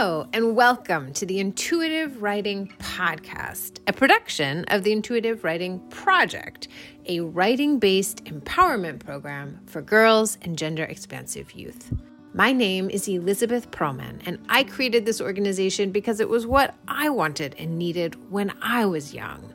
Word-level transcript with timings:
Hello, 0.00 0.28
and 0.32 0.54
welcome 0.54 1.12
to 1.14 1.26
the 1.26 1.40
Intuitive 1.40 2.22
Writing 2.22 2.72
Podcast, 2.78 3.80
a 3.88 3.92
production 3.92 4.64
of 4.68 4.84
the 4.84 4.92
Intuitive 4.92 5.42
Writing 5.42 5.80
Project, 5.90 6.68
a 7.06 7.18
writing 7.18 7.80
based 7.80 8.22
empowerment 8.26 9.00
program 9.00 9.58
for 9.66 9.82
girls 9.82 10.38
and 10.42 10.56
gender 10.56 10.84
expansive 10.84 11.50
youth. 11.50 11.92
My 12.32 12.52
name 12.52 12.88
is 12.90 13.08
Elizabeth 13.08 13.72
Perlman, 13.72 14.22
and 14.24 14.38
I 14.48 14.62
created 14.62 15.04
this 15.04 15.20
organization 15.20 15.90
because 15.90 16.20
it 16.20 16.28
was 16.28 16.46
what 16.46 16.76
I 16.86 17.08
wanted 17.08 17.56
and 17.58 17.76
needed 17.76 18.30
when 18.30 18.52
I 18.62 18.86
was 18.86 19.12
young 19.12 19.52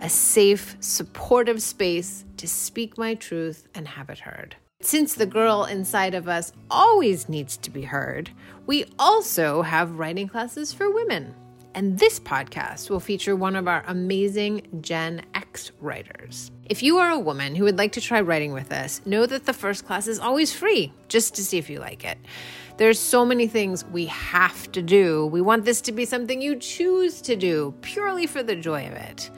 a 0.00 0.08
safe, 0.08 0.76
supportive 0.80 1.62
space 1.62 2.24
to 2.38 2.48
speak 2.48 2.98
my 2.98 3.14
truth 3.14 3.68
and 3.76 3.86
have 3.86 4.10
it 4.10 4.18
heard. 4.18 4.56
Since 4.84 5.14
the 5.14 5.24
girl 5.24 5.64
inside 5.64 6.14
of 6.14 6.28
us 6.28 6.52
always 6.70 7.26
needs 7.26 7.56
to 7.56 7.70
be 7.70 7.82
heard, 7.82 8.30
we 8.66 8.84
also 8.98 9.62
have 9.62 9.98
writing 9.98 10.28
classes 10.28 10.74
for 10.74 10.90
women. 10.90 11.34
And 11.74 11.98
this 11.98 12.20
podcast 12.20 12.90
will 12.90 13.00
feature 13.00 13.34
one 13.34 13.56
of 13.56 13.66
our 13.66 13.82
amazing 13.86 14.60
Gen 14.82 15.22
X 15.34 15.72
writers. 15.80 16.50
If 16.66 16.82
you 16.82 16.98
are 16.98 17.10
a 17.10 17.18
woman 17.18 17.54
who 17.54 17.64
would 17.64 17.78
like 17.78 17.92
to 17.92 18.00
try 18.02 18.20
writing 18.20 18.52
with 18.52 18.72
us, 18.72 19.00
know 19.06 19.24
that 19.24 19.46
the 19.46 19.54
first 19.54 19.86
class 19.86 20.06
is 20.06 20.18
always 20.18 20.52
free, 20.52 20.92
just 21.08 21.34
to 21.36 21.42
see 21.42 21.56
if 21.56 21.70
you 21.70 21.80
like 21.80 22.04
it. 22.04 22.18
There's 22.76 22.98
so 22.98 23.24
many 23.24 23.46
things 23.46 23.86
we 23.86 24.04
have 24.06 24.70
to 24.72 24.82
do. 24.82 25.26
We 25.28 25.40
want 25.40 25.64
this 25.64 25.80
to 25.80 25.92
be 25.92 26.04
something 26.04 26.42
you 26.42 26.56
choose 26.56 27.22
to 27.22 27.36
do 27.36 27.74
purely 27.80 28.26
for 28.26 28.42
the 28.42 28.54
joy 28.54 28.86
of 28.86 28.92
it. 28.92 29.30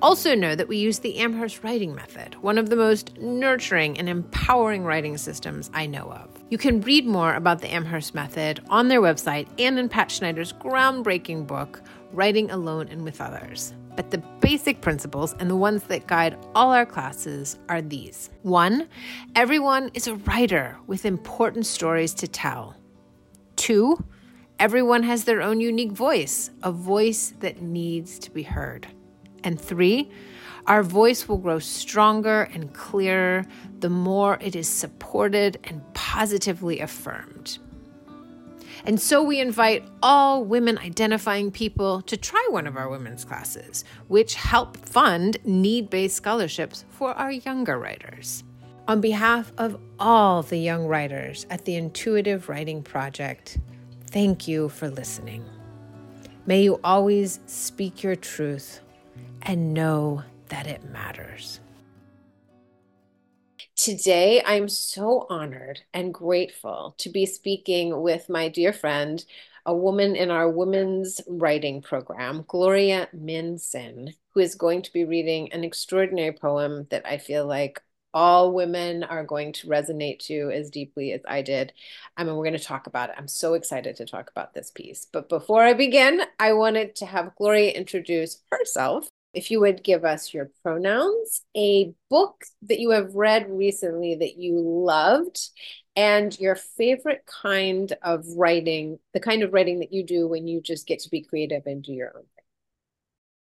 Also, 0.00 0.32
know 0.36 0.54
that 0.54 0.68
we 0.68 0.76
use 0.76 1.00
the 1.00 1.18
Amherst 1.18 1.64
writing 1.64 1.92
method, 1.92 2.36
one 2.36 2.56
of 2.56 2.70
the 2.70 2.76
most 2.76 3.18
nurturing 3.18 3.98
and 3.98 4.08
empowering 4.08 4.84
writing 4.84 5.18
systems 5.18 5.70
I 5.74 5.86
know 5.86 6.04
of. 6.12 6.28
You 6.50 6.58
can 6.58 6.80
read 6.82 7.04
more 7.04 7.34
about 7.34 7.60
the 7.60 7.74
Amherst 7.74 8.14
method 8.14 8.60
on 8.70 8.86
their 8.86 9.00
website 9.00 9.48
and 9.58 9.76
in 9.76 9.88
Pat 9.88 10.08
Schneider's 10.08 10.52
groundbreaking 10.52 11.48
book, 11.48 11.82
Writing 12.12 12.48
Alone 12.52 12.86
and 12.88 13.02
with 13.02 13.20
Others. 13.20 13.74
But 13.96 14.12
the 14.12 14.22
basic 14.40 14.80
principles 14.80 15.34
and 15.40 15.50
the 15.50 15.56
ones 15.56 15.82
that 15.84 16.06
guide 16.06 16.38
all 16.54 16.70
our 16.70 16.86
classes 16.86 17.58
are 17.68 17.82
these 17.82 18.30
one, 18.42 18.88
everyone 19.34 19.90
is 19.94 20.06
a 20.06 20.14
writer 20.14 20.76
with 20.86 21.06
important 21.06 21.66
stories 21.66 22.14
to 22.14 22.28
tell. 22.28 22.76
Two, 23.56 24.04
everyone 24.60 25.02
has 25.02 25.24
their 25.24 25.42
own 25.42 25.60
unique 25.60 25.90
voice, 25.90 26.52
a 26.62 26.70
voice 26.70 27.34
that 27.40 27.62
needs 27.62 28.20
to 28.20 28.30
be 28.30 28.44
heard. 28.44 28.86
And 29.44 29.60
three, 29.60 30.10
our 30.66 30.82
voice 30.82 31.26
will 31.26 31.38
grow 31.38 31.58
stronger 31.58 32.42
and 32.42 32.74
clearer 32.74 33.46
the 33.78 33.88
more 33.88 34.38
it 34.40 34.54
is 34.54 34.68
supported 34.68 35.58
and 35.64 35.82
positively 35.94 36.80
affirmed. 36.80 37.58
And 38.84 39.00
so 39.00 39.22
we 39.22 39.40
invite 39.40 39.88
all 40.02 40.44
women 40.44 40.78
identifying 40.78 41.50
people 41.50 42.02
to 42.02 42.16
try 42.16 42.46
one 42.50 42.66
of 42.66 42.76
our 42.76 42.88
women's 42.88 43.24
classes, 43.24 43.84
which 44.08 44.34
help 44.34 44.76
fund 44.76 45.38
need 45.44 45.90
based 45.90 46.16
scholarships 46.16 46.84
for 46.90 47.12
our 47.14 47.32
younger 47.32 47.78
writers. 47.78 48.44
On 48.86 49.00
behalf 49.00 49.52
of 49.58 49.78
all 49.98 50.42
the 50.42 50.58
young 50.58 50.86
writers 50.86 51.46
at 51.50 51.64
the 51.64 51.76
Intuitive 51.76 52.48
Writing 52.48 52.82
Project, 52.82 53.58
thank 54.06 54.46
you 54.46 54.68
for 54.68 54.88
listening. 54.88 55.44
May 56.46 56.62
you 56.62 56.80
always 56.84 57.40
speak 57.46 58.02
your 58.02 58.16
truth 58.16 58.80
and 59.42 59.74
know 59.74 60.22
that 60.48 60.66
it 60.66 60.84
matters. 60.90 61.60
Today, 63.76 64.42
I'm 64.44 64.68
so 64.68 65.26
honored 65.30 65.80
and 65.94 66.12
grateful 66.12 66.94
to 66.98 67.10
be 67.10 67.26
speaking 67.26 68.02
with 68.02 68.28
my 68.28 68.48
dear 68.48 68.72
friend, 68.72 69.24
a 69.64 69.74
woman 69.74 70.16
in 70.16 70.30
our 70.30 70.50
women's 70.50 71.20
writing 71.28 71.80
program, 71.80 72.44
Gloria 72.48 73.08
Min 73.12 73.56
Synn, 73.56 74.14
who 74.30 74.40
is 74.40 74.54
going 74.56 74.82
to 74.82 74.92
be 74.92 75.04
reading 75.04 75.52
an 75.52 75.62
extraordinary 75.62 76.32
poem 76.32 76.86
that 76.90 77.06
I 77.06 77.18
feel 77.18 77.46
like 77.46 77.80
all 78.14 78.52
women 78.52 79.04
are 79.04 79.24
going 79.24 79.52
to 79.52 79.68
resonate 79.68 80.18
to 80.20 80.50
as 80.50 80.70
deeply 80.70 81.12
as 81.12 81.20
I 81.28 81.42
did. 81.42 81.72
I 82.16 82.24
mean, 82.24 82.34
we're 82.34 82.44
going 82.44 82.58
to 82.58 82.64
talk 82.64 82.86
about 82.86 83.10
it. 83.10 83.16
I'm 83.18 83.28
so 83.28 83.54
excited 83.54 83.96
to 83.96 84.06
talk 84.06 84.30
about 84.30 84.54
this 84.54 84.70
piece. 84.70 85.06
But 85.12 85.28
before 85.28 85.62
I 85.62 85.74
begin, 85.74 86.22
I 86.38 86.54
wanted 86.54 86.96
to 86.96 87.06
have 87.06 87.36
Gloria 87.36 87.72
introduce 87.72 88.40
herself 88.50 89.08
if 89.34 89.50
you 89.50 89.60
would 89.60 89.84
give 89.84 90.04
us 90.04 90.32
your 90.32 90.50
pronouns, 90.62 91.42
a 91.56 91.92
book 92.08 92.44
that 92.62 92.80
you 92.80 92.90
have 92.90 93.14
read 93.14 93.50
recently 93.50 94.14
that 94.16 94.36
you 94.36 94.58
loved, 94.58 95.50
and 95.96 96.38
your 96.38 96.54
favorite 96.54 97.24
kind 97.26 97.92
of 98.02 98.24
writing, 98.36 98.98
the 99.12 99.20
kind 99.20 99.42
of 99.42 99.52
writing 99.52 99.80
that 99.80 99.92
you 99.92 100.04
do 100.04 100.26
when 100.28 100.46
you 100.46 100.60
just 100.60 100.86
get 100.86 101.00
to 101.00 101.10
be 101.10 101.22
creative 101.22 101.66
and 101.66 101.82
do 101.82 101.92
your 101.92 102.12
own 102.16 102.22
thing. 102.22 102.44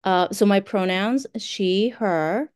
Uh, 0.05 0.29
so 0.33 0.47
my 0.47 0.61
pronouns, 0.61 1.27
she, 1.37 1.91
her. 1.91 2.51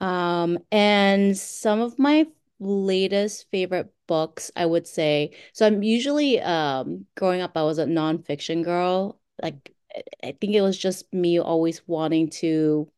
Um, 0.00 0.58
and 0.70 1.36
some 1.36 1.80
of 1.80 1.98
my 1.98 2.26
latest 2.60 3.46
favorite 3.50 3.92
books, 4.06 4.50
I 4.54 4.66
would 4.66 4.86
say. 4.86 5.32
So 5.52 5.66
I'm 5.66 5.82
usually 5.82 6.40
um 6.40 7.06
growing 7.16 7.40
up, 7.40 7.52
I 7.56 7.62
was 7.62 7.78
a 7.78 7.86
nonfiction 7.86 8.64
girl. 8.64 9.18
Like 9.42 9.74
I 10.22 10.32
think 10.40 10.54
it 10.54 10.62
was 10.62 10.78
just 10.78 11.12
me 11.12 11.38
always 11.38 11.82
wanting 11.86 12.30
to 12.30 12.90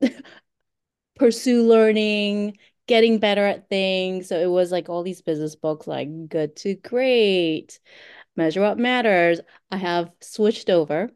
pursue 1.16 1.66
learning, 1.66 2.58
getting 2.86 3.18
better 3.18 3.46
at 3.46 3.68
things. 3.68 4.28
So 4.28 4.38
it 4.38 4.50
was 4.50 4.72
like 4.72 4.88
all 4.88 5.02
these 5.02 5.22
business 5.22 5.56
books, 5.56 5.86
like 5.86 6.28
Good 6.28 6.56
to 6.56 6.74
Great, 6.76 7.78
Measure 8.36 8.62
What 8.62 8.78
Matters. 8.78 9.40
I 9.70 9.76
have 9.76 10.10
switched 10.20 10.70
over, 10.70 11.10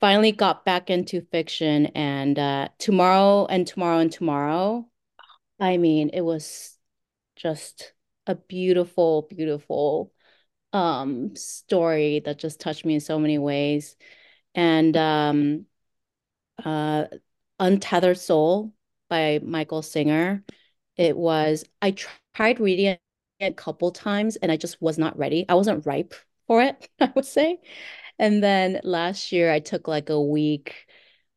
finally 0.00 0.32
got 0.32 0.64
back 0.64 0.90
into 0.90 1.22
fiction, 1.32 1.86
and 1.88 2.38
uh, 2.38 2.68
tomorrow 2.78 3.46
and 3.46 3.66
tomorrow 3.66 3.98
and 3.98 4.12
tomorrow. 4.12 4.88
I 5.60 5.76
mean, 5.76 6.10
it 6.12 6.22
was 6.22 6.76
just 7.36 7.92
a 8.26 8.34
beautiful, 8.34 9.22
beautiful 9.30 10.12
um 10.74 11.36
story 11.36 12.20
that 12.20 12.38
just 12.38 12.58
touched 12.58 12.86
me 12.86 12.94
in 12.94 13.00
so 13.00 13.18
many 13.18 13.36
ways 13.38 13.94
and 14.54 14.96
um, 14.96 15.66
uh, 16.64 17.04
Untethered 17.58 18.18
Soul 18.18 18.72
by 19.08 19.40
Michael 19.42 19.82
Singer. 19.82 20.44
It 20.96 21.16
was, 21.16 21.64
I 21.80 21.94
tried 22.34 22.60
reading 22.60 22.86
it 22.86 23.00
a 23.40 23.52
couple 23.52 23.90
times 23.90 24.36
and 24.36 24.52
I 24.52 24.56
just 24.56 24.80
was 24.80 24.98
not 24.98 25.18
ready. 25.18 25.46
I 25.48 25.54
wasn't 25.54 25.86
ripe 25.86 26.14
for 26.46 26.62
it, 26.62 26.88
I 27.00 27.12
would 27.14 27.24
say. 27.24 27.60
And 28.18 28.42
then 28.42 28.80
last 28.84 29.32
year 29.32 29.50
I 29.50 29.60
took 29.60 29.88
like 29.88 30.10
a 30.10 30.20
week, 30.20 30.86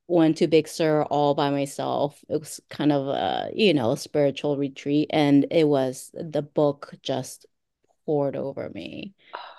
went 0.07 0.37
to 0.37 0.47
Big 0.47 0.67
Sur 0.67 1.03
all 1.03 1.33
by 1.33 1.49
myself. 1.49 2.23
It 2.29 2.39
was 2.39 2.59
kind 2.69 2.91
of 2.91 3.07
a, 3.07 3.49
you 3.55 3.73
know, 3.73 3.95
spiritual 3.95 4.57
retreat. 4.57 5.09
And 5.11 5.47
it 5.51 5.67
was 5.67 6.11
the 6.13 6.41
book 6.41 6.93
just 7.01 7.45
poured 8.05 8.35
over 8.35 8.69
me. 8.69 9.15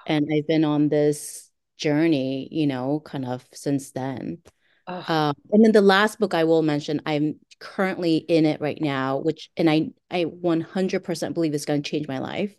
And 0.07 0.29
I've 0.33 0.47
been 0.47 0.65
on 0.65 0.89
this 0.89 1.46
journey, 1.77 2.49
you 2.51 2.67
know, 2.67 3.01
kind 3.05 3.25
of 3.25 3.45
since 3.53 3.93
then. 3.93 4.39
Uh, 4.87 5.33
and 5.51 5.65
then 5.65 5.73
the 5.73 5.81
last 5.81 6.21
book 6.21 6.33
I 6.33 6.45
will 6.45 6.63
mention, 6.63 7.03
I'm 7.07 7.41
currently 7.59 8.17
in 8.19 8.47
it 8.47 8.61
right 8.61 8.81
now, 8.81 9.19
which 9.19 9.51
and 9.57 9.69
I 9.69 9.91
I 10.11 10.25
100% 10.27 11.35
believe 11.35 11.55
is 11.55 11.65
going 11.65 11.83
to 11.83 11.91
change 11.91 12.07
my 12.07 12.19
life, 12.19 12.55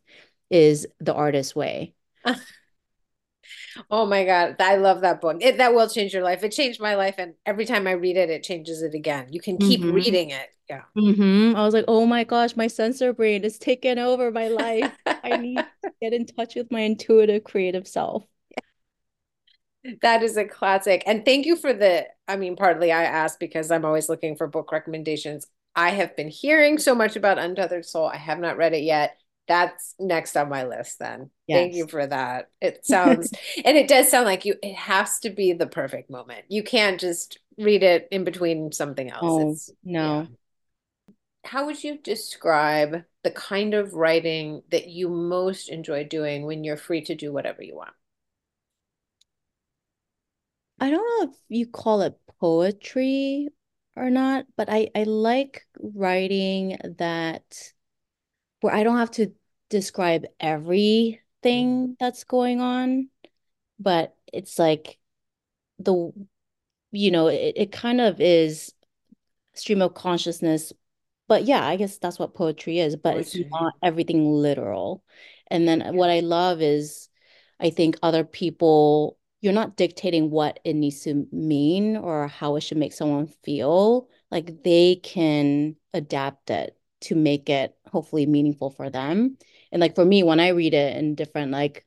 is 0.50 0.88
The 1.00 1.13
Artist's 1.13 1.56
Way. 1.56 1.94
oh 3.89 4.06
my 4.06 4.25
god, 4.25 4.57
I 4.59 4.75
love 4.75 5.01
that 5.01 5.22
book. 5.22 5.38
It, 5.39 5.57
that 5.57 5.73
will 5.73 5.88
change 5.88 6.13
your 6.13 6.23
life. 6.23 6.44
It 6.44 6.51
changed 6.51 6.81
my 6.81 6.95
life, 6.95 7.16
and 7.17 7.35
every 7.45 7.66
time 7.66 7.88
I 7.88 7.91
read 7.91 8.17
it, 8.17 8.29
it 8.29 8.44
changes 8.44 8.81
it 8.81 8.94
again. 8.94 9.27
You 9.31 9.39
can 9.39 9.57
keep 9.57 9.79
mm-hmm. 9.79 9.94
reading 9.94 10.31
it. 10.31 10.50
Yeah. 10.69 10.81
Mm-hmm. 10.97 11.56
I 11.56 11.63
was 11.63 11.73
like, 11.73 11.85
oh 11.88 12.06
my 12.06 12.25
gosh, 12.25 12.57
my 12.57 12.67
censor 12.67 13.13
brain 13.13 13.45
is 13.45 13.57
taking 13.57 14.00
over 14.00 14.31
my 14.31 14.50
life. 14.50 14.91
I 15.06 15.38
need 15.38 15.59
to 15.85 15.91
get 16.01 16.11
in 16.11 16.25
touch 16.25 16.56
with 16.56 16.69
my 16.72 16.81
intuitive, 16.81 17.45
creative 17.45 17.88
self 17.88 18.25
that 20.01 20.24
is 20.24 20.38
a 20.38 20.45
classic. 20.45 21.04
And 21.06 21.25
thank 21.25 21.45
you 21.45 21.56
for 21.56 21.74
the, 21.74 22.07
I 22.28 22.36
mean, 22.36 22.56
partly 22.56 22.92
I 22.92 23.04
asked 23.04 23.39
because 23.39 23.72
I'm 23.72 23.86
always 23.86 24.10
looking 24.10 24.36
for 24.36 24.48
book 24.48 24.72
recommendations. 24.72 25.48
I 25.75 25.92
have 25.92 26.16
been 26.16 26.30
hearing 26.30 26.78
so 26.78 26.95
much 26.95 27.16
about 27.16 27.38
Untethered 27.38 27.86
Soul. 27.86 28.07
I 28.07 28.18
have 28.18 28.39
not 28.39 28.57
read 28.57 28.74
it 28.74 28.84
yet. 28.84 29.18
That's 29.48 29.95
next 30.00 30.36
on 30.36 30.50
my 30.50 30.66
list 30.66 31.00
then. 31.00 31.30
Yes. 31.48 31.57
Thank 31.57 31.75
you 31.75 31.88
for 31.88 32.06
that. 32.06 32.50
It 32.62 32.86
sounds, 32.86 33.31
and 33.63 33.78
it 33.78 33.88
does 33.88 34.10
sound 34.10 34.25
like 34.25 34.44
you, 34.44 34.56
it 34.62 34.75
has 34.75 35.19
to 35.19 35.30
be 35.30 35.54
the 35.54 35.68
perfect 35.68 36.10
moment. 36.10 36.45
You 36.50 36.63
can't 36.63 37.00
just 37.00 37.40
read 37.57 37.83
it 37.83 38.07
in 38.12 38.24
between 38.24 38.72
something 38.72 39.10
else. 39.10 39.22
Oh, 39.24 39.51
it's, 39.51 39.72
no. 39.83 40.22
Yeah. 40.22 40.25
How 41.45 41.66
would 41.68 41.81
you 41.81 41.98
describe 41.98 43.04
the 43.24 43.31
kind 43.31 43.74
of 43.74 43.94
writing 43.94 44.63
that 44.69 44.88
you 44.88 45.07
most 45.07 45.69
enjoy 45.69 46.04
doing 46.04 46.45
when 46.45 46.66
you're 46.66 46.75
free 46.75 47.01
to 47.06 47.16
do 47.16 47.31
whatever 47.31 47.63
you 47.63 47.75
want? 47.75 47.94
I 50.79 50.89
don't 50.89 51.25
know 51.25 51.31
if 51.31 51.38
you 51.50 51.68
call 51.68 52.01
it 52.01 52.19
poetry 52.39 53.50
or 53.95 54.09
not, 54.09 54.45
but 54.56 54.69
I, 54.69 54.89
I 54.95 55.03
like 55.03 55.65
writing 55.79 56.77
that 56.97 57.74
where 58.62 58.74
I 58.74 58.83
don't 58.83 58.97
have 58.97 59.12
to 59.12 59.33
describe 59.69 60.25
everything 60.39 61.19
mm-hmm. 61.44 61.91
that's 62.00 62.24
going 62.24 62.62
on. 62.62 63.09
but 63.79 64.15
it's 64.33 64.59
like 64.59 65.00
the 65.79 66.12
you 66.91 67.12
know 67.12 67.27
it, 67.27 67.53
it 67.56 67.71
kind 67.71 68.01
of 68.01 68.19
is 68.19 68.73
stream 69.53 69.81
of 69.81 69.94
consciousness 69.94 70.73
but 71.27 71.45
yeah 71.45 71.65
I 71.65 71.75
guess 71.75 71.97
that's 71.97 72.19
what 72.19 72.33
poetry 72.33 72.80
is 72.80 72.95
but 72.95 73.18
it's 73.18 73.38
not 73.50 73.73
everything 73.83 74.31
literal. 74.31 75.03
And 75.50 75.68
then 75.68 75.81
uh, 75.81 75.91
what 75.94 76.09
I 76.09 76.19
love 76.21 76.62
is 76.62 77.09
I 77.59 77.69
think 77.69 77.97
other 78.01 78.23
people 78.23 79.17
you're 79.42 79.54
not 79.54 79.78
dictating 79.78 80.31
what 80.31 80.60
it 80.63 80.74
needs 80.74 81.01
to 81.01 81.28
mean 81.31 81.95
or 81.98 82.28
how 82.28 82.56
it 82.56 82.62
should 82.62 82.78
make 82.78 82.94
someone 82.94 83.28
feel 83.44 84.10
like 84.31 84.63
they 84.63 84.95
can 84.95 85.75
adapt 85.94 86.50
it 86.50 86.78
to 87.01 87.16
make 87.16 87.50
it 87.50 87.75
hopefully 87.86 88.25
meaningful 88.25 88.72
for 88.72 88.89
them 88.89 89.38
and 89.72 89.80
like 89.80 89.95
for 89.95 90.04
me 90.06 90.24
when 90.24 90.39
I 90.39 90.50
read 90.50 90.74
it 90.74 90.98
in 90.98 91.16
different 91.16 91.51
like 91.51 91.86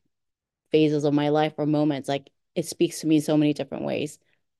phases 0.70 1.04
of 1.04 1.14
my 1.14 1.28
life 1.30 1.54
or 1.58 1.66
moments. 1.66 2.08
Like 2.08 2.30
it 2.54 2.66
speaks 2.66 3.00
to 3.00 3.06
me 3.06 3.20
so 3.20 3.36
many 3.36 3.52
different 3.52 3.84
ways. 3.84 4.18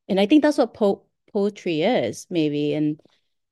And 0.09 0.21
I 0.21 0.27
think 0.27 0.43
that's 0.43 0.59
what 0.59 0.75
po 0.75 1.05
poetry 1.33 1.83
is, 1.83 2.27
maybe. 2.31 2.75
And 2.75 3.01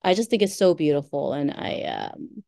I 0.02 0.14
just 0.14 0.30
think 0.30 0.42
it's 0.42 0.56
so 0.56 0.74
beautiful. 0.74 1.32
And 1.32 1.50
I 1.52 1.82
um 2.12 2.42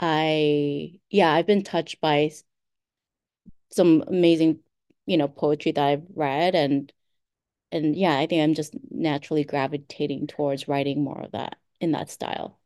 I 0.00 1.00
yeah, 1.10 1.32
I've 1.32 1.46
been 1.46 1.64
touched 1.64 2.00
by 2.00 2.30
some 3.70 4.04
amazing, 4.06 4.60
you 5.08 5.16
know, 5.16 5.28
poetry 5.28 5.72
that 5.72 5.84
I've 5.84 6.04
read 6.14 6.54
and 6.54 6.92
and 7.70 7.94
yeah, 7.96 8.16
I 8.16 8.26
think 8.26 8.42
I'm 8.42 8.54
just 8.54 8.74
naturally 8.90 9.44
gravitating 9.44 10.26
towards 10.26 10.68
writing 10.68 11.04
more 11.04 11.20
of 11.20 11.32
that 11.32 11.56
in 11.80 11.92
that 11.92 12.10
style. 12.10 12.58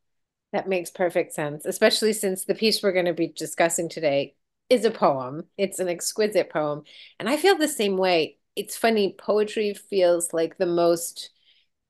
That 0.53 0.69
makes 0.69 0.91
perfect 0.91 1.33
sense, 1.33 1.65
especially 1.65 2.13
since 2.13 2.45
the 2.45 2.55
piece 2.55 2.83
we're 2.83 2.93
going 2.93 3.07
to 3.07 3.15
be 3.15 3.29
discussing 3.29 3.89
today 3.89 4.35
is 4.69 4.85
a 4.85 4.91
poem. 4.91 5.45
It's 5.57 5.81
an 5.81 5.89
exquisite 5.89 6.51
poem. 6.51 6.83
And 7.19 7.29
I 7.29 7.37
feel 7.37 7.57
the 7.57 7.69
same 7.69 7.97
way. 7.97 8.39
It's 8.55 8.77
funny, 8.77 9.15
poetry 9.19 9.75
feels 9.75 10.33
like 10.33 10.59
the 10.59 10.67
most, 10.67 11.31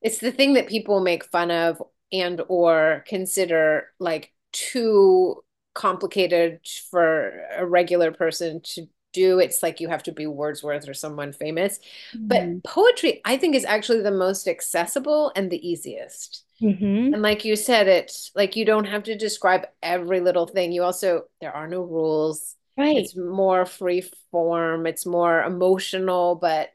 it's 0.01 0.19
the 0.19 0.31
thing 0.31 0.53
that 0.53 0.67
people 0.67 1.01
make 1.01 1.25
fun 1.25 1.51
of 1.51 1.81
and 2.11 2.41
or 2.47 3.03
consider 3.07 3.89
like 3.99 4.31
too 4.53 5.43
complicated 5.73 6.59
for 6.89 7.31
a 7.55 7.65
regular 7.65 8.11
person 8.11 8.61
to 8.63 8.87
do. 9.13 9.39
It's 9.39 9.63
like 9.63 9.79
you 9.79 9.89
have 9.89 10.03
to 10.03 10.11
be 10.11 10.27
Wordsworth 10.27 10.87
or 10.89 10.93
someone 10.93 11.33
famous. 11.33 11.79
But 12.27 12.43
Mm-hmm. 12.43 12.59
poetry, 12.63 13.21
I 13.25 13.37
think, 13.37 13.55
is 13.55 13.65
actually 13.65 14.01
the 14.01 14.11
most 14.11 14.47
accessible 14.47 15.31
and 15.35 15.51
the 15.51 15.67
easiest. 15.67 16.43
Mm-hmm. 16.61 17.13
And 17.13 17.21
like 17.21 17.45
you 17.45 17.55
said, 17.55 17.87
it's 17.87 18.31
like 18.35 18.55
you 18.55 18.65
don't 18.65 18.85
have 18.85 19.03
to 19.03 19.15
describe 19.17 19.67
every 19.81 20.19
little 20.21 20.47
thing. 20.47 20.71
You 20.71 20.83
also, 20.83 21.25
there 21.41 21.55
are 21.55 21.67
no 21.67 21.81
rules. 21.83 22.55
Right. 22.77 22.97
It's 22.97 23.15
more 23.15 23.65
free 23.65 24.03
form, 24.31 24.87
it's 24.87 25.05
more 25.05 25.43
emotional, 25.43 26.35
but 26.35 26.69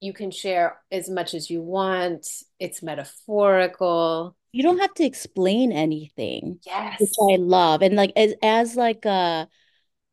you 0.00 0.12
can 0.12 0.30
share 0.30 0.80
as 0.90 1.08
much 1.10 1.34
as 1.34 1.50
you 1.50 1.62
want. 1.62 2.26
It's 2.58 2.82
metaphorical. 2.82 4.36
You 4.52 4.62
don't 4.62 4.78
have 4.78 4.94
to 4.94 5.04
explain 5.04 5.72
anything, 5.72 6.60
which 6.98 7.10
Yes. 7.10 7.12
I 7.20 7.36
love. 7.36 7.82
And 7.82 7.96
like 7.96 8.12
as 8.16 8.34
as 8.42 8.76
like 8.76 9.04
a 9.06 9.48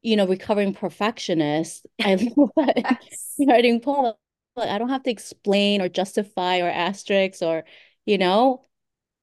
you 0.02 0.16
know, 0.16 0.28
recovering 0.28 0.74
perfectionist, 0.74 1.86
I 2.04 2.16
love 2.16 2.52
Yes. 2.90 3.44
writing 3.48 3.82
poems. 3.82 4.16
Like, 4.56 4.70
I 4.70 4.78
don't 4.78 4.90
have 4.90 5.04
to 5.04 5.12
explain 5.12 5.82
or 5.82 5.90
justify 5.90 6.60
or 6.60 6.70
asterisk 6.70 7.42
or, 7.42 7.64
you 8.06 8.18
know, 8.18 8.66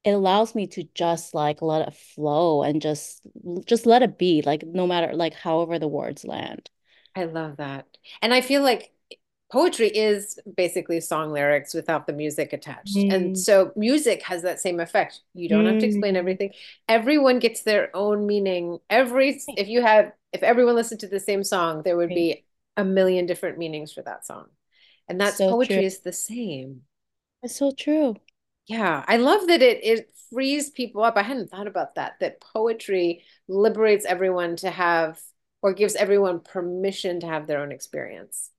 it 0.04 0.12
allows 0.12 0.54
me 0.54 0.66
to 0.68 0.84
just 0.94 1.34
like 1.34 1.62
let 1.62 1.88
it 1.88 1.94
flow 1.94 2.62
and 2.62 2.82
just 2.82 3.22
just 3.66 3.86
let 3.86 4.02
it 4.02 4.18
be, 4.18 4.42
like 4.42 4.64
no 4.66 4.86
matter 4.86 5.14
like 5.14 5.34
however 5.34 5.78
the 5.78 5.88
words 5.88 6.24
land. 6.24 6.70
I 7.14 7.24
love 7.24 7.56
that. 7.56 7.86
And 8.22 8.32
I 8.34 8.40
feel 8.40 8.62
like 8.62 8.92
poetry 9.56 9.88
is 9.88 10.38
basically 10.56 11.00
song 11.00 11.32
lyrics 11.32 11.74
without 11.74 12.06
the 12.06 12.12
music 12.12 12.52
attached. 12.52 13.04
And 13.10 13.36
Mm, 13.36 13.36
so 13.36 13.72
music 13.76 14.22
has 14.24 14.42
that 14.42 14.60
same 14.60 14.80
effect. 14.80 15.20
You 15.34 15.48
don't 15.48 15.66
have 15.66 15.78
to 15.78 15.86
explain 15.86 16.14
mm. 16.14 16.16
everything. 16.16 16.52
Everyone 16.88 17.38
gets 17.38 17.62
their 17.62 17.94
own 17.96 18.26
meaning. 18.26 18.78
Every 18.90 19.42
if 19.56 19.68
you 19.68 19.82
have 19.82 20.12
if 20.32 20.42
everyone 20.42 20.74
listened 20.76 21.00
to 21.00 21.08
the 21.08 21.20
same 21.20 21.44
song, 21.44 21.82
there 21.82 21.96
would 21.96 22.12
be 22.14 22.44
a 22.76 22.84
million 22.84 23.26
different 23.26 23.58
meanings 23.58 23.92
for 23.92 24.02
that 24.02 24.26
song. 24.26 24.46
And 25.08 25.20
that's 25.20 25.40
So 25.40 25.54
true. 25.54 25.82
poetry 25.82 25.86
is 25.86 26.00
the 26.00 26.12
same. 26.12 26.82
It's 27.42 27.56
so 27.56 27.70
true. 27.70 28.16
Yeah, 28.66 29.04
I 29.06 29.16
love 29.18 29.46
that 29.48 29.62
it 29.62 29.84
it 29.84 30.14
frees 30.30 30.70
people 30.70 31.02
up. 31.04 31.16
I 31.16 31.22
hadn't 31.22 31.50
thought 31.50 31.66
about 31.68 31.94
that, 31.94 32.18
that 32.20 32.40
poetry 32.40 33.22
liberates 33.48 34.04
everyone 34.04 34.56
to 34.56 34.70
have 34.70 35.20
or 35.62 35.72
gives 35.72 35.94
everyone 35.94 36.40
permission 36.40 37.20
to 37.20 37.26
have 37.26 37.46
their 37.46 37.60
own 37.60 37.72
experience. 37.72 38.50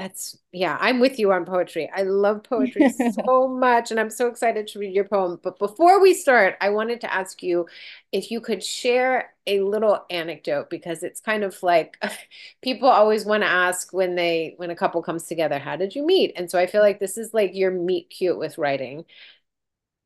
That's, 0.00 0.38
yeah, 0.50 0.78
I'm 0.80 0.98
with 0.98 1.18
you 1.18 1.30
on 1.30 1.44
poetry. 1.44 1.90
I 1.94 2.02
love 2.04 2.42
poetry 2.44 2.88
so 3.26 3.46
much, 3.48 3.90
and 3.90 4.00
I'm 4.00 4.08
so 4.08 4.28
excited 4.28 4.66
to 4.68 4.78
read 4.78 4.94
your 4.94 5.04
poem. 5.04 5.38
But 5.42 5.58
before 5.58 6.00
we 6.00 6.14
start, 6.14 6.56
I 6.62 6.70
wanted 6.70 7.02
to 7.02 7.12
ask 7.12 7.42
you 7.42 7.66
if 8.10 8.30
you 8.30 8.40
could 8.40 8.64
share 8.64 9.34
a 9.46 9.60
little 9.60 10.06
anecdote 10.08 10.70
because 10.70 11.02
it's 11.02 11.20
kind 11.20 11.44
of 11.44 11.62
like 11.62 12.02
people 12.62 12.88
always 12.88 13.26
want 13.26 13.42
to 13.42 13.48
ask 13.48 13.92
when 13.92 14.14
they 14.14 14.54
when 14.56 14.70
a 14.70 14.76
couple 14.76 15.02
comes 15.02 15.24
together, 15.24 15.58
how 15.58 15.76
did 15.76 15.94
you 15.94 16.06
meet? 16.06 16.32
And 16.34 16.50
so 16.50 16.58
I 16.58 16.66
feel 16.66 16.80
like 16.80 16.98
this 16.98 17.18
is 17.18 17.34
like 17.34 17.54
your 17.54 17.70
meet 17.70 18.08
cute 18.08 18.38
with 18.38 18.56
writing. 18.56 19.04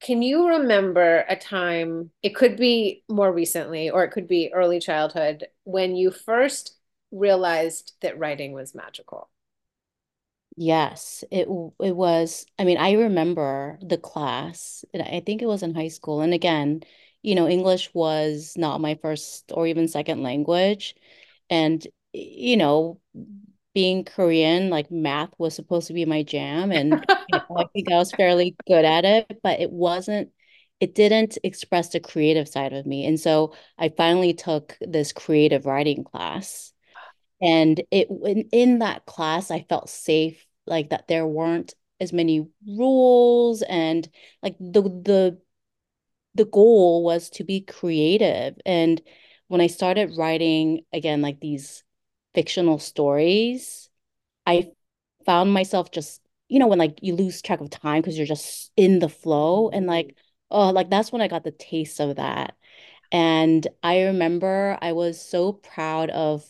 Can 0.00 0.22
you 0.22 0.48
remember 0.48 1.24
a 1.28 1.36
time, 1.36 2.10
it 2.22 2.34
could 2.34 2.56
be 2.56 3.04
more 3.08 3.32
recently 3.32 3.90
or 3.90 4.04
it 4.04 4.10
could 4.10 4.28
be 4.28 4.52
early 4.52 4.78
childhood, 4.80 5.46
when 5.64 5.96
you 5.96 6.10
first 6.10 6.76
realized 7.10 7.92
that 8.02 8.18
writing 8.18 8.52
was 8.52 8.74
magical? 8.74 9.30
Yes, 10.56 11.24
it 11.32 11.48
it 11.80 11.96
was. 11.96 12.46
I 12.58 12.64
mean, 12.64 12.78
I 12.78 12.92
remember 12.92 13.78
the 13.82 13.98
class, 13.98 14.84
I 14.94 15.20
think 15.26 15.42
it 15.42 15.46
was 15.46 15.62
in 15.64 15.74
high 15.74 15.88
school. 15.88 16.20
And 16.20 16.32
again, 16.32 16.82
you 17.22 17.34
know, 17.34 17.48
English 17.48 17.92
was 17.94 18.54
not 18.56 18.80
my 18.80 18.94
first 19.02 19.50
or 19.52 19.66
even 19.66 19.88
second 19.88 20.22
language. 20.22 20.94
And, 21.50 21.84
you 22.12 22.56
know, 22.56 23.00
being 23.74 24.04
Korean, 24.04 24.70
like 24.70 24.90
math 24.90 25.30
was 25.38 25.54
supposed 25.54 25.88
to 25.88 25.94
be 25.94 26.04
my 26.04 26.22
jam. 26.22 26.70
And, 26.72 27.04
you 27.28 27.40
know, 27.48 27.56
I 27.58 27.64
think 27.72 27.90
I 27.90 27.96
was 27.96 28.12
fairly 28.12 28.56
good 28.68 28.84
at 28.84 29.04
it, 29.04 29.40
but 29.42 29.60
it 29.60 29.70
wasn't, 29.72 30.30
it 30.80 30.94
didn't 30.94 31.38
express 31.42 31.88
the 31.90 32.00
creative 32.00 32.48
side 32.48 32.72
of 32.74 32.86
me. 32.86 33.06
And 33.06 33.18
so 33.18 33.54
I 33.78 33.88
finally 33.88 34.34
took 34.34 34.76
this 34.80 35.12
creative 35.12 35.66
writing 35.66 36.04
class. 36.04 36.73
And 37.44 37.82
it 37.92 38.08
in, 38.10 38.48
in 38.52 38.80
that 38.80 39.06
class, 39.06 39.52
I 39.52 39.62
felt 39.68 39.90
safe, 39.90 40.46
like 40.66 40.90
that 40.90 41.08
there 41.08 41.26
weren't 41.26 41.74
as 42.00 42.12
many 42.12 42.48
rules 42.66 43.62
and 43.62 44.08
like 44.42 44.56
the 44.60 44.82
the 44.82 45.40
the 46.34 46.44
goal 46.44 47.04
was 47.04 47.30
to 47.30 47.44
be 47.44 47.60
creative. 47.60 48.56
And 48.66 49.00
when 49.48 49.60
I 49.60 49.68
started 49.68 50.16
writing 50.16 50.84
again, 50.92 51.22
like 51.22 51.40
these 51.40 51.84
fictional 52.34 52.78
stories, 52.78 53.88
I 54.46 54.72
found 55.26 55.52
myself 55.52 55.90
just, 55.92 56.22
you 56.48 56.58
know, 56.60 56.68
when 56.68 56.78
like 56.78 57.00
you 57.02 57.14
lose 57.16 57.42
track 57.42 57.60
of 57.60 57.70
time 57.70 58.02
because 58.02 58.18
you're 58.18 58.26
just 58.26 58.72
in 58.76 59.00
the 59.00 59.08
flow 59.08 59.70
and 59.70 59.86
like, 59.86 60.16
oh, 60.50 60.70
like 60.70 60.90
that's 60.90 61.12
when 61.12 61.22
I 61.22 61.28
got 61.28 61.44
the 61.44 61.52
taste 61.52 62.00
of 62.00 62.16
that. 62.16 62.56
And 63.12 63.66
I 63.82 64.04
remember 64.04 64.78
I 64.80 64.92
was 64.92 65.20
so 65.22 65.52
proud 65.54 66.10
of 66.10 66.44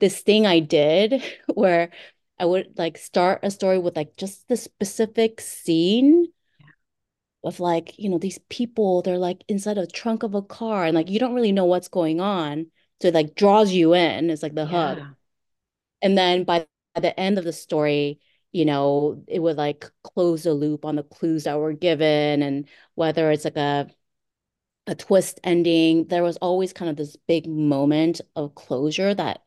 this 0.00 0.20
thing 0.20 0.46
I 0.46 0.60
did 0.60 1.22
where 1.54 1.90
I 2.38 2.46
would 2.46 2.78
like 2.78 2.98
start 2.98 3.40
a 3.42 3.50
story 3.50 3.78
with 3.78 3.96
like 3.96 4.16
just 4.16 4.48
the 4.48 4.56
specific 4.56 5.40
scene 5.40 6.28
of 7.42 7.60
like, 7.60 7.98
you 7.98 8.08
know, 8.08 8.18
these 8.18 8.38
people, 8.48 9.02
they're 9.02 9.18
like 9.18 9.44
inside 9.48 9.78
a 9.78 9.86
trunk 9.86 10.22
of 10.22 10.34
a 10.34 10.42
car 10.42 10.84
and 10.84 10.94
like 10.94 11.08
you 11.10 11.18
don't 11.18 11.34
really 11.34 11.52
know 11.52 11.64
what's 11.64 11.88
going 11.88 12.20
on. 12.20 12.66
So 13.00 13.08
it 13.08 13.14
like 13.14 13.34
draws 13.34 13.72
you 13.72 13.94
in, 13.94 14.30
it's 14.30 14.42
like 14.42 14.54
the 14.54 14.66
hug. 14.66 14.98
Yeah. 14.98 15.08
And 16.02 16.16
then 16.18 16.44
by 16.44 16.66
the 16.94 17.18
end 17.18 17.38
of 17.38 17.44
the 17.44 17.52
story, 17.52 18.20
you 18.52 18.64
know, 18.64 19.22
it 19.28 19.38
would 19.38 19.56
like 19.56 19.90
close 20.02 20.42
the 20.42 20.54
loop 20.54 20.84
on 20.84 20.96
the 20.96 21.02
clues 21.02 21.44
that 21.44 21.58
were 21.58 21.72
given 21.72 22.42
and 22.42 22.68
whether 22.94 23.30
it's 23.30 23.44
like 23.44 23.56
a 23.56 23.90
a 24.86 24.94
twist 24.94 25.40
ending, 25.44 26.06
there 26.08 26.22
was 26.22 26.36
always 26.38 26.72
kind 26.72 26.90
of 26.90 26.96
this 26.96 27.16
big 27.28 27.46
moment 27.46 28.20
of 28.34 28.54
closure 28.54 29.14
that 29.14 29.42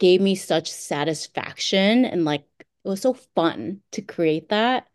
gave 0.00 0.20
me 0.20 0.34
such 0.34 0.72
satisfaction 0.72 2.04
and 2.06 2.24
like 2.26 2.44
it 2.84 2.88
was 2.88 3.02
so 3.02 3.14
fun 3.14 3.82
to 3.92 4.02
create 4.02 4.48
that. 4.50 4.88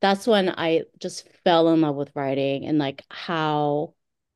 That's 0.00 0.26
when 0.26 0.50
I 0.50 0.84
just 1.00 1.28
fell 1.44 1.68
in 1.70 1.82
love 1.82 1.96
with 1.96 2.12
writing 2.16 2.66
and 2.66 2.78
like 2.78 3.04
how 3.10 3.94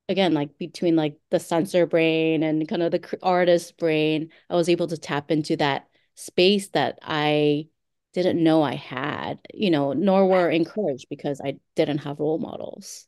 again 0.08 0.34
like 0.34 0.58
between 0.58 0.96
like 0.96 1.16
the 1.30 1.40
censor 1.40 1.86
brain 1.86 2.42
and 2.42 2.68
kind 2.68 2.82
of 2.82 2.92
the 2.92 3.18
artist 3.22 3.78
brain, 3.78 4.30
I 4.50 4.56
was 4.56 4.68
able 4.68 4.88
to 4.88 4.98
tap 4.98 5.30
into 5.32 5.56
that 5.58 5.88
space 6.16 6.68
that 6.70 6.98
I 7.02 7.68
didn't 8.12 8.42
know 8.42 8.62
I 8.62 8.74
had, 8.74 9.38
you 9.54 9.70
know, 9.70 9.92
nor 9.92 10.26
were 10.26 10.50
encouraged 10.50 11.06
because 11.10 11.40
I 11.40 11.58
didn't 11.76 11.98
have 11.98 12.20
role 12.20 12.38
models. 12.38 13.06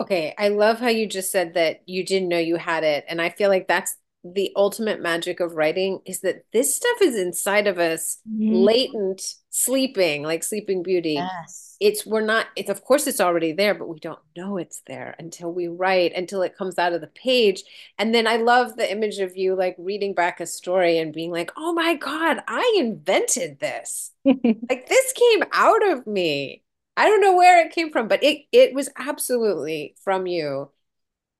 Okay, 0.00 0.34
I 0.38 0.48
love 0.48 0.78
how 0.78 0.88
you 0.88 1.06
just 1.08 1.32
said 1.32 1.54
that 1.54 1.82
you 1.86 2.04
didn't 2.04 2.28
know 2.28 2.38
you 2.38 2.56
had 2.56 2.84
it. 2.84 3.04
And 3.08 3.20
I 3.20 3.30
feel 3.30 3.48
like 3.48 3.66
that's 3.66 3.96
the 4.24 4.52
ultimate 4.56 5.00
magic 5.00 5.40
of 5.40 5.54
writing 5.54 6.00
is 6.04 6.20
that 6.20 6.44
this 6.52 6.74
stuff 6.74 7.00
is 7.02 7.16
inside 7.16 7.66
of 7.66 7.78
us, 7.78 8.18
Mhm. 8.28 8.64
latent, 8.64 9.34
sleeping, 9.50 10.22
like 10.22 10.42
Sleeping 10.44 10.82
Beauty. 10.82 11.14
Yes. 11.14 11.76
It's 11.80 12.04
we're 12.04 12.22
not, 12.22 12.46
it's 12.56 12.70
of 12.70 12.82
course 12.82 13.06
it's 13.06 13.20
already 13.20 13.52
there, 13.52 13.74
but 13.74 13.88
we 13.88 14.00
don't 14.00 14.18
know 14.36 14.56
it's 14.58 14.82
there 14.86 15.14
until 15.18 15.52
we 15.52 15.68
write, 15.68 16.12
until 16.14 16.42
it 16.42 16.56
comes 16.56 16.76
out 16.78 16.92
of 16.92 17.00
the 17.00 17.06
page. 17.06 17.62
And 17.98 18.12
then 18.14 18.26
I 18.26 18.36
love 18.36 18.76
the 18.76 18.90
image 18.90 19.18
of 19.20 19.36
you 19.36 19.54
like 19.54 19.76
reading 19.78 20.12
back 20.14 20.40
a 20.40 20.46
story 20.46 20.98
and 20.98 21.12
being 21.12 21.30
like, 21.30 21.52
oh 21.56 21.72
my 21.72 21.94
God, 21.94 22.38
I 22.48 22.74
invented 22.78 23.60
this. 23.60 24.12
Like 24.70 24.88
this 24.88 25.12
came 25.12 25.44
out 25.52 25.88
of 25.92 26.06
me. 26.06 26.62
I 26.96 27.08
don't 27.08 27.20
know 27.20 27.36
where 27.36 27.64
it 27.64 27.72
came 27.72 27.90
from, 27.92 28.08
but 28.08 28.22
it 28.22 28.46
it 28.52 28.74
was 28.74 28.90
absolutely 28.96 29.96
from 30.04 30.26
you. 30.26 30.70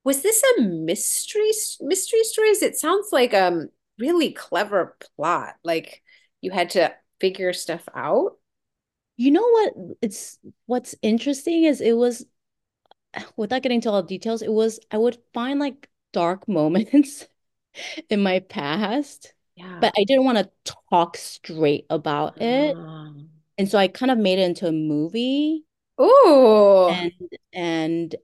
Was 0.05 0.23
this 0.23 0.43
a 0.59 0.63
mystery 0.63 1.51
mystery 1.81 2.25
stories? 2.25 2.63
It 2.63 2.77
sounds 2.79 3.09
like 3.13 3.33
a 3.35 3.67
really 3.99 4.33
clever 4.33 4.97
plot. 5.17 5.57
Like 5.65 6.03
you 6.41 6.51
had 6.51 6.71
to 6.71 6.95
figure 7.21 7.53
stuff 7.53 7.89
out. 7.95 8.37
You 9.17 9.33
know 9.33 9.49
what? 9.49 9.75
It's 10.01 10.39
what's 10.67 10.95
interesting 11.03 11.65
is 11.65 11.81
it 11.81 11.93
was 11.97 12.25
without 13.37 13.63
getting 13.63 13.81
to 13.83 13.91
all 13.91 14.03
the 14.03 14.09
details, 14.09 14.43
it 14.43 14.53
was 14.53 14.81
I 14.91 14.99
would 14.99 15.19
find 15.35 15.59
like 15.61 15.89
dark 16.13 16.49
moments 16.49 17.27
in 18.11 18.23
my 18.23 18.41
past, 18.41 19.33
Yeah. 19.57 19.79
but 19.81 19.93
I 19.99 20.05
didn't 20.05 20.25
want 20.25 20.39
to 20.39 20.75
talk 20.91 21.17
straight 21.17 21.87
about 21.91 22.41
it. 22.41 22.77
Ah. 22.77 23.13
And 23.59 23.69
so 23.69 23.79
I 23.79 23.89
kind 23.89 24.11
of 24.13 24.19
made 24.19 24.39
it 24.39 24.43
into 24.45 24.69
a 24.69 24.73
movie 24.73 25.65
Ooh. 26.01 26.89
and 26.89 27.13
and 27.53 28.15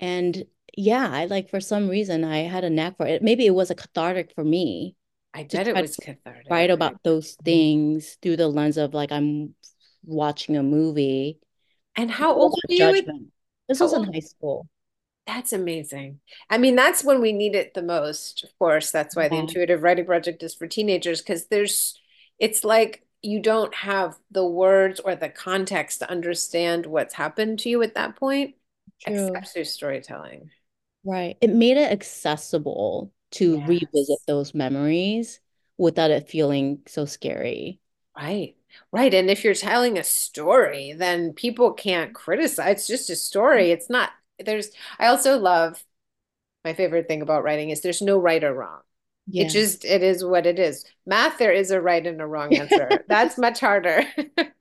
and 0.00 0.44
yeah, 0.76 1.10
I 1.10 1.26
like 1.26 1.48
for 1.48 1.60
some 1.60 1.88
reason 1.88 2.24
I 2.24 2.38
had 2.38 2.64
a 2.64 2.70
knack 2.70 2.96
for 2.96 3.06
it. 3.06 3.22
Maybe 3.22 3.46
it 3.46 3.54
was 3.54 3.70
a 3.70 3.74
cathartic 3.74 4.32
for 4.34 4.44
me 4.44 4.96
I 5.36 5.42
bet 5.44 5.68
it 5.68 5.76
was 5.76 5.96
cathartic. 5.96 6.46
write 6.50 6.70
about 6.70 7.02
those 7.02 7.32
mm-hmm. 7.32 7.44
things 7.44 8.16
through 8.22 8.36
the 8.38 8.48
lens 8.48 8.78
of 8.78 8.94
like 8.94 9.12
I'm 9.12 9.54
watching 10.02 10.56
a 10.56 10.62
movie. 10.62 11.38
And 11.94 12.10
how 12.10 12.34
old 12.34 12.52
were 12.52 12.74
you? 12.74 12.78
judgment. 12.78 13.28
This 13.68 13.80
was 13.80 13.92
in 13.92 14.04
high 14.04 14.20
school. 14.20 14.66
That's 15.26 15.52
amazing. 15.52 16.20
I 16.48 16.56
mean, 16.56 16.74
that's 16.74 17.04
when 17.04 17.20
we 17.20 17.32
need 17.32 17.54
it 17.54 17.74
the 17.74 17.82
most, 17.82 18.44
of 18.44 18.50
course. 18.58 18.92
That's 18.92 19.16
why 19.16 19.28
the 19.28 19.36
Intuitive 19.36 19.82
Writing 19.82 20.06
Project 20.06 20.42
is 20.42 20.54
for 20.54 20.68
teenagers, 20.68 21.20
because 21.20 21.46
there's, 21.46 22.00
it's 22.38 22.62
like 22.62 23.04
you 23.22 23.40
don't 23.40 23.74
have 23.74 24.16
the 24.30 24.46
words 24.46 25.00
or 25.00 25.16
the 25.16 25.28
context 25.28 25.98
to 25.98 26.10
understand 26.10 26.86
what's 26.86 27.14
happened 27.14 27.58
to 27.60 27.68
you 27.68 27.82
at 27.82 27.94
that 27.94 28.14
point, 28.14 28.54
Except 29.04 29.66
storytelling. 29.66 30.50
Right. 31.04 31.36
It 31.40 31.50
made 31.50 31.76
it 31.76 31.92
accessible 31.92 33.12
to 33.32 33.60
revisit 33.66 34.18
those 34.26 34.54
memories 34.54 35.40
without 35.78 36.10
it 36.10 36.28
feeling 36.28 36.80
so 36.86 37.04
scary. 37.04 37.80
Right. 38.16 38.56
Right. 38.92 39.14
And 39.14 39.30
if 39.30 39.44
you're 39.44 39.54
telling 39.54 39.98
a 39.98 40.04
story, 40.04 40.92
then 40.92 41.32
people 41.32 41.72
can't 41.72 42.14
criticize. 42.14 42.72
It's 42.72 42.86
just 42.86 43.10
a 43.10 43.16
story. 43.16 43.64
Mm-hmm. 43.64 43.72
It's 43.72 43.90
not, 43.90 44.10
there's, 44.44 44.70
I 44.98 45.06
also 45.06 45.38
love 45.38 45.82
my 46.64 46.74
favorite 46.74 47.08
thing 47.08 47.22
about 47.22 47.44
writing 47.44 47.70
is 47.70 47.80
there's 47.80 48.02
no 48.02 48.18
right 48.18 48.42
or 48.42 48.52
wrong. 48.52 48.80
Yeah. 49.28 49.44
It 49.44 49.50
just, 49.50 49.84
it 49.84 50.02
is 50.02 50.24
what 50.24 50.46
it 50.46 50.58
is. 50.58 50.84
Math, 51.06 51.38
there 51.38 51.52
is 51.52 51.70
a 51.70 51.80
right 51.80 52.06
and 52.06 52.20
a 52.20 52.26
wrong 52.26 52.54
answer. 52.56 53.04
That's 53.08 53.38
much 53.38 53.60
harder. 53.60 54.04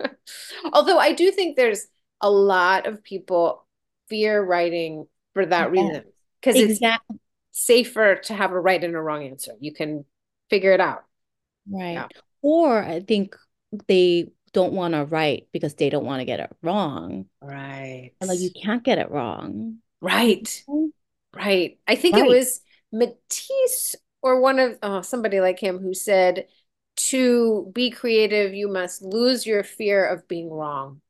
Although 0.73 0.99
I 0.99 1.13
do 1.13 1.31
think 1.31 1.55
there's 1.55 1.87
a 2.21 2.29
lot 2.29 2.87
of 2.87 3.03
people 3.03 3.64
fear 4.09 4.41
writing 4.43 5.07
for 5.33 5.45
that 5.45 5.73
Yeah. 5.73 5.81
reason, 5.81 6.03
because 6.41 6.55
it's 6.55 6.79
safer 7.51 8.15
to 8.15 8.33
have 8.33 8.51
a 8.51 8.59
right 8.59 8.83
and 8.83 8.95
a 8.95 9.01
wrong 9.01 9.25
answer. 9.25 9.53
You 9.59 9.73
can 9.73 10.05
figure 10.49 10.73
it 10.73 10.81
out. 10.81 11.03
Yeah. 11.67 12.01
Right. 12.03 12.11
Or 12.41 12.83
I 12.83 12.99
think 12.99 13.35
they 13.87 14.31
don't 14.53 14.73
want 14.73 14.93
to 14.93 15.05
write 15.05 15.47
because 15.51 15.75
they 15.75 15.89
don't 15.89 16.05
want 16.05 16.21
to 16.21 16.25
get 16.25 16.39
it 16.39 16.55
wrong. 16.61 17.25
Right. 17.41 18.11
And 18.21 18.29
like 18.29 18.39
you 18.39 18.51
can't 18.51 18.83
get 18.83 18.99
it 18.99 19.09
wrong. 19.11 19.77
Right. 20.01 20.63
Mhm. 20.69 20.89
Right. 21.35 21.79
I 21.87 21.95
think 21.95 22.15
it 22.15 22.27
was 22.27 22.61
Matisse 22.91 23.95
or 24.21 24.39
one 24.39 24.59
of 24.59 24.77
oh, 24.81 25.01
somebody 25.01 25.41
like 25.41 25.59
him 25.59 25.79
who 25.79 25.93
said 25.93 26.47
to 26.97 27.69
be 27.73 27.89
creative, 27.89 28.53
you 28.53 28.69
must 28.69 29.01
lose 29.01 29.45
your 29.45 29.63
fear 29.63 30.05
of 30.05 30.27
being 30.27 30.49
wrong. 30.49 31.01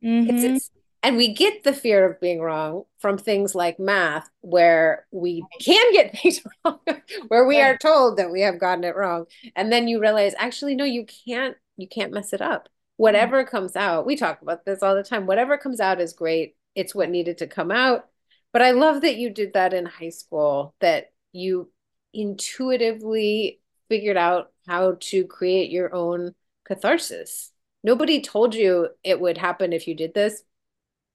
It's, 0.00 0.42
Mhm. 0.44 0.54
it's 0.54 0.70
and 1.06 1.16
we 1.16 1.32
get 1.32 1.62
the 1.62 1.72
fear 1.72 2.04
of 2.04 2.20
being 2.20 2.40
wrong 2.40 2.82
from 2.98 3.16
things 3.16 3.54
like 3.54 3.78
math, 3.78 4.28
where 4.40 5.06
we 5.12 5.44
can 5.60 5.92
get 5.92 6.18
things 6.18 6.42
wrong, 6.64 6.80
where 7.28 7.46
we 7.46 7.62
are 7.62 7.78
told 7.78 8.16
that 8.18 8.32
we 8.32 8.40
have 8.40 8.58
gotten 8.58 8.82
it 8.82 8.96
wrong. 8.96 9.26
And 9.54 9.70
then 9.70 9.86
you 9.86 10.00
realize, 10.00 10.34
actually, 10.36 10.74
no, 10.74 10.82
you 10.82 11.06
can't, 11.06 11.56
you 11.76 11.86
can't 11.86 12.12
mess 12.12 12.32
it 12.32 12.42
up. 12.42 12.68
Whatever 12.96 13.44
mm-hmm. 13.44 13.50
comes 13.50 13.76
out, 13.76 14.04
we 14.04 14.16
talk 14.16 14.42
about 14.42 14.64
this 14.64 14.82
all 14.82 14.96
the 14.96 15.04
time. 15.04 15.26
Whatever 15.26 15.56
comes 15.56 15.78
out 15.78 16.00
is 16.00 16.12
great. 16.12 16.56
It's 16.74 16.92
what 16.92 17.08
needed 17.08 17.38
to 17.38 17.46
come 17.46 17.70
out. 17.70 18.08
But 18.52 18.62
I 18.62 18.72
love 18.72 19.02
that 19.02 19.16
you 19.16 19.30
did 19.30 19.52
that 19.52 19.74
in 19.74 19.86
high 19.86 20.08
school, 20.08 20.74
that 20.80 21.12
you 21.30 21.70
intuitively 22.12 23.60
figured 23.88 24.16
out 24.16 24.50
how 24.66 24.96
to 25.02 25.24
create 25.24 25.70
your 25.70 25.94
own 25.94 26.34
catharsis. 26.64 27.52
Nobody 27.84 28.20
told 28.20 28.56
you 28.56 28.88
it 29.04 29.20
would 29.20 29.38
happen 29.38 29.72
if 29.72 29.86
you 29.86 29.94
did 29.94 30.12
this, 30.12 30.42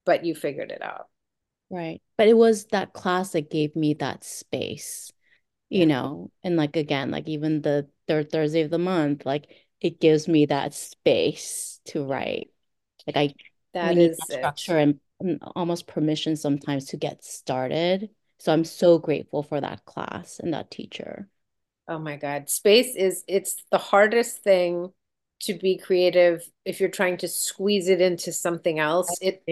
but 0.05 0.25
you 0.25 0.35
figured 0.35 0.71
it 0.71 0.81
out. 0.81 1.07
Right. 1.69 2.01
But 2.17 2.27
it 2.27 2.35
was 2.35 2.65
that 2.67 2.93
class 2.93 3.31
that 3.31 3.49
gave 3.49 3.75
me 3.75 3.93
that 3.95 4.23
space, 4.23 5.11
you 5.69 5.81
Yeah. 5.81 5.85
know, 5.85 6.31
and 6.43 6.57
like 6.57 6.75
again, 6.75 7.11
like 7.11 7.27
even 7.29 7.61
the 7.61 7.87
third 8.07 8.31
Thursday 8.31 8.61
of 8.61 8.71
the 8.71 8.77
month, 8.77 9.25
like 9.25 9.47
it 9.79 9.99
gives 10.01 10.27
me 10.27 10.45
that 10.47 10.73
space 10.73 11.79
to 11.85 12.03
write. 12.03 12.51
Like 13.07 13.17
I 13.17 13.35
that 13.73 13.91
is 13.91 13.95
That 13.95 13.95
need 13.95 14.11
is 14.11 14.17
that 14.19 14.29
it. 14.29 14.35
structure 14.35 14.77
and, 14.77 14.99
almost 15.55 15.85
permission 15.87 16.35
sometimes 16.35 16.85
to 16.87 16.97
get 16.97 17.23
started. 17.23 18.09
So 18.39 18.51
I'm 18.51 18.65
so 18.65 18.97
grateful 18.97 19.43
for 19.43 19.61
that 19.61 19.85
class 19.85 20.39
and 20.39 20.53
that 20.53 20.71
teacher. 20.71 21.29
Oh 21.87 21.99
my 21.99 22.15
God. 22.15 22.49
Space 22.49 22.95
is, 22.95 23.23
it's 23.27 23.55
the 23.71 23.77
hardest 23.77 24.43
thing 24.43 24.91
to 25.41 25.53
be 25.53 25.77
creative 25.77 26.47
if 26.65 26.79
you're 26.79 26.89
trying 26.89 27.17
to 27.17 27.27
squeeze 27.27 27.87
it 27.87 28.01
into 28.01 28.31
something 28.31 28.79
else. 28.79 29.17
It. 29.21 29.43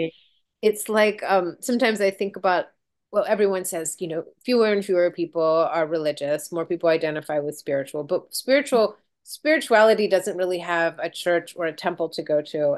It's 0.61 0.89
like 0.89 1.23
um 1.23 1.57
sometimes 1.61 2.01
I 2.01 2.11
think 2.11 2.35
about 2.35 2.65
well 3.11 3.25
everyone 3.27 3.65
says 3.65 3.95
you 3.99 4.07
know 4.07 4.25
fewer 4.43 4.71
and 4.71 4.83
fewer 4.83 5.11
people 5.11 5.41
are 5.43 5.87
religious 5.87 6.51
more 6.51 6.65
people 6.65 6.89
identify 6.89 7.39
with 7.39 7.57
spiritual 7.57 8.03
but 8.03 8.33
spiritual 8.33 8.97
spirituality 9.23 10.07
doesn't 10.07 10.37
really 10.37 10.59
have 10.59 10.97
a 10.99 11.09
church 11.09 11.53
or 11.55 11.65
a 11.65 11.73
temple 11.73 12.09
to 12.09 12.23
go 12.23 12.41
to. 12.41 12.77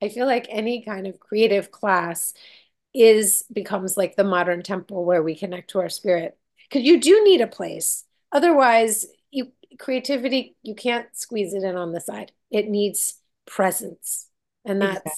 I 0.00 0.08
feel 0.08 0.26
like 0.26 0.46
any 0.48 0.82
kind 0.82 1.08
of 1.08 1.18
creative 1.18 1.72
class 1.72 2.34
is 2.94 3.44
becomes 3.52 3.96
like 3.96 4.16
the 4.16 4.24
modern 4.24 4.62
temple 4.62 5.04
where 5.04 5.22
we 5.22 5.34
connect 5.34 5.70
to 5.70 5.80
our 5.80 5.88
spirit. 5.88 6.38
Because 6.68 6.86
you 6.86 7.00
do 7.00 7.24
need 7.24 7.40
a 7.40 7.46
place. 7.46 8.04
Otherwise 8.32 9.06
you 9.30 9.52
creativity 9.78 10.56
you 10.62 10.74
can't 10.74 11.08
squeeze 11.14 11.52
it 11.52 11.62
in 11.64 11.76
on 11.76 11.92
the 11.92 12.00
side. 12.00 12.32
It 12.50 12.68
needs 12.68 13.20
presence. 13.46 14.28
And 14.64 14.82
Exactly. 14.82 15.12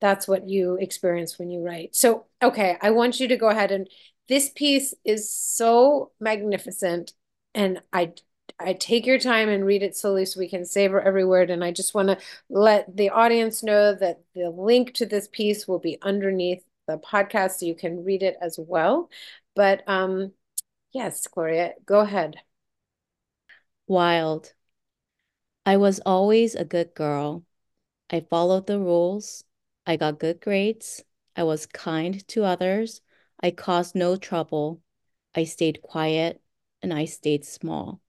That's 0.00 0.28
what 0.28 0.48
you 0.48 0.76
experience 0.76 1.38
when 1.38 1.50
you 1.50 1.60
write. 1.60 1.94
So, 1.94 2.26
okay, 2.42 2.76
I 2.80 2.90
want 2.90 3.20
you 3.20 3.28
to 3.28 3.36
go 3.36 3.48
ahead 3.48 3.72
and 3.72 3.88
this 4.28 4.50
piece 4.50 4.94
is 5.04 5.32
so 5.32 6.12
magnificent 6.20 7.12
and 7.54 7.82
I 7.92 8.12
I 8.60 8.72
take 8.72 9.06
your 9.06 9.18
time 9.18 9.48
and 9.48 9.64
read 9.64 9.82
it 9.82 9.96
slowly 9.96 10.24
so 10.24 10.40
we 10.40 10.48
can 10.48 10.64
savor 10.64 11.00
every 11.00 11.24
word 11.24 11.50
and 11.50 11.62
I 11.62 11.70
just 11.70 11.94
want 11.94 12.08
to 12.08 12.18
let 12.48 12.96
the 12.96 13.10
audience 13.10 13.62
know 13.62 13.94
that 13.94 14.20
the 14.34 14.50
link 14.50 14.94
to 14.94 15.06
this 15.06 15.28
piece 15.28 15.68
will 15.68 15.78
be 15.78 15.98
underneath 16.02 16.64
the 16.86 16.98
podcast 16.98 17.52
so 17.58 17.66
you 17.66 17.74
can 17.74 18.04
read 18.04 18.22
it 18.22 18.36
as 18.40 18.58
well. 18.58 19.10
But 19.54 19.82
um 19.86 20.32
yes, 20.92 21.26
Gloria, 21.26 21.74
go 21.86 22.00
ahead. 22.00 22.36
Wild. 23.86 24.52
I 25.64 25.76
was 25.76 26.00
always 26.00 26.54
a 26.54 26.64
good 26.64 26.94
girl. 26.94 27.44
I 28.10 28.20
followed 28.20 28.66
the 28.66 28.78
rules. 28.78 29.44
I 29.88 29.96
got 29.96 30.18
good 30.18 30.42
grades. 30.42 31.02
I 31.34 31.44
was 31.44 31.64
kind 31.64 32.26
to 32.28 32.44
others. 32.44 33.00
I 33.42 33.50
caused 33.50 33.94
no 33.94 34.16
trouble. 34.16 34.82
I 35.34 35.44
stayed 35.44 35.80
quiet 35.80 36.42
and 36.82 36.92
I 36.92 37.06
stayed 37.06 37.46
small. 37.46 38.02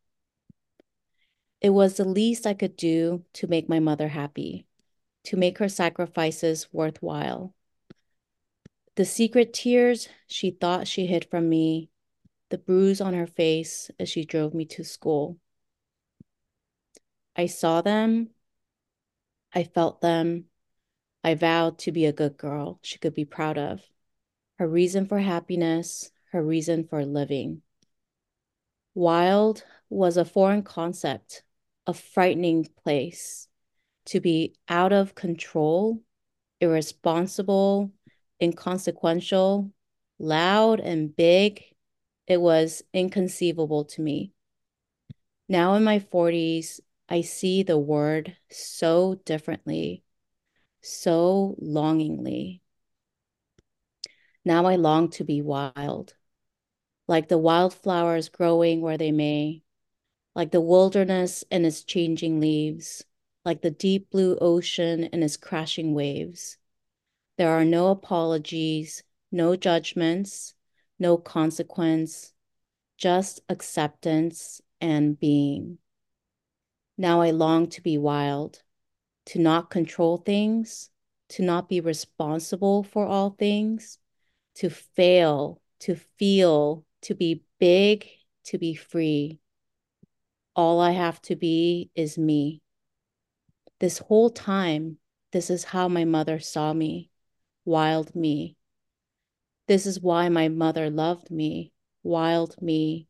It 1.62 1.70
was 1.70 1.96
the 1.96 2.04
least 2.04 2.46
I 2.46 2.54
could 2.54 2.76
do 2.76 3.24
to 3.34 3.48
make 3.48 3.70
my 3.70 3.80
mother 3.80 4.10
happy, 4.10 4.66
to 5.24 5.38
make 5.38 5.60
her 5.60 5.70
sacrifices 5.70 6.68
worthwhile. 6.74 7.56
The 8.96 9.06
secret 9.06 9.54
tears 9.54 10.10
she 10.28 10.52
thought 10.52 10.86
she 10.86 11.06
hid 11.06 11.30
from 11.32 11.48
me, 11.48 11.90
the 12.50 12.58
bruise 12.58 13.00
on 13.00 13.14
her 13.14 13.28
face 13.28 13.90
as 13.98 14.10
she 14.10 14.26
drove 14.26 14.54
me 14.54 14.66
to 14.66 14.84
school. 14.84 15.38
I 17.38 17.46
saw 17.46 17.80
them. 17.82 18.32
I 19.54 19.64
felt 19.64 20.02
them. 20.02 20.50
I 21.24 21.36
vowed 21.36 21.78
to 21.80 21.92
be 21.92 22.06
a 22.06 22.14
good 22.14 22.38
girl 22.38 22.80
she 22.82 22.98
could 22.98 23.14
be 23.14 23.26
proud 23.26 23.58
of. 23.58 23.82
Her 24.58 24.68
reason 24.68 25.06
for 25.06 25.20
happiness, 25.20 26.12
her 26.32 26.44
reason 26.44 26.86
for 26.88 27.06
living. 27.06 27.62
Wild 28.94 29.64
was 29.90 30.18
a 30.18 30.26
foreign 30.26 30.64
concept, 30.64 31.44
a 31.88 31.94
frightening 31.94 32.68
place 32.84 33.48
to 34.06 34.20
be 34.20 34.56
out 34.68 34.92
of 34.92 35.16
control, 35.16 36.02
irresponsible, 36.60 37.92
inconsequential, 38.42 39.72
loud, 40.18 40.80
and 40.80 41.16
big. 41.16 41.64
It 42.28 42.42
was 42.42 42.84
inconceivable 42.94 43.86
to 43.86 44.02
me. 44.02 44.34
Now 45.48 45.76
in 45.76 45.84
my 45.84 46.00
40s, 46.00 46.80
I 47.08 47.22
see 47.22 47.64
the 47.64 47.78
word 47.78 48.36
so 48.52 49.16
differently, 49.26 50.04
so 50.82 51.56
longingly. 51.60 52.62
Now 54.46 54.66
I 54.66 54.76
long 54.76 55.10
to 55.12 55.24
be 55.24 55.42
wild, 55.42 56.16
like 57.08 57.28
the 57.28 57.38
wildflowers 57.38 58.30
growing 58.30 58.82
where 58.82 58.98
they 58.98 59.12
may, 59.12 59.64
like 60.36 60.52
the 60.52 60.62
wilderness 60.62 61.44
and 61.52 61.66
its 61.66 61.84
changing 61.84 62.40
leaves, 62.40 63.04
like 63.44 63.62
the 63.62 63.72
deep 63.72 64.10
blue 64.10 64.38
ocean 64.40 65.06
and 65.12 65.24
its 65.24 65.38
crashing 65.38 65.94
waves. 65.94 66.58
There 67.38 67.52
are 67.52 67.66
no 67.66 67.90
apologies, 67.90 69.04
no 69.32 69.56
judgments, 69.56 70.56
no 70.98 71.18
consequence, 71.18 72.34
just 72.98 73.42
acceptance 73.50 74.62
and 74.82 75.20
being. 75.20 75.78
Now 76.98 77.22
I 77.22 77.32
long 77.32 77.68
to 77.70 77.82
be 77.82 77.98
wild, 77.98 78.62
to 79.30 79.38
not 79.38 79.70
control 79.70 80.18
things, 80.18 80.90
to 81.30 81.44
not 81.44 81.70
be 81.70 81.82
responsible 81.82 82.82
for 82.82 83.06
all 83.06 83.30
things, 83.30 84.00
to 84.56 84.72
fail, 84.72 85.62
to 85.80 85.96
feel, 86.18 86.84
to 87.04 87.14
be 87.14 87.44
big, 87.60 88.08
to 88.44 88.58
be 88.58 88.74
free. 88.74 89.40
All 90.56 90.80
I 90.82 90.92
have 90.92 91.22
to 91.24 91.36
be 91.36 91.92
is 91.94 92.18
me. 92.18 92.64
This 93.80 94.00
whole 94.00 94.32
time, 94.32 94.98
this 95.32 95.52
is 95.52 95.64
how 95.64 95.88
my 95.88 96.06
mother 96.06 96.40
saw 96.40 96.74
me, 96.74 97.12
wild 97.66 98.16
me. 98.16 98.56
This 99.68 99.86
is 99.86 100.00
why 100.00 100.30
my 100.30 100.48
mother 100.48 100.90
loved 100.90 101.30
me, 101.30 101.72
wild 102.02 102.60
me, 102.64 103.08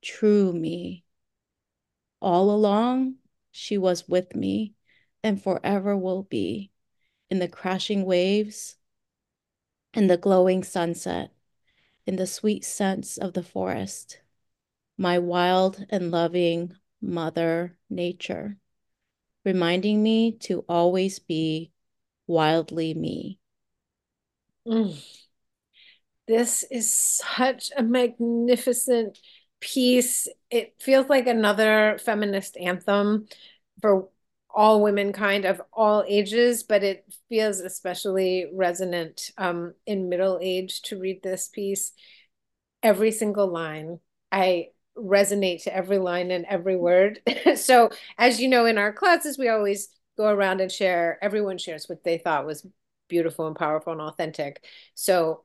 true 0.00 0.50
me. 0.54 1.04
All 2.22 2.50
along, 2.50 3.16
she 3.50 3.76
was 3.76 4.08
with 4.08 4.34
me 4.34 4.72
and 5.28 5.42
forever 5.42 5.94
will 5.94 6.22
be 6.22 6.70
in 7.28 7.38
the 7.38 7.48
crashing 7.48 8.06
waves, 8.06 8.76
in 9.92 10.06
the 10.06 10.16
glowing 10.16 10.64
sunset, 10.64 11.30
in 12.06 12.16
the 12.16 12.26
sweet 12.26 12.64
scents 12.64 13.18
of 13.18 13.34
the 13.34 13.42
forest, 13.42 14.20
my 14.96 15.18
wild 15.18 15.84
and 15.90 16.10
loving 16.10 16.72
mother 17.02 17.76
nature, 17.90 18.56
reminding 19.44 20.02
me 20.02 20.32
to 20.32 20.64
always 20.66 21.18
be 21.18 21.70
wildly 22.26 22.94
me. 22.94 23.38
Mm. 24.66 24.96
This 26.26 26.64
is 26.70 26.94
such 26.94 27.70
a 27.76 27.82
magnificent 27.82 29.18
piece. 29.60 30.26
It 30.50 30.74
feels 30.80 31.10
like 31.10 31.26
another 31.26 31.98
feminist 32.02 32.56
anthem 32.56 33.26
for 33.82 34.08
all 34.58 34.82
womankind 34.82 35.44
of 35.44 35.62
all 35.72 36.04
ages, 36.08 36.64
but 36.64 36.82
it 36.82 37.04
feels 37.28 37.60
especially 37.60 38.50
resonant 38.52 39.30
um, 39.38 39.72
in 39.86 40.08
middle 40.08 40.36
age 40.42 40.82
to 40.82 40.98
read 40.98 41.22
this 41.22 41.46
piece. 41.46 41.92
Every 42.82 43.12
single 43.12 43.46
line, 43.46 44.00
I 44.32 44.70
resonate 44.96 45.62
to 45.62 45.74
every 45.74 45.98
line 45.98 46.32
and 46.32 46.44
every 46.44 46.74
word. 46.74 47.20
so, 47.54 47.90
as 48.18 48.40
you 48.40 48.48
know, 48.48 48.66
in 48.66 48.78
our 48.78 48.92
classes, 48.92 49.38
we 49.38 49.48
always 49.48 49.90
go 50.16 50.26
around 50.26 50.60
and 50.60 50.72
share, 50.72 51.18
everyone 51.22 51.58
shares 51.58 51.88
what 51.88 52.02
they 52.02 52.18
thought 52.18 52.44
was 52.44 52.66
beautiful 53.06 53.46
and 53.46 53.54
powerful 53.54 53.92
and 53.92 54.02
authentic. 54.02 54.64
So, 54.94 55.44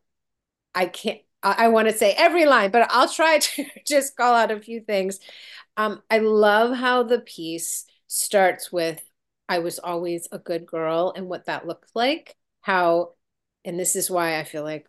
I 0.74 0.88
can't, 0.88 1.22
I, 1.44 1.66
I 1.66 1.68
want 1.68 1.88
to 1.88 1.96
say 1.96 2.14
every 2.18 2.48
line, 2.48 2.72
but 2.72 2.88
I'll 2.90 3.14
try 3.14 3.38
to 3.42 3.66
just 3.86 4.18
call 4.18 4.34
out 4.34 4.50
a 4.50 4.60
few 4.60 4.82
things. 4.82 5.20
Um, 5.78 6.02
I 6.10 6.18
love 6.18 6.76
how 6.76 7.04
the 7.04 7.20
piece 7.20 7.86
starts 8.14 8.72
with 8.72 9.02
I 9.50 9.60
was 9.60 9.80
always 9.80 10.28
a 10.32 10.40
good 10.40 10.66
girl 10.66 11.14
and 11.16 11.28
what 11.28 11.46
that 11.46 11.68
looked 11.68 11.90
like. 11.96 12.36
How, 12.62 13.14
and 13.66 13.78
this 13.78 13.96
is 13.96 14.10
why 14.10 14.40
I 14.40 14.44
feel 14.44 14.64
like 14.64 14.88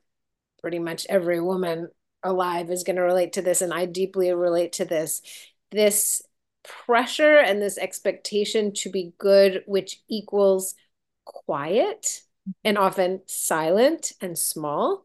pretty 0.60 0.78
much 0.78 1.06
every 1.08 1.40
woman 1.40 1.88
alive 2.22 2.70
is 2.70 2.84
going 2.84 2.96
to 2.96 3.02
relate 3.02 3.34
to 3.34 3.42
this, 3.42 3.62
and 3.62 3.72
I 3.72 3.86
deeply 3.86 4.32
relate 4.32 4.74
to 4.74 4.84
this. 4.84 5.22
This 5.70 6.22
pressure 6.62 7.36
and 7.36 7.60
this 7.60 7.78
expectation 7.78 8.72
to 8.74 8.90
be 8.90 9.12
good, 9.18 9.64
which 9.66 10.02
equals 10.08 10.74
quiet 11.24 12.22
and 12.62 12.78
often 12.78 13.22
silent 13.26 14.12
and 14.20 14.38
small, 14.38 15.04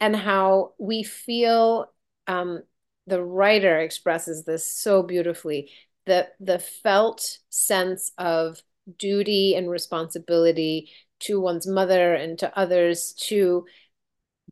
and 0.00 0.14
how 0.14 0.74
we 0.78 1.02
feel 1.02 1.92
um, 2.26 2.62
the 3.06 3.22
writer 3.22 3.78
expresses 3.80 4.44
this 4.44 4.66
so 4.66 5.02
beautifully 5.02 5.70
the 6.06 6.28
the 6.40 6.58
felt 6.58 7.38
sense 7.50 8.12
of 8.18 8.62
duty 8.98 9.54
and 9.54 9.70
responsibility 9.70 10.90
to 11.20 11.40
one's 11.40 11.66
mother 11.66 12.14
and 12.14 12.38
to 12.38 12.58
others 12.58 13.14
to 13.18 13.64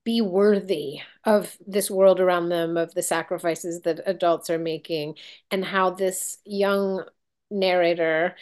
be 0.05 0.21
worthy 0.21 1.01
of 1.25 1.57
this 1.67 1.91
world 1.91 2.19
around 2.19 2.49
them 2.49 2.77
of 2.77 2.93
the 2.95 3.03
sacrifices 3.03 3.83
that 3.83 4.01
adults 4.07 4.51
are 4.51 4.59
making 4.59 5.15
and 5.51 5.65
how 5.65 5.91
this 5.91 6.39
young 6.45 7.05
narrator 7.51 8.35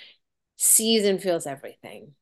sees 0.56 1.04
and 1.04 1.20
feels 1.20 1.46
everything 1.46 2.12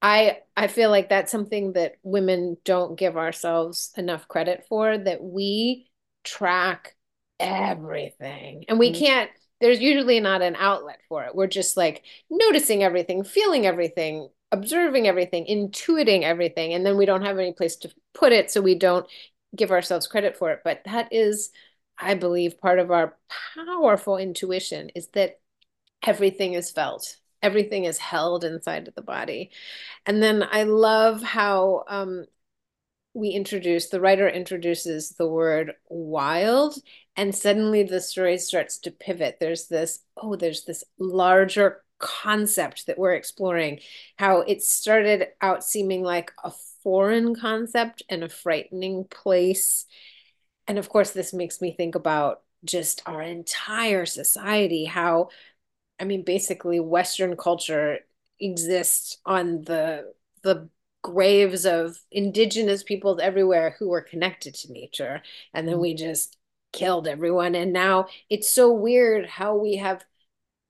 i 0.00 0.38
i 0.56 0.66
feel 0.66 0.90
like 0.90 1.08
that's 1.08 1.32
something 1.32 1.72
that 1.72 1.96
women 2.02 2.56
don't 2.64 2.96
give 2.98 3.16
ourselves 3.16 3.92
enough 3.96 4.28
credit 4.28 4.64
for 4.68 4.96
that 4.96 5.22
we 5.22 5.86
track 6.22 6.94
everything 7.40 8.64
and 8.68 8.78
we 8.78 8.90
mm-hmm. 8.90 9.04
can't 9.04 9.30
there's 9.60 9.80
usually 9.80 10.20
not 10.20 10.42
an 10.42 10.56
outlet 10.56 11.00
for 11.08 11.24
it. 11.24 11.34
We're 11.34 11.46
just 11.46 11.76
like 11.76 12.02
noticing 12.30 12.82
everything, 12.82 13.24
feeling 13.24 13.66
everything, 13.66 14.28
observing 14.52 15.06
everything, 15.06 15.46
intuiting 15.46 16.22
everything, 16.22 16.74
and 16.74 16.84
then 16.84 16.96
we 16.96 17.06
don't 17.06 17.24
have 17.24 17.38
any 17.38 17.52
place 17.52 17.76
to 17.76 17.90
put 18.14 18.32
it, 18.32 18.50
so 18.50 18.60
we 18.60 18.74
don't 18.74 19.06
give 19.54 19.70
ourselves 19.70 20.06
credit 20.06 20.36
for 20.36 20.50
it. 20.50 20.60
But 20.64 20.82
that 20.84 21.12
is, 21.12 21.50
I 21.98 22.14
believe, 22.14 22.60
part 22.60 22.78
of 22.78 22.90
our 22.90 23.16
powerful 23.54 24.16
intuition 24.16 24.90
is 24.94 25.08
that 25.14 25.40
everything 26.02 26.54
is 26.54 26.70
felt. 26.70 27.16
Everything 27.42 27.84
is 27.84 27.98
held 27.98 28.44
inside 28.44 28.88
of 28.88 28.94
the 28.94 29.02
body. 29.02 29.50
And 30.06 30.22
then 30.22 30.42
I 30.50 30.64
love 30.64 31.22
how 31.22 31.84
um, 31.88 32.24
we 33.14 33.30
introduce, 33.30 33.88
the 33.88 34.00
writer 34.00 34.28
introduces 34.28 35.10
the 35.10 35.28
word 35.28 35.74
wild 35.88 36.76
and 37.16 37.34
suddenly 37.34 37.84
the 37.84 38.00
story 38.00 38.38
starts 38.38 38.78
to 38.80 38.90
pivot. 38.90 39.38
There's 39.40 39.68
this 39.68 40.00
oh 40.16 40.36
there's 40.36 40.64
this 40.64 40.84
larger 40.98 41.82
concept 41.98 42.86
that 42.86 42.98
we're 42.98 43.14
exploring 43.14 43.78
how 44.16 44.40
it 44.40 44.62
started 44.62 45.28
out 45.40 45.64
seeming 45.64 46.02
like 46.02 46.32
a 46.42 46.52
foreign 46.82 47.34
concept 47.36 48.02
and 48.08 48.24
a 48.24 48.28
frightening 48.28 49.04
place. 49.04 49.86
And 50.66 50.76
of 50.78 50.88
course 50.88 51.12
this 51.12 51.32
makes 51.32 51.60
me 51.60 51.72
think 51.72 51.94
about 51.94 52.42
just 52.64 53.02
our 53.06 53.20
entire 53.20 54.06
society 54.06 54.86
how 54.86 55.28
i 56.00 56.04
mean 56.04 56.22
basically 56.24 56.80
western 56.80 57.36
culture 57.36 57.98
exists 58.40 59.18
on 59.26 59.60
the 59.62 60.10
the 60.42 60.68
graves 61.04 61.66
of 61.66 62.00
indigenous 62.10 62.82
peoples 62.82 63.20
everywhere 63.20 63.76
who 63.78 63.90
were 63.90 64.00
connected 64.00 64.54
to 64.54 64.72
nature 64.72 65.20
and 65.52 65.68
then 65.68 65.76
mm. 65.76 65.80
we 65.80 65.94
just 65.94 66.38
killed 66.72 67.06
everyone. 67.06 67.54
And 67.54 67.74
now 67.74 68.06
it's 68.30 68.50
so 68.50 68.72
weird 68.72 69.26
how 69.26 69.54
we 69.54 69.76
have 69.76 70.02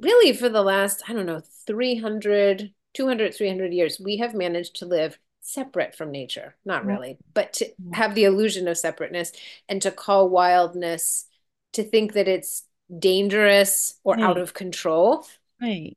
really 0.01 0.33
for 0.33 0.49
the 0.49 0.63
last, 0.63 1.05
I 1.09 1.13
don't 1.13 1.25
know, 1.25 1.41
300, 1.69 2.73
200, 2.95 3.35
300 3.35 3.73
years, 3.73 4.01
we 4.05 4.17
have 4.17 4.35
managed 4.35 4.75
to 4.77 4.87
live 4.87 5.21
separate 5.41 5.95
from 5.95 6.11
nature. 6.11 6.57
Not 6.65 6.85
really, 6.85 7.17
but 7.33 7.53
to 7.55 7.69
have 7.93 8.17
the 8.17 8.25
illusion 8.25 8.67
of 8.67 8.77
separateness 8.77 9.31
and 9.69 9.81
to 9.83 9.93
call 9.93 10.29
wildness, 10.29 11.27
to 11.75 11.85
think 11.85 12.15
that 12.15 12.27
it's 12.27 12.65
dangerous 12.99 14.01
or 14.03 14.15
right. 14.15 14.25
out 14.25 14.39
of 14.39 14.53
control. 14.53 15.25
Right. 15.63 15.97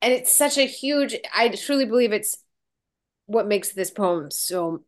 And 0.00 0.14
it's 0.14 0.32
such 0.32 0.56
a 0.56 0.66
huge, 0.66 1.14
I 1.34 1.50
truly 1.50 1.84
believe 1.84 2.12
it's 2.12 2.38
what 3.26 3.46
makes 3.46 3.72
this 3.72 3.90
poem 3.90 4.30
so 4.30 4.82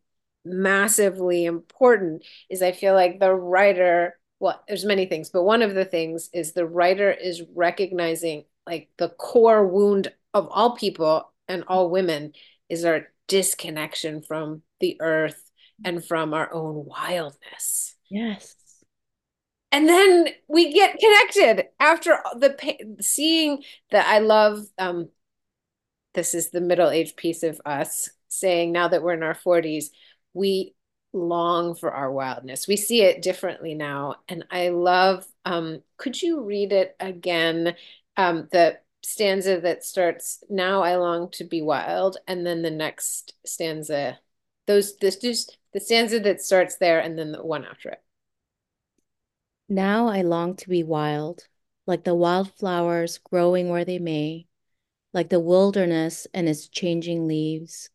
massively 0.45 1.45
important 1.45 2.23
is 2.49 2.61
I 2.61 2.71
feel 2.71 2.93
like 2.93 3.19
the 3.19 3.33
writer 3.33 4.15
well, 4.41 4.63
there's 4.69 4.85
many 4.85 5.05
things, 5.05 5.29
but 5.29 5.43
one 5.43 5.61
of 5.61 5.75
the 5.75 5.83
things 5.83 6.29
is 6.33 6.53
the 6.53 6.65
writer 6.65 7.11
is 7.11 7.43
recognizing 7.53 8.45
like 8.65 8.89
the 8.97 9.09
core 9.09 9.67
wound 9.67 10.13
of 10.33 10.47
all 10.49 10.77
people 10.77 11.33
and 11.49 11.65
all 11.67 11.89
women 11.89 12.31
is 12.69 12.85
our 12.85 13.07
disconnection 13.27 14.21
from 14.21 14.61
the 14.79 14.95
earth 15.01 15.51
and 15.83 16.05
from 16.05 16.33
our 16.33 16.53
own 16.53 16.85
wildness. 16.85 17.95
Yes. 18.09 18.55
and 19.71 19.87
then 19.87 20.27
we 20.47 20.73
get 20.73 20.97
connected 20.99 21.67
after 21.79 22.17
the 22.35 22.95
seeing 23.01 23.63
that 23.91 24.07
I 24.07 24.19
love 24.19 24.65
um 24.77 25.09
this 26.13 26.33
is 26.33 26.49
the 26.49 26.61
middle 26.61 26.89
age 26.89 27.15
piece 27.15 27.43
of 27.43 27.61
us 27.65 28.09
saying 28.29 28.71
now 28.71 28.87
that 28.87 29.03
we're 29.03 29.13
in 29.13 29.23
our 29.23 29.35
40s 29.35 29.89
we 30.33 30.75
long 31.11 31.73
for 31.75 31.91
our 31.91 32.11
wildness. 32.11 32.67
We 32.67 32.77
see 32.77 33.01
it 33.01 33.23
differently 33.23 33.73
now. 33.73 34.17
And 34.27 34.45
I 34.51 34.69
love 34.69 35.25
um 35.45 35.81
could 35.97 36.21
you 36.21 36.43
read 36.43 36.71
it 36.71 36.95
again? 36.99 37.75
Um 38.17 38.47
the 38.51 38.79
stanza 39.01 39.59
that 39.61 39.83
starts 39.83 40.43
now 40.49 40.83
I 40.83 40.97
long 40.97 41.31
to 41.31 41.43
be 41.45 41.61
wild 41.61 42.17
and 42.27 42.45
then 42.45 42.61
the 42.61 42.69
next 42.69 43.33
stanza 43.45 44.19
those 44.67 44.97
this 44.97 45.15
just 45.15 45.57
the 45.73 45.79
stanza 45.79 46.19
that 46.19 46.41
starts 46.41 46.75
there 46.77 46.99
and 46.99 47.17
then 47.17 47.31
the 47.31 47.43
one 47.43 47.65
after 47.65 47.89
it. 47.89 48.03
Now 49.67 50.07
I 50.07 50.21
long 50.21 50.55
to 50.57 50.69
be 50.69 50.83
wild, 50.83 51.47
like 51.85 52.03
the 52.03 52.15
wildflowers 52.15 53.19
growing 53.19 53.69
where 53.69 53.85
they 53.85 53.99
may, 53.99 54.47
like 55.13 55.29
the 55.29 55.39
wilderness 55.39 56.27
and 56.33 56.49
its 56.49 56.67
changing 56.67 57.27
leaves, 57.27 57.89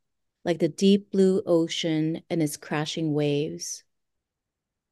like 0.44 0.58
the 0.58 0.68
deep 0.68 1.10
blue 1.10 1.42
ocean 1.46 2.22
and 2.28 2.42
its 2.42 2.56
crashing 2.56 3.14
waves. 3.14 3.84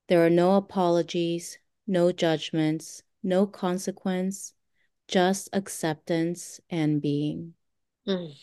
There 0.08 0.24
are 0.24 0.30
no 0.30 0.56
apologies, 0.56 1.58
no 1.86 2.12
judgments, 2.12 3.02
no 3.22 3.46
consequence, 3.46 4.54
just 5.08 5.48
acceptance 5.52 6.60
and 6.70 7.00
being. 7.00 7.54
Mm. 8.06 8.34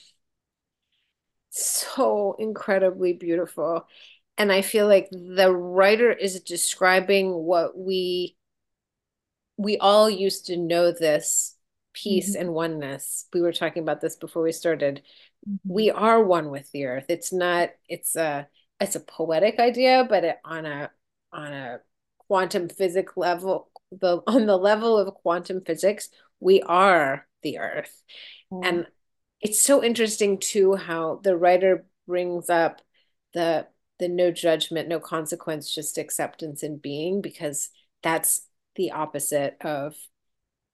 So 1.49 2.35
incredibly 2.39 3.13
beautiful 3.13 3.87
and 4.39 4.53
I 4.53 4.61
feel 4.61 4.87
like 4.87 5.09
the 5.11 5.53
writer 5.53 6.11
is 6.11 6.39
describing 6.39 7.33
what 7.33 7.77
we 7.77 8.37
we 9.57 9.77
all 9.77 10.09
used 10.09 10.45
to 10.45 10.55
know 10.55 10.93
this 10.93 11.57
peace 11.91 12.31
mm-hmm. 12.31 12.41
and 12.41 12.53
oneness. 12.53 13.25
We 13.33 13.41
were 13.41 13.51
talking 13.51 13.83
about 13.83 13.99
this 13.99 14.15
before 14.15 14.41
we 14.41 14.53
started. 14.53 15.01
We 15.65 15.89
are 15.91 16.23
one 16.23 16.49
with 16.49 16.71
the 16.71 16.85
earth. 16.85 17.05
It's 17.09 17.33
not 17.33 17.69
it's 17.87 18.15
a 18.15 18.47
it's 18.79 18.95
a 18.95 19.01
poetic 19.01 19.59
idea, 19.59 20.05
but 20.07 20.23
it, 20.23 20.37
on 20.43 20.65
a 20.65 20.91
on 21.31 21.53
a 21.53 21.79
quantum 22.17 22.69
physics 22.69 23.13
level, 23.15 23.69
the 23.91 24.21
on 24.27 24.45
the 24.45 24.57
level 24.57 24.97
of 24.97 25.13
quantum 25.15 25.61
physics, 25.61 26.09
we 26.39 26.61
are 26.61 27.27
the 27.43 27.59
earth. 27.59 28.03
Mm-hmm. 28.51 28.67
And 28.67 28.87
it's 29.41 29.61
so 29.61 29.83
interesting 29.83 30.37
too 30.37 30.75
how 30.75 31.19
the 31.23 31.37
writer 31.37 31.85
brings 32.07 32.49
up 32.49 32.81
the 33.33 33.67
the 33.99 34.07
no 34.07 34.31
judgment, 34.31 34.87
no 34.87 34.99
consequence, 34.99 35.73
just 35.73 35.97
acceptance 35.97 36.63
and 36.63 36.81
being, 36.81 37.21
because 37.21 37.69
that's 38.01 38.47
the 38.75 38.91
opposite 38.91 39.57
of 39.61 39.95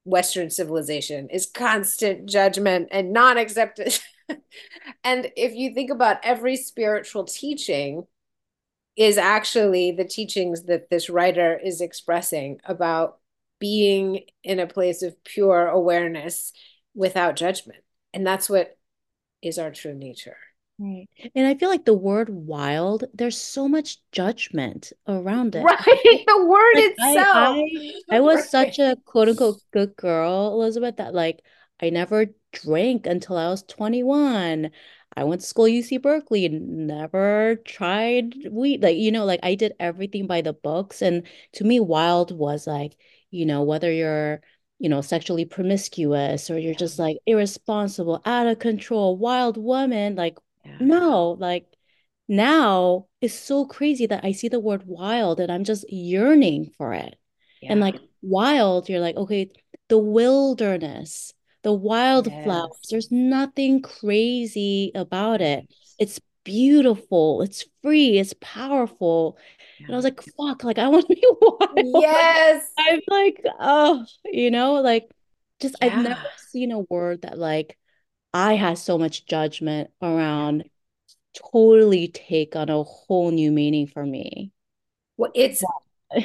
Western 0.04 0.52
civilization 0.52 1.28
is 1.30 1.48
constant 1.48 2.30
judgment 2.30 2.90
and 2.92 3.12
non-acceptance. 3.12 4.00
and 5.04 5.32
if 5.36 5.54
you 5.54 5.74
think 5.74 5.92
about 5.92 6.18
every 6.24 6.56
spiritual 6.56 7.26
teaching 7.26 8.06
is 8.96 9.18
actually 9.18 9.92
the 9.92 10.06
teachings 10.06 10.64
that 10.64 10.90
this 10.90 11.10
writer 11.10 11.60
is 11.62 11.82
expressing 11.82 12.60
about 12.66 13.20
being 13.60 14.22
in 14.44 14.60
a 14.60 14.68
place 14.68 15.02
of 15.02 15.22
pure 15.24 15.68
awareness 15.68 16.54
without 16.94 17.36
judgment. 17.36 17.84
And 18.14 18.26
that's 18.26 18.50
what 18.50 18.78
is 19.42 19.60
our 19.60 19.72
true 19.72 19.94
nature. 19.94 20.38
Right. 20.78 21.08
And 21.34 21.48
I 21.48 21.56
feel 21.56 21.70
like 21.70 21.86
the 21.86 21.94
word 21.94 22.30
wild, 22.30 23.06
there's 23.14 23.40
so 23.40 23.68
much 23.68 24.00
judgment 24.12 24.92
around 25.08 25.56
it. 25.56 25.64
Right. 25.64 26.26
The 26.28 26.46
word 26.46 26.76
like, 26.76 26.86
itself. 26.92 27.28
I, 27.28 27.94
I, 28.12 28.18
I 28.18 28.20
was 28.20 28.36
right. 28.40 28.46
such 28.46 28.80
a 28.80 28.98
quote 29.06 29.30
unquote 29.30 29.62
good 29.72 29.96
girl, 29.96 30.52
Elizabeth, 30.54 30.98
that 30.98 31.14
like 31.14 31.42
I 31.82 31.90
never 31.92 32.28
drank 32.62 33.06
until 33.06 33.38
I 33.38 33.50
was 33.50 33.64
21. 33.64 34.72
I 35.18 35.24
went 35.24 35.42
to 35.42 35.48
school 35.48 35.66
UC 35.66 36.02
Berkeley 36.02 36.46
and 36.46 36.88
never 36.88 37.58
tried 37.66 38.36
weed. 38.52 38.84
Like, 38.84 38.98
you 38.98 39.12
know, 39.12 39.26
like 39.26 39.40
I 39.44 39.56
did 39.56 39.74
everything 39.80 40.28
by 40.28 40.42
the 40.42 40.54
books. 40.54 41.02
And 41.02 41.24
to 41.54 41.64
me, 41.64 41.80
wild 41.80 42.38
was 42.38 42.68
like, 42.68 42.98
you 43.32 43.46
know, 43.46 43.64
whether 43.64 43.92
you're 43.92 44.42
you 44.80 44.90
know, 44.90 45.02
sexually 45.02 45.46
promiscuous 45.46 46.50
or 46.50 46.60
you're 46.60 46.76
just 46.76 47.00
like 47.00 47.18
irresponsible, 47.26 48.22
out 48.26 48.48
of 48.48 48.60
control, 48.60 49.18
wild 49.18 49.58
woman, 49.58 50.16
like 50.16 50.38
yeah. 50.66 50.78
No, 50.80 51.38
like 51.40 51.68
now 52.28 53.08
it's 53.22 53.34
so 53.34 53.66
crazy 53.66 54.08
that 54.08 54.26
I 54.26 54.32
see 54.32 54.48
the 54.48 54.60
word 54.60 54.84
wild 54.86 55.40
and 55.40 55.52
I'm 55.52 55.64
just 55.64 55.92
yearning 55.92 56.72
for 56.78 56.94
it. 56.94 57.16
Yeah. 57.62 57.72
And 57.72 57.82
like 57.82 57.96
wild, 58.22 58.90
you're 58.90 59.00
like, 59.00 59.16
okay, 59.16 59.52
the 59.88 59.98
wilderness, 59.98 61.34
the 61.66 61.74
wildflowers, 61.74 62.78
yes. 62.84 62.90
there's 62.92 63.12
nothing 63.12 63.82
crazy 63.82 64.92
about 64.94 65.42
it. 65.42 65.68
It's 65.98 66.22
beautiful, 66.44 67.42
it's 67.42 67.66
free, 67.82 68.20
it's 68.20 68.36
powerful. 68.40 69.40
Yeah. 69.80 69.88
And 69.88 69.96
I 69.96 69.98
was 69.98 70.06
like, 70.06 70.22
fuck, 70.38 70.64
like 70.64 70.78
I 70.78 70.88
want 70.88 71.08
to 71.08 71.16
be 71.16 71.28
wild. 71.42 72.04
Yes. 72.04 72.72
I'm 72.78 73.02
like, 73.08 73.44
oh, 73.60 74.06
you 74.26 74.52
know, 74.52 74.74
like 74.74 75.10
just 75.60 75.76
yeah. 75.82 75.88
I've 75.88 76.04
never 76.04 76.28
seen 76.50 76.72
a 76.72 76.82
word 76.82 77.24
that 77.24 77.40
like 77.40 77.80
I 78.32 78.54
had 78.54 78.78
so 78.78 79.00
much 79.00 79.26
judgment 79.26 79.90
around 80.04 80.66
totally 81.52 82.10
take 82.10 82.56
on 82.56 82.70
a 82.70 82.84
whole 82.84 83.32
new 83.32 83.52
meaning 83.52 83.88
for 83.88 84.06
me. 84.06 84.52
Well, 85.18 85.32
it's 85.34 85.64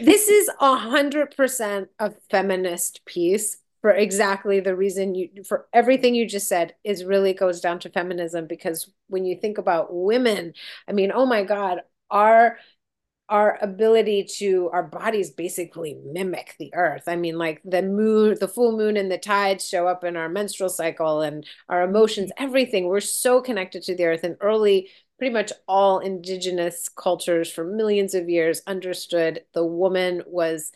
this 0.02 0.28
is 0.28 0.50
a 0.60 0.76
hundred 0.76 1.34
percent 1.34 1.88
a 1.98 2.12
feminist 2.28 3.06
piece 3.06 3.56
for 3.82 3.90
exactly 3.92 4.60
the 4.60 4.76
reason 4.76 5.14
you 5.14 5.28
for 5.46 5.66
everything 5.72 6.14
you 6.14 6.26
just 6.26 6.48
said 6.48 6.74
is 6.84 7.04
really 7.04 7.32
goes 7.32 7.60
down 7.60 7.78
to 7.80 7.88
feminism 7.90 8.46
because 8.46 8.90
when 9.08 9.24
you 9.24 9.36
think 9.36 9.58
about 9.58 9.88
women, 9.90 10.52
I 10.88 10.92
mean, 10.92 11.12
oh 11.14 11.26
my 11.26 11.44
God, 11.44 11.80
our 12.10 12.56
our 13.28 13.58
ability 13.62 14.24
to 14.24 14.68
our 14.72 14.82
bodies 14.82 15.30
basically 15.30 15.96
mimic 16.04 16.56
the 16.58 16.74
earth. 16.74 17.04
I 17.06 17.16
mean 17.16 17.38
like 17.38 17.60
the 17.64 17.82
moon 17.82 18.36
the 18.40 18.48
full 18.48 18.76
moon 18.76 18.96
and 18.96 19.10
the 19.10 19.18
tides 19.18 19.66
show 19.68 19.86
up 19.86 20.04
in 20.04 20.16
our 20.16 20.28
menstrual 20.28 20.68
cycle 20.68 21.22
and 21.22 21.46
our 21.68 21.82
emotions 21.82 22.32
everything. 22.36 22.86
We're 22.86 23.00
so 23.00 23.40
connected 23.40 23.82
to 23.84 23.94
the 23.96 24.04
earth 24.06 24.24
and 24.24 24.36
early 24.40 24.90
pretty 25.18 25.32
much 25.32 25.52
all 25.68 25.98
indigenous 26.00 26.88
cultures 26.88 27.52
for 27.52 27.62
millions 27.62 28.14
of 28.14 28.28
years 28.28 28.62
understood 28.66 29.44
the 29.52 29.64
woman 29.64 30.22
was 30.26 30.72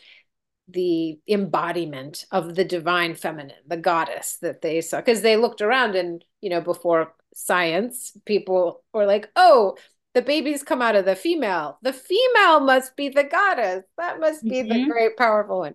the 0.68 1.18
embodiment 1.28 2.24
of 2.30 2.54
the 2.54 2.64
divine 2.64 3.14
feminine 3.14 3.56
the 3.66 3.76
goddess 3.76 4.38
that 4.40 4.62
they 4.62 4.80
saw 4.80 4.98
because 4.98 5.20
they 5.20 5.36
looked 5.36 5.60
around 5.60 5.94
and 5.94 6.24
you 6.40 6.48
know 6.48 6.60
before 6.60 7.12
science 7.34 8.16
people 8.24 8.82
were 8.94 9.04
like 9.04 9.28
oh 9.36 9.76
the 10.14 10.22
babies 10.22 10.62
come 10.62 10.80
out 10.80 10.94
of 10.94 11.04
the 11.04 11.16
female. 11.16 11.78
The 11.82 11.92
female 11.92 12.60
must 12.60 12.96
be 12.96 13.08
the 13.08 13.24
goddess. 13.24 13.84
That 13.98 14.20
must 14.20 14.44
be 14.44 14.62
mm-hmm. 14.62 14.68
the 14.68 14.88
great, 14.88 15.16
powerful 15.16 15.58
one. 15.58 15.74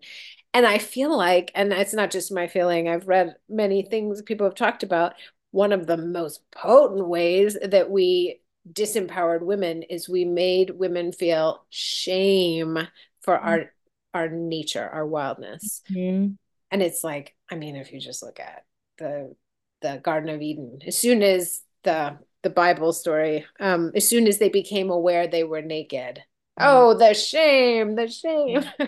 And 0.54 0.66
I 0.66 0.78
feel 0.78 1.16
like, 1.16 1.52
and 1.54 1.74
it's 1.74 1.94
not 1.94 2.10
just 2.10 2.32
my 2.32 2.48
feeling, 2.48 2.88
I've 2.88 3.08
read 3.08 3.36
many 3.50 3.84
things 3.84 4.22
people 4.22 4.48
have 4.48 4.56
talked 4.56 4.82
about. 4.82 5.14
One 5.52 5.74
of 5.74 5.88
the 5.88 5.98
most 5.98 6.42
potent 6.52 7.08
ways 7.08 7.58
that 7.62 7.92
we 7.92 8.40
disempowered 8.72 9.42
women 9.42 9.84
is 9.84 10.08
we 10.08 10.26
made 10.26 10.72
women 10.72 11.12
feel 11.12 11.66
shame 11.70 12.80
for 13.22 13.36
mm-hmm. 13.36 13.48
our 13.48 13.72
our 14.14 14.30
nature, 14.30 14.88
our 14.88 15.06
wildness. 15.06 15.82
Mm-hmm. 15.92 16.34
And 16.72 16.82
it's 16.82 17.04
like, 17.04 17.36
I 17.50 17.56
mean, 17.56 17.76
if 17.76 17.92
you 17.92 18.00
just 18.00 18.24
look 18.24 18.40
at 18.40 18.64
the 18.98 19.36
the 19.82 20.00
Garden 20.04 20.30
of 20.30 20.42
Eden, 20.42 20.80
as 20.86 20.98
soon 20.98 21.24
as 21.24 21.62
the 21.84 22.20
the 22.44 22.50
Bible 22.50 22.94
story. 22.94 23.46
Um, 23.60 23.92
as 23.96 24.08
soon 24.08 24.28
as 24.28 24.38
they 24.38 24.50
became 24.50 24.90
aware 24.90 25.28
they 25.28 25.44
were 25.44 25.62
naked. 25.62 26.24
Mm. 26.60 26.66
Oh, 26.66 26.94
the 26.94 27.14
shame, 27.14 27.96
the 27.96 28.08
shame. 28.08 28.64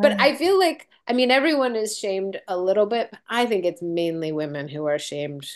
but 0.00 0.20
I 0.20 0.34
feel 0.34 0.58
like, 0.58 0.88
I 1.06 1.12
mean, 1.12 1.30
everyone 1.30 1.76
is 1.76 1.98
shamed 1.98 2.40
a 2.48 2.56
little 2.56 2.86
bit. 2.86 3.12
I 3.28 3.46
think 3.46 3.64
it's 3.64 3.82
mainly 3.82 4.32
women 4.32 4.68
who 4.68 4.86
are 4.86 4.98
shamed. 4.98 5.48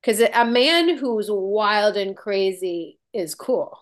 Because 0.00 0.20
a 0.20 0.44
man 0.44 0.96
who's 0.96 1.28
wild 1.30 1.96
and 1.96 2.16
crazy 2.16 2.98
is 3.12 3.34
cool. 3.34 3.78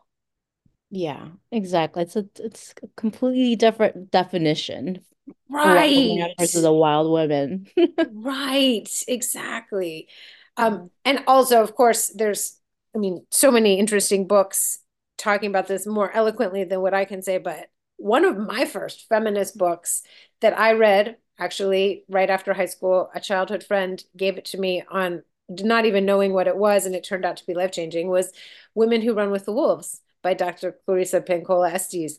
Yeah, 0.94 1.26
exactly. 1.50 2.04
It's 2.04 2.14
a 2.14 2.24
it's 2.38 2.72
a 2.80 2.86
completely 2.96 3.56
different 3.56 4.12
definition. 4.12 5.00
Right. 5.48 6.32
Versus 6.38 6.64
a 6.64 6.72
wild 6.72 7.10
woman. 7.10 7.66
right. 8.12 8.88
Exactly. 9.08 10.08
Um, 10.56 10.90
and 11.04 11.24
also, 11.26 11.62
of 11.62 11.74
course, 11.74 12.12
there's, 12.14 12.60
I 12.94 12.98
mean, 12.98 13.26
so 13.30 13.50
many 13.50 13.80
interesting 13.80 14.28
books 14.28 14.78
talking 15.18 15.50
about 15.50 15.66
this 15.66 15.84
more 15.84 16.12
eloquently 16.12 16.62
than 16.62 16.80
what 16.80 16.94
I 16.94 17.06
can 17.06 17.22
say. 17.22 17.38
But 17.38 17.70
one 17.96 18.24
of 18.24 18.38
my 18.38 18.64
first 18.64 19.08
feminist 19.08 19.58
books 19.58 20.02
that 20.42 20.56
I 20.56 20.74
read, 20.74 21.16
actually, 21.40 22.04
right 22.08 22.30
after 22.30 22.54
high 22.54 22.66
school, 22.66 23.10
a 23.12 23.20
childhood 23.20 23.64
friend 23.64 24.00
gave 24.16 24.38
it 24.38 24.44
to 24.46 24.58
me 24.58 24.84
on 24.88 25.24
not 25.48 25.86
even 25.86 26.06
knowing 26.06 26.32
what 26.32 26.46
it 26.46 26.56
was, 26.56 26.86
and 26.86 26.94
it 26.94 27.02
turned 27.02 27.24
out 27.24 27.38
to 27.38 27.46
be 27.46 27.54
life 27.54 27.72
changing, 27.72 28.08
was 28.08 28.30
Women 28.76 29.02
Who 29.02 29.12
Run 29.12 29.32
with 29.32 29.44
the 29.44 29.52
Wolves 29.52 30.00
by 30.24 30.34
Dr. 30.34 30.76
Clarissa 30.84 31.20
Pinkola 31.20 31.72
Estes. 31.72 32.18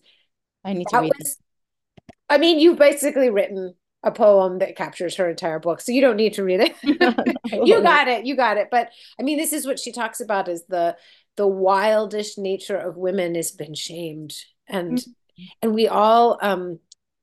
I 0.64 0.72
need 0.72 0.88
to 0.88 1.02
read 1.02 1.12
was, 1.20 1.38
I 2.30 2.38
mean, 2.38 2.60
you've 2.60 2.80
basically 2.80 3.30
written 3.30 3.76
a 4.04 4.12
poem 4.12 4.60
that 4.60 4.78
captures 4.78 5.16
her 5.16 5.30
entire 5.30 5.60
book, 5.60 5.82
so 5.82 5.92
you 5.92 6.00
don't 6.00 6.16
need 6.16 6.36
to 6.36 6.44
read 6.44 6.62
it. 6.62 6.76
you 7.68 7.82
got 7.82 8.08
it. 8.08 8.26
You 8.26 8.38
got 8.38 8.58
it. 8.58 8.70
But 8.72 8.92
I 9.20 9.24
mean, 9.24 9.38
this 9.38 9.52
is 9.52 9.66
what 9.66 9.80
she 9.80 9.92
talks 9.92 10.22
about: 10.22 10.48
is 10.48 10.64
the 10.70 10.96
the 11.36 11.48
wildish 11.48 12.38
nature 12.38 12.78
of 12.78 12.96
women 12.96 13.36
has 13.36 13.52
been 13.52 13.74
shamed, 13.74 14.34
and 14.68 15.00
mm-hmm. 15.00 15.44
and 15.64 15.76
we 15.76 15.88
all, 15.88 16.40
um, 16.42 16.80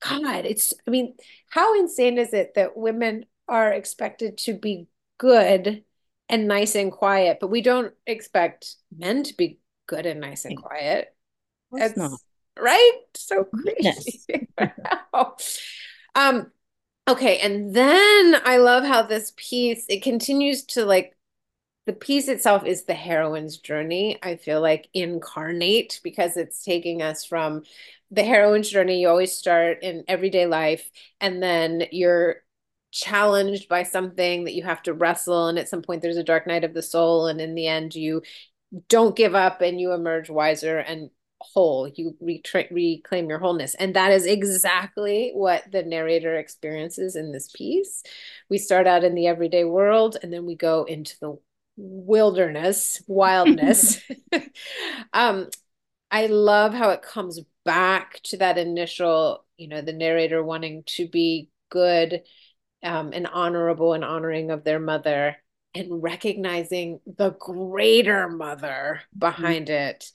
God, 0.07 0.45
it's. 0.45 0.75
I 0.87 0.90
mean, 0.90 1.14
how 1.49 1.79
insane 1.79 2.18
is 2.18 2.35
it 2.35 2.55
that 2.57 2.77
women 2.77 3.25
are 3.49 3.73
expected 3.73 4.38
to 4.38 4.55
be 4.55 4.88
good 5.18 5.85
and 6.29 6.49
nice 6.49 6.75
and 6.75 6.90
quiet, 6.90 7.38
but 7.40 7.51
we 7.51 7.61
don't 7.61 7.92
expect 8.07 8.75
men 8.97 9.23
to 9.23 9.35
be 9.37 9.59
good 9.92 10.07
and 10.07 10.20
nice 10.20 10.44
and 10.44 10.57
quiet. 10.57 11.14
It's 11.72 11.96
not 11.96 12.12
right. 12.59 13.00
So 13.14 13.44
crazy. 13.44 14.48
um, 16.14 16.50
okay, 17.09 17.38
and 17.38 17.74
then 17.74 18.40
I 18.44 18.57
love 18.57 18.85
how 18.85 19.02
this 19.02 19.33
piece 19.37 19.85
it 19.88 20.02
continues 20.02 20.64
to 20.66 20.85
like 20.85 21.16
the 21.85 21.92
piece 21.92 22.28
itself 22.28 22.64
is 22.64 22.85
the 22.85 22.94
heroine's 22.94 23.59
journey. 23.59 24.18
I 24.22 24.37
feel 24.37 24.61
like 24.61 24.88
incarnate 24.94 26.00
because 26.02 26.37
it's 26.37 26.64
taking 26.64 27.02
us 27.02 27.24
from 27.24 27.64
the 28.11 28.22
heroine's 28.22 28.70
journey. 28.70 29.00
You 29.00 29.09
always 29.09 29.33
start 29.33 29.83
in 29.83 30.05
everyday 30.09 30.46
life, 30.46 30.90
and 31.20 31.42
then 31.42 31.85
you're 31.90 32.37
challenged 32.92 33.68
by 33.68 33.83
something 33.83 34.44
that 34.44 34.52
you 34.52 34.62
have 34.62 34.83
to 34.83 34.92
wrestle 34.92 35.48
and 35.48 35.59
at 35.59 35.66
some 35.66 35.81
point 35.81 36.02
there's 36.02 36.18
a 36.18 36.22
dark 36.22 36.46
night 36.46 36.62
of 36.62 36.74
the 36.74 36.83
soul 36.83 37.26
and 37.26 37.40
in 37.40 37.55
the 37.55 37.66
end 37.66 37.94
you 37.94 38.20
don't 38.88 39.16
give 39.16 39.35
up 39.35 39.61
and 39.61 39.80
you 39.80 39.92
emerge 39.92 40.30
wiser 40.30 40.78
and 40.78 41.11
whole. 41.40 41.88
You 41.88 42.16
retra- 42.22 42.70
reclaim 42.70 43.28
your 43.28 43.38
wholeness. 43.38 43.74
And 43.74 43.94
that 43.94 44.12
is 44.12 44.26
exactly 44.26 45.32
what 45.35 45.70
the 45.70 45.82
narrator 45.82 46.37
experiences 46.37 47.16
in 47.16 47.32
this 47.32 47.50
piece. 47.54 48.02
We 48.48 48.58
start 48.58 48.87
out 48.87 49.04
in 49.04 49.14
the 49.14 49.26
everyday 49.26 49.64
world 49.64 50.16
and 50.22 50.32
then 50.32 50.46
we 50.46 50.54
go 50.54 50.85
into 50.85 51.18
the 51.20 51.38
wilderness 51.76 53.02
wildness. 53.06 54.00
Um 55.12 55.48
i 56.11 56.26
love 56.26 56.74
how 56.74 56.90
it 56.90 57.02
comes 57.02 57.40
back 57.64 58.20
to 58.22 58.37
that 58.37 58.58
initial 58.58 59.44
you 59.56 59.66
know 59.66 59.80
the 59.80 59.92
narrator 59.92 60.44
wanting 60.44 60.85
to 60.87 61.08
be 61.08 61.50
good 61.70 62.22
um, 62.85 63.12
and 63.12 63.26
honorable 63.26 63.94
and 63.94 64.04
honoring 64.04 64.50
of 64.50 64.64
their 64.64 64.80
mother 64.80 65.37
and 65.74 66.02
recognizing 66.02 67.00
the 67.06 67.30
greater 67.30 68.28
mother 68.28 69.00
mm-hmm. 69.00 69.18
behind 69.18 69.66
mm-hmm. 69.66 69.88
it. 69.90 70.11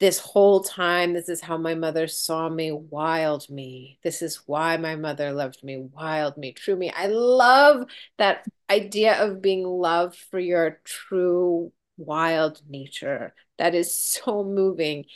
This 0.00 0.20
whole 0.20 0.62
time 0.62 1.12
this 1.12 1.28
is 1.28 1.40
how 1.40 1.56
my 1.56 1.74
mother 1.74 2.06
saw 2.06 2.48
me 2.48 2.70
wild 2.70 3.50
me. 3.50 3.98
This 4.04 4.22
is 4.22 4.42
why 4.46 4.76
my 4.76 4.94
mother 4.94 5.32
loved 5.32 5.64
me 5.64 5.76
wild 5.76 6.36
me 6.36 6.52
true 6.52 6.76
me. 6.76 6.90
I 6.90 7.08
love 7.08 7.88
that 8.16 8.46
idea 8.70 9.24
of 9.24 9.42
being 9.42 9.64
loved 9.64 10.16
for 10.30 10.38
your 10.38 10.80
true 10.84 11.72
wild 11.96 12.62
nature. 12.68 13.34
That 13.58 13.74
is 13.74 13.92
so 13.92 14.44
moving. 14.44 15.06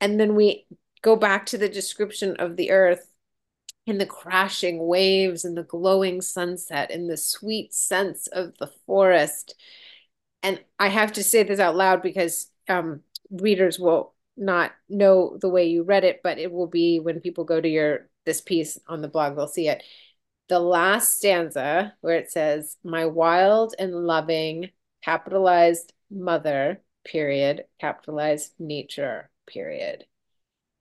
And 0.00 0.18
then 0.18 0.34
we 0.34 0.66
go 1.02 1.14
back 1.14 1.46
to 1.46 1.58
the 1.58 1.68
description 1.68 2.36
of 2.36 2.56
the 2.56 2.72
earth 2.72 3.11
and 3.86 4.00
the 4.00 4.06
crashing 4.06 4.86
waves 4.86 5.44
and 5.44 5.56
the 5.56 5.64
glowing 5.64 6.20
sunset 6.20 6.90
and 6.90 7.10
the 7.10 7.16
sweet 7.16 7.74
scents 7.74 8.26
of 8.28 8.56
the 8.58 8.70
forest. 8.86 9.54
And 10.42 10.62
I 10.78 10.88
have 10.88 11.12
to 11.14 11.24
say 11.24 11.42
this 11.42 11.60
out 11.60 11.76
loud 11.76 12.02
because 12.02 12.50
um, 12.68 13.00
readers 13.30 13.78
will 13.78 14.14
not 14.36 14.72
know 14.88 15.36
the 15.40 15.48
way 15.48 15.66
you 15.66 15.82
read 15.82 16.04
it, 16.04 16.20
but 16.22 16.38
it 16.38 16.52
will 16.52 16.66
be 16.66 17.00
when 17.00 17.20
people 17.20 17.44
go 17.44 17.60
to 17.60 17.68
your 17.68 18.08
this 18.24 18.40
piece 18.40 18.78
on 18.86 19.02
the 19.02 19.08
blog, 19.08 19.34
they'll 19.34 19.48
see 19.48 19.68
it. 19.68 19.82
The 20.48 20.60
last 20.60 21.16
stanza 21.18 21.94
where 22.00 22.16
it 22.16 22.30
says, 22.30 22.76
My 22.84 23.06
wild 23.06 23.74
and 23.78 24.06
loving 24.06 24.70
capitalized 25.02 25.92
mother, 26.10 26.80
period, 27.04 27.64
capitalized 27.80 28.52
nature, 28.58 29.30
period. 29.46 30.04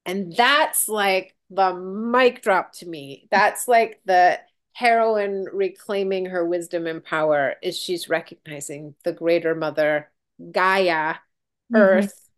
And 0.06 0.36
that's 0.36 0.88
like 0.88 1.36
the 1.50 1.74
mic 1.74 2.42
drop 2.42 2.74
to 2.74 2.88
me. 2.88 3.28
That's 3.32 3.68
like 3.68 4.02
the 4.06 4.40
heroine 4.74 5.46
reclaiming 5.52 6.28
her 6.28 6.46
wisdom 6.46 6.88
and 6.88 7.04
power 7.04 7.56
is 7.62 7.78
she's 7.78 8.10
recognizing 8.10 8.96
the 9.04 9.14
greater 9.14 9.54
mother, 9.54 10.10
Gaia, 10.52 11.16
mm-hmm. 11.16 11.76
Earth. 11.76 12.30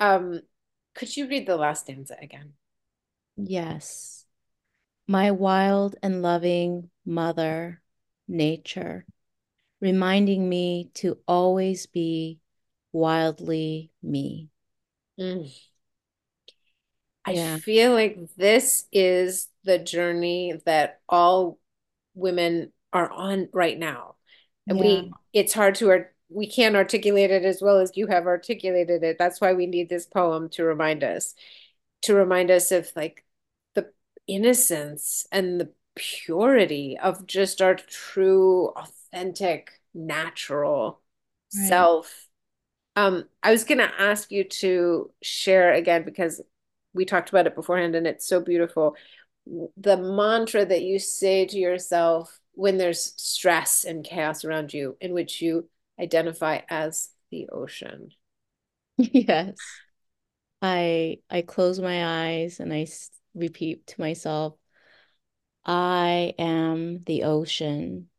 Um, 0.00 0.40
could 0.94 1.16
you 1.16 1.28
read 1.28 1.46
the 1.46 1.56
last 1.56 1.84
stanza 1.84 2.16
again? 2.20 2.52
Yes. 3.36 4.24
My 5.06 5.30
wild 5.30 5.96
and 6.02 6.22
loving 6.22 6.90
mother, 7.06 7.80
nature, 8.28 9.06
reminding 9.80 10.48
me 10.48 10.90
to 10.94 11.18
always 11.26 11.86
be 11.86 12.40
wildly 12.92 13.90
me. 14.02 14.48
Mm. 15.18 15.52
I 17.24 17.32
yeah. 17.32 17.56
feel 17.58 17.92
like 17.92 18.18
this 18.36 18.86
is 18.92 19.48
the 19.64 19.78
journey 19.78 20.60
that 20.66 21.00
all 21.08 21.58
women 22.14 22.72
are 22.92 23.10
on 23.10 23.48
right 23.52 23.78
now. 23.78 24.16
And 24.68 24.78
yeah. 24.78 24.84
we 24.84 25.12
it's 25.32 25.52
hard 25.52 25.76
to 25.76 25.90
art 25.90 26.14
we 26.28 26.46
can't 26.46 26.76
articulate 26.76 27.30
it 27.30 27.44
as 27.44 27.60
well 27.60 27.78
as 27.78 27.96
you 27.96 28.06
have 28.06 28.26
articulated 28.26 29.02
it. 29.02 29.16
That's 29.18 29.40
why 29.40 29.52
we 29.52 29.66
need 29.66 29.88
this 29.88 30.06
poem 30.06 30.48
to 30.50 30.64
remind 30.64 31.04
us, 31.04 31.34
to 32.02 32.14
remind 32.14 32.50
us 32.50 32.72
of 32.72 32.90
like 32.96 33.24
the 33.74 33.92
innocence 34.26 35.26
and 35.30 35.60
the 35.60 35.70
purity 35.94 36.96
of 36.98 37.26
just 37.26 37.60
our 37.60 37.74
true, 37.74 38.68
authentic, 38.68 39.72
natural 39.94 41.00
right. 41.54 41.68
self. 41.68 42.28
Um, 42.96 43.24
I 43.42 43.52
was 43.52 43.64
gonna 43.64 43.92
ask 43.98 44.30
you 44.30 44.44
to 44.44 45.10
share 45.22 45.72
again 45.72 46.04
because 46.04 46.40
we 46.94 47.04
talked 47.04 47.28
about 47.30 47.46
it 47.46 47.54
beforehand 47.54 47.94
and 47.94 48.06
it's 48.06 48.26
so 48.26 48.40
beautiful. 48.40 48.96
The 49.76 49.96
mantra 49.96 50.64
that 50.64 50.82
you 50.82 50.98
say 50.98 51.46
to 51.46 51.58
yourself 51.58 52.38
when 52.52 52.78
there's 52.78 53.14
stress 53.16 53.84
and 53.84 54.04
chaos 54.04 54.44
around 54.44 54.72
you 54.72 54.96
in 55.00 55.14
which 55.14 55.40
you 55.40 55.68
identify 55.98 56.60
as 56.68 57.10
the 57.30 57.48
ocean. 57.50 58.10
Yes. 58.98 59.56
I 60.60 61.18
i 61.28 61.42
close 61.42 61.80
my 61.80 62.28
eyes 62.28 62.60
and 62.60 62.72
i 62.72 62.86
repeat 63.34 63.86
to 63.88 64.00
myself 64.00 64.54
i 65.64 66.34
am 66.38 67.02
the 67.04 67.24
ocean. 67.24 68.10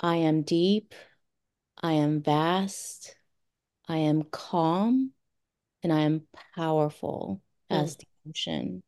I 0.00 0.16
am 0.16 0.42
deep. 0.42 0.94
I 1.80 1.92
am 1.92 2.22
vast. 2.22 3.16
I 3.88 3.98
am 3.98 4.24
calm 4.24 5.12
and 5.82 5.92
i 5.92 6.00
am 6.00 6.26
powerful 6.56 7.40
as 7.72 7.96
the 7.96 8.06
ocean. 8.28 8.82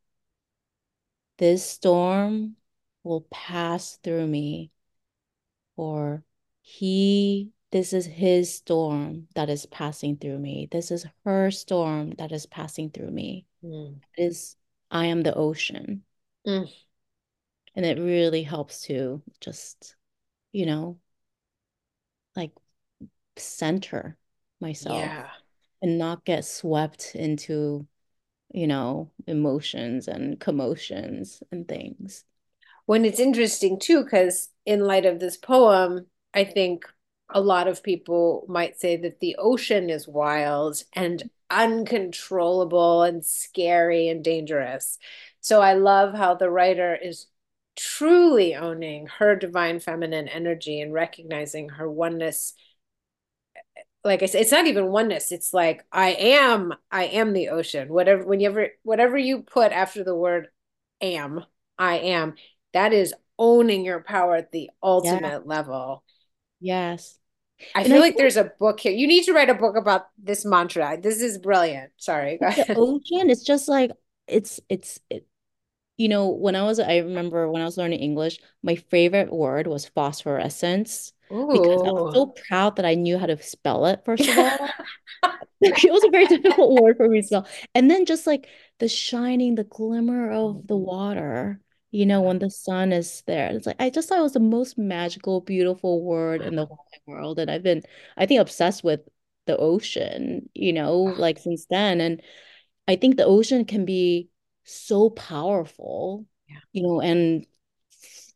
This 1.38 1.68
storm 1.68 2.56
will 3.02 3.26
pass 3.30 3.98
through 4.02 4.26
me, 4.26 4.70
for 5.76 6.22
he, 6.62 7.50
this 7.72 7.92
is 7.92 8.06
his 8.06 8.54
storm 8.54 9.28
that 9.34 9.50
is 9.50 9.66
passing 9.66 10.16
through 10.16 10.38
me. 10.38 10.68
This 10.70 10.90
is 10.90 11.06
her 11.24 11.50
storm 11.50 12.12
that 12.18 12.32
is 12.32 12.46
passing 12.46 12.90
through 12.90 13.10
me. 13.10 13.46
Mm. 13.64 13.96
Is 14.16 14.56
I 14.90 15.06
am 15.06 15.22
the 15.22 15.34
ocean. 15.34 16.04
Mm. 16.46 16.70
And 17.74 17.84
it 17.84 17.98
really 17.98 18.44
helps 18.44 18.82
to 18.82 19.20
just, 19.40 19.96
you 20.52 20.66
know, 20.66 20.98
like 22.36 22.52
center 23.36 24.16
myself 24.60 24.98
yeah. 25.00 25.26
and 25.82 25.98
not 25.98 26.24
get 26.24 26.44
swept 26.44 27.16
into 27.16 27.86
you 28.54 28.68
know, 28.68 29.10
emotions 29.26 30.06
and 30.06 30.38
commotions 30.38 31.42
and 31.50 31.66
things. 31.66 32.24
When 32.86 33.04
it's 33.04 33.18
interesting 33.18 33.80
too, 33.80 34.04
because 34.04 34.48
in 34.64 34.80
light 34.80 35.06
of 35.06 35.18
this 35.18 35.36
poem, 35.36 36.06
I 36.32 36.44
think 36.44 36.84
a 37.28 37.40
lot 37.40 37.66
of 37.66 37.82
people 37.82 38.46
might 38.48 38.78
say 38.78 38.96
that 38.98 39.18
the 39.18 39.34
ocean 39.38 39.90
is 39.90 40.06
wild 40.06 40.80
and 40.92 41.28
uncontrollable 41.50 43.02
and 43.02 43.24
scary 43.24 44.08
and 44.08 44.22
dangerous. 44.22 44.98
So 45.40 45.60
I 45.60 45.74
love 45.74 46.14
how 46.14 46.34
the 46.34 46.48
writer 46.48 46.94
is 46.94 47.26
truly 47.76 48.54
owning 48.54 49.08
her 49.18 49.34
divine 49.34 49.80
feminine 49.80 50.28
energy 50.28 50.80
and 50.80 50.92
recognizing 50.92 51.70
her 51.70 51.90
oneness 51.90 52.54
like 54.04 54.22
I 54.22 54.26
said, 54.26 54.42
it's 54.42 54.52
not 54.52 54.66
even 54.66 54.88
oneness. 54.88 55.32
It's 55.32 55.54
like 55.54 55.84
I 55.90 56.10
am, 56.10 56.74
I 56.90 57.04
am 57.04 57.32
the 57.32 57.48
ocean. 57.48 57.88
Whatever, 57.88 58.24
whenever, 58.24 58.68
whatever 58.82 59.16
you 59.16 59.42
put 59.42 59.72
after 59.72 60.04
the 60.04 60.14
word 60.14 60.48
am, 61.00 61.44
I 61.78 61.98
am, 61.98 62.34
that 62.74 62.92
is 62.92 63.14
owning 63.38 63.84
your 63.84 64.00
power 64.00 64.36
at 64.36 64.52
the 64.52 64.70
ultimate 64.82 65.22
yeah. 65.22 65.40
level. 65.44 66.04
Yes. 66.60 67.18
I 67.74 67.80
and 67.80 67.88
feel 67.88 67.96
I 67.96 68.00
like 68.00 68.10
think, 68.10 68.18
there's 68.18 68.36
a 68.36 68.52
book 68.58 68.80
here. 68.80 68.92
You 68.92 69.06
need 69.06 69.24
to 69.24 69.32
write 69.32 69.50
a 69.50 69.54
book 69.54 69.76
about 69.76 70.06
this 70.22 70.44
mantra. 70.44 70.98
This 71.00 71.20
is 71.20 71.38
brilliant. 71.38 71.92
Sorry. 71.96 72.38
The 72.40 72.74
ocean, 72.76 73.30
it's 73.30 73.44
just 73.44 73.68
like 73.68 73.92
it's 74.26 74.60
it's 74.68 75.00
it 75.08 75.26
you 75.96 76.08
know, 76.08 76.28
when 76.28 76.56
I 76.56 76.62
was, 76.62 76.80
I 76.80 76.98
remember 76.98 77.50
when 77.50 77.62
I 77.62 77.66
was 77.66 77.78
learning 77.78 78.00
English, 78.00 78.38
my 78.62 78.76
favorite 78.76 79.32
word 79.32 79.66
was 79.66 79.86
phosphorescence 79.86 81.12
because 81.28 81.82
I 81.82 81.92
was 81.92 82.14
so 82.14 82.34
proud 82.48 82.76
that 82.76 82.84
I 82.84 82.94
knew 82.94 83.18
how 83.18 83.26
to 83.26 83.40
spell 83.42 83.86
it, 83.86 84.02
first 84.04 84.28
of 84.28 84.38
all. 84.38 84.58
It 85.60 85.90
was 85.90 86.04
a 86.04 86.10
very 86.10 86.26
difficult 86.26 86.78
word 86.82 86.98
for 86.98 87.08
me 87.08 87.22
to 87.22 87.26
spell. 87.26 87.48
And 87.74 87.90
then 87.90 88.04
just 88.04 88.26
like 88.26 88.48
the 88.80 88.88
shining, 88.88 89.54
the 89.54 89.64
glimmer 89.64 90.30
of 90.30 90.66
the 90.66 90.74
mm-hmm. 90.74 90.84
water, 90.84 91.60
you 91.90 92.04
know, 92.04 92.20
when 92.20 92.38
the 92.38 92.50
sun 92.50 92.92
is 92.92 93.22
there. 93.26 93.48
It's 93.48 93.66
like 93.66 93.80
I 93.80 93.88
just 93.88 94.08
thought 94.08 94.18
it 94.18 94.22
was 94.22 94.34
the 94.34 94.40
most 94.40 94.76
magical, 94.76 95.40
beautiful 95.40 96.02
word 96.02 96.42
in 96.42 96.56
the 96.56 96.66
whole 96.66 96.86
world. 97.06 97.38
And 97.38 97.50
I've 97.50 97.62
been, 97.62 97.82
I 98.16 98.26
think, 98.26 98.40
obsessed 98.40 98.84
with 98.84 99.00
the 99.46 99.56
ocean, 99.56 100.50
you 100.54 100.72
know, 100.72 100.98
like 101.00 101.38
since 101.38 101.66
then. 101.70 102.00
And 102.00 102.20
I 102.86 102.96
think 102.96 103.16
the 103.16 103.24
ocean 103.24 103.64
can 103.64 103.84
be 103.84 104.28
so 104.64 105.10
powerful, 105.10 106.26
Yeah. 106.48 106.56
you 106.72 106.82
know, 106.82 107.00
and 107.00 107.46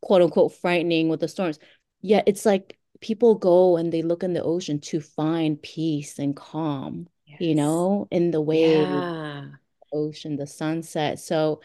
quote 0.01 0.23
unquote 0.23 0.55
frightening 0.55 1.09
with 1.09 1.21
the 1.21 1.29
storms. 1.29 1.59
Yet 2.01 2.25
it's 2.27 2.47
like 2.47 2.79
people 3.01 3.35
go 3.35 3.77
and 3.77 3.93
they 3.93 4.03
look 4.03 4.23
in 4.23 4.33
the 4.35 4.43
ocean 4.43 4.81
to 4.81 5.01
find 5.01 5.61
peace 5.61 6.19
and 6.19 6.37
calm, 6.37 7.09
you 7.41 7.55
know, 7.55 8.09
in 8.11 8.31
the 8.31 8.41
wave, 8.41 8.59
Yeah. 8.61 9.45
ocean, 9.93 10.37
the 10.37 10.47
sunset. 10.47 11.19
So 11.19 11.61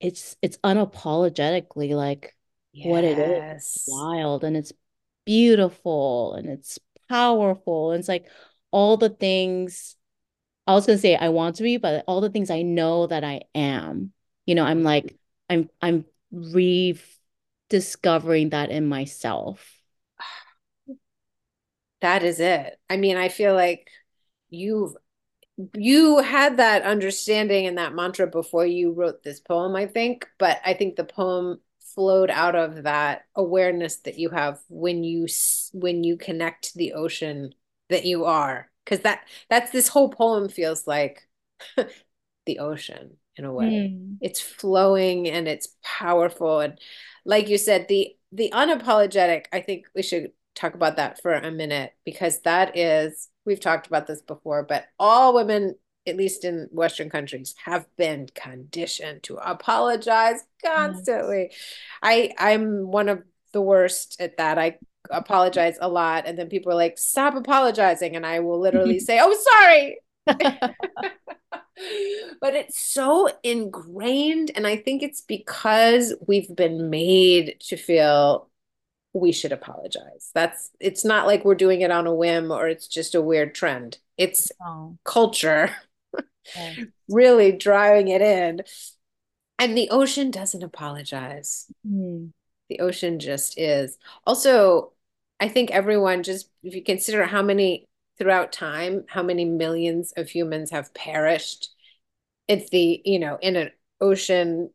it's 0.00 0.36
it's 0.42 0.58
unapologetically 0.58 1.90
like 1.90 2.34
what 2.82 3.04
it 3.04 3.18
is, 3.18 3.42
Yes. 3.42 3.84
wild 3.86 4.44
and 4.44 4.56
it's 4.56 4.72
beautiful 5.24 6.34
and 6.34 6.48
it's 6.48 6.78
powerful. 7.08 7.92
And 7.92 8.00
it's 8.00 8.08
like 8.08 8.26
all 8.70 8.96
the 8.96 9.08
things 9.08 9.96
I 10.66 10.72
was 10.74 10.86
gonna 10.86 10.98
say 10.98 11.14
I 11.16 11.28
want 11.28 11.56
to 11.56 11.62
be, 11.62 11.76
but 11.76 12.04
all 12.06 12.20
the 12.20 12.30
things 12.30 12.50
I 12.50 12.62
know 12.62 13.06
that 13.06 13.24
I 13.24 13.42
am, 13.54 14.12
you 14.46 14.54
know, 14.54 14.64
I'm 14.64 14.82
like, 14.82 15.16
I'm 15.50 15.68
I'm 15.82 16.04
rediscovering 16.32 18.50
that 18.50 18.70
in 18.70 18.86
myself. 18.86 19.70
That 22.00 22.22
is 22.22 22.38
it. 22.38 22.78
I 22.90 22.98
mean, 22.98 23.16
I 23.16 23.30
feel 23.30 23.54
like 23.54 23.88
you've 24.50 24.94
you 25.74 26.18
had 26.18 26.56
that 26.58 26.82
understanding 26.82 27.66
and 27.66 27.78
that 27.78 27.94
mantra 27.94 28.26
before 28.26 28.66
you 28.66 28.92
wrote 28.92 29.22
this 29.22 29.40
poem, 29.40 29.76
I 29.76 29.86
think, 29.86 30.26
but 30.38 30.60
I 30.64 30.74
think 30.74 30.96
the 30.96 31.04
poem 31.04 31.60
flowed 31.80 32.30
out 32.30 32.56
of 32.56 32.84
that 32.84 33.24
awareness 33.36 33.96
that 33.98 34.18
you 34.18 34.30
have 34.30 34.60
when 34.68 35.04
you 35.04 35.26
when 35.72 36.02
you 36.04 36.16
connect 36.16 36.72
to 36.72 36.78
the 36.78 36.94
ocean 36.94 37.54
that 37.88 38.04
you 38.04 38.24
are. 38.24 38.70
Because 38.84 39.00
that 39.00 39.26
that's 39.48 39.70
this 39.70 39.88
whole 39.88 40.08
poem 40.10 40.48
feels 40.48 40.86
like 40.86 41.28
the 42.46 42.58
ocean 42.58 43.16
in 43.36 43.44
a 43.44 43.52
way. 43.52 43.88
Mm. 43.88 44.16
It's 44.20 44.40
flowing 44.40 45.28
and 45.28 45.48
it's 45.48 45.76
powerful. 45.82 46.60
And 46.60 46.78
like 47.24 47.48
you 47.48 47.58
said, 47.58 47.88
the 47.88 48.16
the 48.32 48.50
unapologetic, 48.52 49.46
I 49.52 49.60
think 49.60 49.86
we 49.94 50.02
should 50.02 50.32
talk 50.54 50.74
about 50.74 50.96
that 50.96 51.20
for 51.22 51.32
a 51.32 51.50
minute 51.50 51.92
because 52.04 52.40
that 52.40 52.76
is, 52.76 53.28
we've 53.44 53.60
talked 53.60 53.86
about 53.86 54.06
this 54.06 54.22
before, 54.22 54.62
but 54.64 54.86
all 54.98 55.34
women, 55.34 55.76
at 56.06 56.16
least 56.16 56.44
in 56.44 56.68
Western 56.72 57.10
countries, 57.10 57.54
have 57.64 57.86
been 57.96 58.28
conditioned 58.34 59.22
to 59.24 59.36
apologize 59.36 60.40
Yes. 60.62 60.74
constantly. 60.74 61.52
I 62.02 62.32
I'm 62.38 62.90
one 62.90 63.08
of 63.08 63.22
the 63.52 63.60
worst 63.62 64.20
at 64.20 64.36
that. 64.38 64.58
I 64.58 64.78
apologize 65.10 65.76
a 65.80 65.88
lot 65.88 66.26
and 66.26 66.38
then 66.38 66.48
people 66.48 66.72
are 66.72 66.76
like 66.76 66.98
stop 66.98 67.34
apologizing 67.34 68.16
and 68.16 68.26
I 68.26 68.40
will 68.40 68.60
literally 68.60 68.98
say 68.98 69.20
oh 69.22 69.34
sorry. 69.34 69.98
But 72.40 72.54
it's 72.54 72.78
so 72.78 73.28
ingrained 73.42 74.52
and 74.54 74.66
i 74.66 74.76
think 74.76 75.02
it's 75.02 75.20
because 75.20 76.14
we've 76.26 76.54
been 76.54 76.88
made 76.90 77.56
to 77.60 77.76
feel 77.76 78.48
we 79.14 79.32
should 79.32 79.52
apologize. 79.52 80.30
That's 80.34 80.70
it's 80.80 81.04
not 81.04 81.26
like 81.26 81.44
we're 81.44 81.54
doing 81.54 81.82
it 81.82 81.90
on 81.92 82.06
a 82.06 82.14
whim 82.14 82.50
or 82.50 82.68
it's 82.68 82.88
just 82.88 83.14
a 83.14 83.22
weird 83.22 83.54
trend. 83.54 83.98
It's 84.18 84.50
Oh, 84.60 84.98
culture 85.04 85.70
really 87.08 87.52
driving 87.52 88.08
it 88.08 88.22
in. 88.22 88.62
And 89.58 89.76
the 89.76 89.90
ocean 89.90 90.30
doesn't 90.30 90.62
apologize. 90.64 91.66
Mm. 91.86 92.32
the 92.68 92.80
ocean 92.80 93.20
just 93.20 93.58
is. 93.58 93.98
Also 94.26 94.93
i 95.40 95.48
think 95.48 95.70
everyone 95.70 96.22
just 96.22 96.48
if 96.62 96.74
you 96.74 96.82
consider 96.82 97.24
how 97.24 97.42
many 97.42 97.86
throughout 98.18 98.52
time 98.52 99.04
how 99.08 99.22
many 99.22 99.44
millions 99.44 100.12
of 100.16 100.28
humans 100.28 100.70
have 100.70 100.94
perished 100.94 101.70
it's 102.48 102.70
the 102.70 103.00
you 103.04 103.18
know 103.18 103.38
in 103.40 103.56
an 103.56 103.70
ocean 104.00 104.70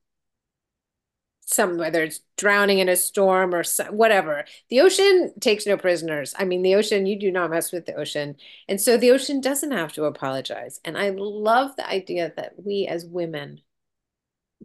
some 1.49 1.77
whether 1.77 2.03
it's 2.03 2.19
drowning 2.37 2.77
in 2.77 2.89
a 2.89 2.95
storm 2.95 3.55
or 3.55 3.63
some, 3.63 3.97
whatever. 3.97 4.45
The 4.69 4.81
ocean 4.81 5.33
takes 5.39 5.65
no 5.65 5.77
prisoners. 5.77 6.35
I 6.37 6.45
mean 6.45 6.61
the 6.61 6.75
ocean 6.75 7.07
you 7.07 7.19
do 7.19 7.31
not 7.31 7.49
mess 7.49 7.71
with 7.71 7.87
the 7.87 7.95
ocean. 7.95 8.35
And 8.67 8.79
so 8.79 8.97
the 8.97 9.11
ocean 9.11 9.41
doesn't 9.41 9.71
have 9.71 9.91
to 9.93 10.05
apologize. 10.05 10.79
And 10.85 10.95
i 10.97 11.09
love 11.09 11.75
the 11.75 11.89
idea 11.89 12.31
that 12.35 12.53
we 12.63 12.85
as 12.87 13.03
women 13.05 13.61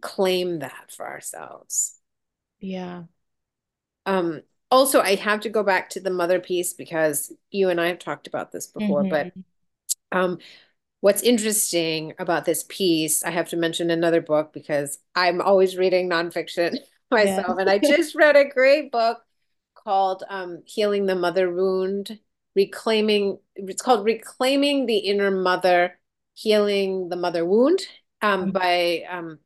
claim 0.01 0.59
that 0.59 0.91
for 0.95 1.07
ourselves. 1.07 1.99
Yeah. 2.59 3.03
um 4.05 4.41
also 4.75 5.01
i 5.01 5.15
have 5.15 5.39
to 5.41 5.49
go 5.49 5.63
back 5.63 5.89
to 5.89 5.99
the 5.99 6.11
mother 6.11 6.39
piece 6.39 6.73
because 6.73 7.31
you 7.51 7.69
and 7.69 7.79
i 7.81 7.87
have 7.87 7.99
talked 7.99 8.27
about 8.27 8.51
this 8.51 8.67
before 8.67 9.03
but 9.03 9.27
hmm 9.27 9.41
um 10.11 10.39
What's 11.01 11.23
interesting 11.23 12.13
about 12.19 12.45
this 12.45 12.65
piece, 12.67 13.23
I 13.23 13.31
have 13.31 13.49
to 13.49 13.57
mention 13.57 13.91
another 13.91 14.21
book 14.21 14.53
because 14.53 14.99
I'm 15.15 15.41
always 15.41 15.77
reading 15.77 16.09
nonfiction 16.09 16.79
Yeah. 17.19 17.41
myself. 17.43 17.59
And 17.59 17.69
I 17.69 17.79
just 17.79 18.15
read 18.15 18.35
a 18.35 18.45
great 18.49 18.91
book 18.91 19.19
called 19.75 20.23
um, 20.29 20.63
Healing 20.65 21.05
the 21.05 21.15
Mother 21.15 21.51
Wound, 21.51 22.19
Reclaiming, 22.55 23.39
it's 23.55 23.81
called 23.81 24.05
Reclaiming 24.05 24.87
the 24.87 24.97
Inner 24.97 25.31
Mother, 25.31 25.99
Healing 26.33 27.09
the 27.09 27.15
Mother 27.15 27.45
Wound 27.45 27.81
um, 28.21 28.51
by 28.51 29.03
um, 29.09 29.39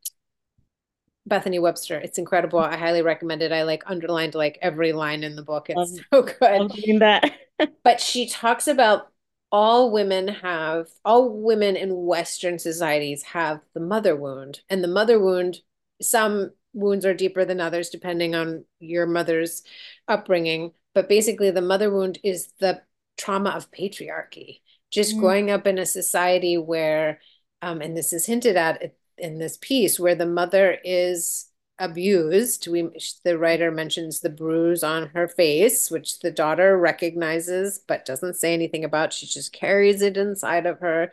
Bethany 1.29 1.59
Webster. 1.59 1.97
It's 1.99 2.17
incredible. 2.17 2.59
I 2.59 2.75
highly 2.75 3.01
recommend 3.01 3.41
it. 3.41 3.51
I 3.51 3.63
like 3.63 3.83
underlined 3.85 4.35
like 4.35 4.57
every 4.61 4.91
line 4.93 5.23
in 5.23 5.35
the 5.35 5.43
book. 5.43 5.67
Love, 5.69 5.87
It's 5.91 6.01
so 6.11 6.23
good 6.23 6.35
love 6.41 6.73
doing 6.73 6.99
that. 6.99 7.31
but 7.83 8.01
she 8.01 8.27
talks 8.27 8.67
about 8.67 9.07
all 9.51 9.91
women 9.91 10.27
have 10.27 10.87
all 11.03 11.29
women 11.29 11.75
in 11.75 12.05
western 12.05 12.59
societies 12.59 13.23
have 13.23 13.61
the 13.73 13.79
mother 13.79 14.15
wound 14.15 14.61
and 14.69 14.83
the 14.83 14.87
mother 14.87 15.19
wound 15.19 15.57
some 16.01 16.51
wounds 16.73 17.03
are 17.03 17.15
deeper 17.15 17.45
than 17.45 17.59
others 17.59 17.89
depending 17.89 18.35
on 18.35 18.63
your 18.79 19.07
mother's 19.07 19.63
upbringing 20.07 20.71
but 20.93 21.09
basically 21.09 21.49
the 21.49 21.63
mother 21.63 21.91
wound 21.91 22.19
is 22.23 22.53
the 22.59 22.79
trauma 23.17 23.49
of 23.49 23.71
patriarchy 23.71 24.61
just 24.91 25.15
Mm. 25.15 25.19
growing 25.19 25.51
up 25.51 25.65
in 25.65 25.79
a 25.79 25.85
society 25.85 26.55
where 26.57 27.19
um, 27.63 27.81
and 27.81 27.97
this 27.97 28.13
is 28.13 28.25
hinted 28.27 28.55
at 28.55 28.93
in 29.19 29.39
this 29.39 29.58
piece 29.58 29.99
where 29.99 30.15
the 30.15 30.25
mother 30.25 30.77
is 30.84 31.47
abused. 31.77 32.67
We 32.67 32.89
the 33.23 33.38
writer 33.38 33.71
mentions 33.71 34.19
the 34.19 34.29
bruise 34.29 34.84
on 34.84 35.08
her 35.10 35.27
face, 35.27 35.89
which 35.91 36.19
the 36.19 36.32
daughter 36.32 36.77
recognizes 36.77 37.79
but 37.88 38.05
doesn't 38.05 38.36
say 38.36 38.53
anything 38.53 38.84
about. 38.84 39.13
She 39.13 39.27
just 39.27 39.53
carries 39.53 40.01
it 40.01 40.17
inside 40.17 40.65
of 40.65 40.79
her. 40.79 41.12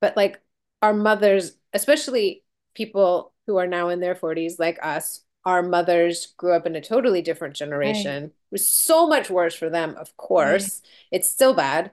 But 0.00 0.16
like 0.16 0.40
our 0.82 0.94
mothers, 0.94 1.56
especially 1.72 2.44
people 2.74 3.32
who 3.46 3.56
are 3.56 3.66
now 3.66 3.88
in 3.88 4.00
their 4.00 4.14
40s 4.14 4.58
like 4.58 4.78
us, 4.82 5.22
our 5.44 5.62
mothers 5.62 6.28
grew 6.36 6.52
up 6.52 6.66
in 6.66 6.76
a 6.76 6.80
totally 6.80 7.22
different 7.22 7.56
Right. 7.82 7.94
generation. 7.94 8.24
It 8.24 8.32
was 8.50 8.68
so 8.68 9.06
much 9.06 9.30
worse 9.30 9.54
for 9.54 9.68
them, 9.70 9.94
of 9.96 10.16
Right. 10.38 10.72
course. 10.72 10.82
It's 11.10 11.30
still 11.30 11.54
bad, 11.54 11.92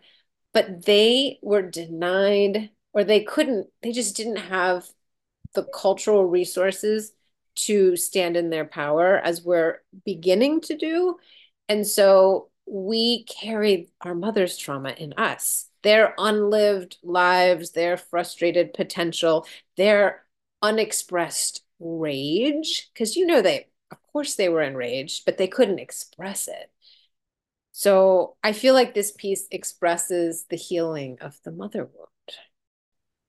but 0.53 0.85
they 0.85 1.39
were 1.41 1.61
denied 1.61 2.71
or 2.93 3.03
they 3.03 3.23
couldn't, 3.23 3.67
they 3.81 3.91
just 3.91 4.15
didn't 4.15 4.37
have 4.37 4.87
the 5.53 5.63
cultural 5.63 6.25
resources 6.25 7.13
to 7.55 7.95
stand 7.95 8.37
in 8.37 8.49
their 8.49 8.65
power 8.65 9.17
as 9.17 9.43
we're 9.43 9.81
beginning 10.05 10.61
to 10.61 10.77
do. 10.77 11.17
And 11.67 11.85
so 11.85 12.49
we 12.65 13.25
carry 13.25 13.89
our 14.01 14.15
mother's 14.15 14.57
trauma 14.57 14.91
in 14.91 15.13
us, 15.17 15.67
their 15.83 16.13
unlived 16.17 16.97
lives, 17.03 17.71
their 17.71 17.97
frustrated 17.97 18.73
potential, 18.73 19.45
their 19.77 20.23
unexpressed 20.61 21.63
rage. 21.79 22.89
Because 22.93 23.15
you 23.15 23.25
know, 23.25 23.41
they, 23.41 23.67
of 23.91 23.97
course, 24.13 24.35
they 24.35 24.49
were 24.49 24.61
enraged, 24.61 25.25
but 25.25 25.37
they 25.37 25.47
couldn't 25.47 25.79
express 25.79 26.47
it. 26.47 26.71
So 27.71 28.35
I 28.43 28.53
feel 28.53 28.73
like 28.73 28.93
this 28.93 29.11
piece 29.11 29.47
expresses 29.49 30.45
the 30.49 30.55
healing 30.55 31.17
of 31.21 31.39
the 31.43 31.51
mother 31.51 31.85
wound. 31.85 32.10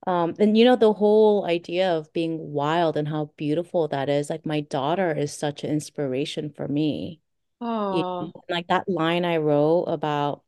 Um, 0.05 0.35
and 0.39 0.57
you 0.57 0.65
know, 0.65 0.75
the 0.75 0.93
whole 0.93 1.45
idea 1.45 1.91
of 1.91 2.11
being 2.13 2.51
wild 2.51 2.97
and 2.97 3.07
how 3.07 3.31
beautiful 3.37 3.87
that 3.89 4.09
is, 4.09 4.29
like 4.29 4.45
my 4.45 4.61
daughter 4.61 5.11
is 5.13 5.31
such 5.35 5.63
an 5.63 5.69
inspiration 5.71 6.49
for 6.49 6.67
me. 6.67 7.21
Oh, 7.61 8.31
like 8.49 8.67
that 8.67 8.89
line 8.89 9.23
I 9.25 9.37
wrote 9.37 9.85
about 9.85 10.43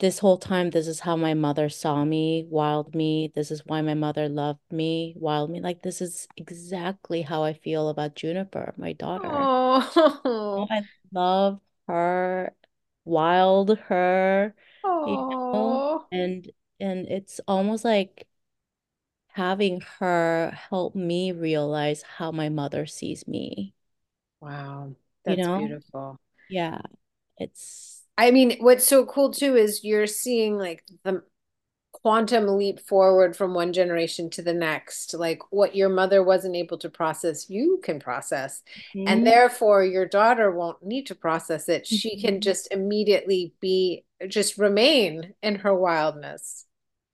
this 0.00 0.18
whole 0.18 0.36
time, 0.38 0.70
this 0.70 0.88
is 0.88 1.00
how 1.00 1.16
my 1.16 1.32
mother 1.34 1.68
saw 1.68 2.04
me, 2.04 2.44
wild 2.50 2.94
me. 2.94 3.30
This 3.34 3.50
is 3.52 3.64
why 3.66 3.82
my 3.82 3.94
mother 3.94 4.28
loved 4.28 4.60
me, 4.70 5.14
wild 5.16 5.50
me. 5.50 5.60
Like, 5.60 5.82
this 5.82 6.00
is 6.00 6.26
exactly 6.36 7.22
how 7.22 7.44
I 7.44 7.52
feel 7.54 7.88
about 7.88 8.16
Juniper, 8.16 8.74
my 8.76 8.92
daughter. 8.94 9.52
Oh, 10.54 10.66
I 10.70 10.82
love 11.12 11.60
her, 11.88 12.54
wild 13.04 13.78
her, 13.78 14.54
you 15.04 15.18
know, 15.18 15.26
oh, 15.52 16.06
and 16.10 16.50
and 16.82 17.08
it's 17.08 17.40
almost 17.48 17.84
like 17.86 18.28
having 19.34 19.80
her 19.98 20.52
help 20.70 20.94
me 20.94 21.32
realize 21.32 22.02
how 22.02 22.30
my 22.30 22.48
mother 22.48 22.86
sees 22.86 23.26
me, 23.26 23.74
wow. 24.40 24.94
you 25.26 25.36
That's 25.36 25.36
know? 25.36 25.78
beautiful. 25.88 26.18
Yeah, 26.48 26.80
it's 27.38 28.02
I 28.18 28.30
mean, 28.30 28.56
what's 28.60 28.86
so 28.86 29.04
cool 29.06 29.32
too 29.32 29.56
is 29.56 29.84
you're 29.84 30.06
seeing 30.06 30.58
like 30.58 30.84
the 31.04 31.22
quantum 31.92 32.46
leap 32.58 32.80
forward 32.80 33.36
from 33.36 33.54
one 33.54 33.72
generation 33.72 34.30
to 34.30 34.42
the 34.42 34.54
next. 34.54 35.14
Like 35.14 35.40
what 35.52 35.76
your 35.76 35.88
mother 35.88 36.22
wasn't 36.22 36.56
able 36.56 36.78
to 36.80 36.90
process, 36.90 37.50
you 37.50 37.80
can 37.84 38.00
process. 38.00 38.62
And 39.06 39.26
Mhm, 39.26 39.26
therefore, 39.26 39.84
your 39.84 40.06
daughter 40.06 40.50
won't 40.50 40.82
need 40.84 41.06
to 41.08 41.14
process 41.14 41.68
it. 41.68 41.86
She 41.86 42.16
can 42.18 42.40
mhm. 42.40 42.42
just 42.42 42.68
immediately 42.72 43.54
be, 43.60 44.04
just 44.28 44.58
remain 44.58 45.34
in 45.42 45.56
her 45.56 45.74
wildness. 45.74 46.66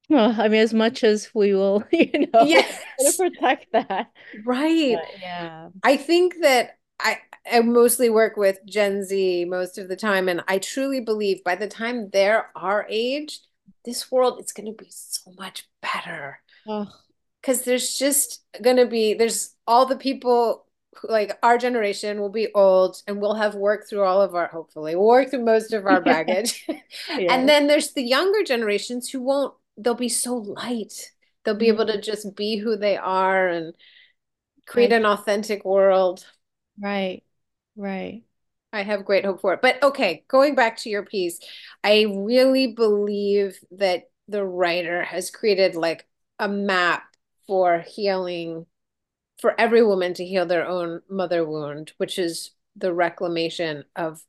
Well, 0.09 0.35
I 0.41 0.49
mean, 0.49 0.61
as 0.61 0.73
much 0.75 1.05
as 1.05 1.35
we 1.35 1.55
will, 1.55 1.85
you 1.93 2.29
know, 2.33 2.47
try 2.51 2.63
Yes, 2.99 3.17
protect 3.17 3.73
that. 3.73 4.11
right. 4.45 4.99
But 5.01 5.09
yeah. 5.21 5.71
I 5.83 5.97
think 5.97 6.37
that 6.43 6.79
I 7.01 7.19
I 7.51 7.61
mostly 7.61 8.11
work 8.11 8.37
with 8.37 8.59
Gen 8.67 9.05
Z 9.05 9.47
most 9.47 9.79
of 9.79 9.89
the 9.89 9.97
time, 9.97 10.29
and 10.29 10.43
I 10.49 10.59
truly 10.59 11.01
believe 11.01 11.45
by 11.45 11.57
the 11.57 11.69
time 11.69 12.11
they're 12.11 12.51
our 12.57 12.87
age, 12.91 13.41
this 13.85 14.11
world 14.13 14.41
is 14.45 14.53
going 14.53 14.67
to 14.67 14.85
be 14.85 14.91
so 14.91 15.33
much 15.39 15.69
better. 15.83 16.41
Oh, 16.67 16.87
Because 17.41 17.63
there's 17.63 17.97
just 17.99 18.43
going 18.63 18.77
to 18.77 18.87
be 18.87 19.15
there's 19.15 19.55
all 19.67 19.87
the 19.87 19.97
people 19.97 20.67
who, 20.97 21.09
like 21.09 21.39
our 21.43 21.57
generation 21.59 22.21
will 22.21 22.31
be 22.31 22.53
old 22.55 23.03
and 23.07 23.21
we'll 23.21 23.35
have 23.35 23.55
worked 23.55 23.89
through 23.89 24.03
all 24.05 24.21
of 24.21 24.35
our 24.35 24.49
hopefully 24.49 24.97
we'll 24.97 25.07
work 25.07 25.31
through 25.31 25.45
most 25.45 25.73
of 25.73 25.87
our 25.87 26.01
yeah. 26.05 26.15
baggage. 26.27 26.67
And 27.29 27.49
then 27.49 27.67
there's 27.67 27.93
the 27.93 28.03
younger 28.03 28.43
generations 28.43 29.11
who 29.11 29.21
won't 29.23 29.55
they'll 29.79 29.95
be 29.95 30.09
so 30.11 30.37
light. 30.37 31.12
They'll 31.45 31.55
be 31.57 31.68
able 31.68 31.87
to 31.87 31.99
Mhm. 31.99 32.03
just 32.03 32.37
be 32.37 32.59
who 32.59 32.76
they 32.76 32.97
are 32.97 33.49
and 33.49 33.74
create 34.66 34.93
an 34.93 35.07
authentic 35.07 35.64
world. 35.64 36.26
right. 36.81 37.22
Right. 37.76 38.24
I 38.72 38.83
have 38.83 39.05
great 39.05 39.24
hope 39.24 39.41
for 39.41 39.55
it. 39.55 39.62
But 39.62 39.83
okay, 39.83 40.24
going 40.29 40.55
back 40.55 40.76
to 40.79 40.91
your 40.91 41.05
piece, 41.05 41.41
I 41.83 42.03
really 42.09 42.68
believe 42.74 43.59
that 43.72 44.11
the 44.29 44.45
writer 44.45 45.05
has 45.05 45.31
created 45.31 45.74
like 45.74 46.07
a 46.39 46.49
map 46.49 47.05
for 47.47 47.81
healing, 47.81 48.66
for 49.41 49.61
every 49.61 49.85
woman 49.85 50.14
to 50.14 50.26
heal 50.26 50.47
their 50.47 50.66
own 50.66 51.03
mother 51.11 51.45
wound, 51.47 51.93
which 51.99 52.18
is 52.18 52.53
the 52.76 52.95
reclamation 52.95 53.85
of 53.97 54.24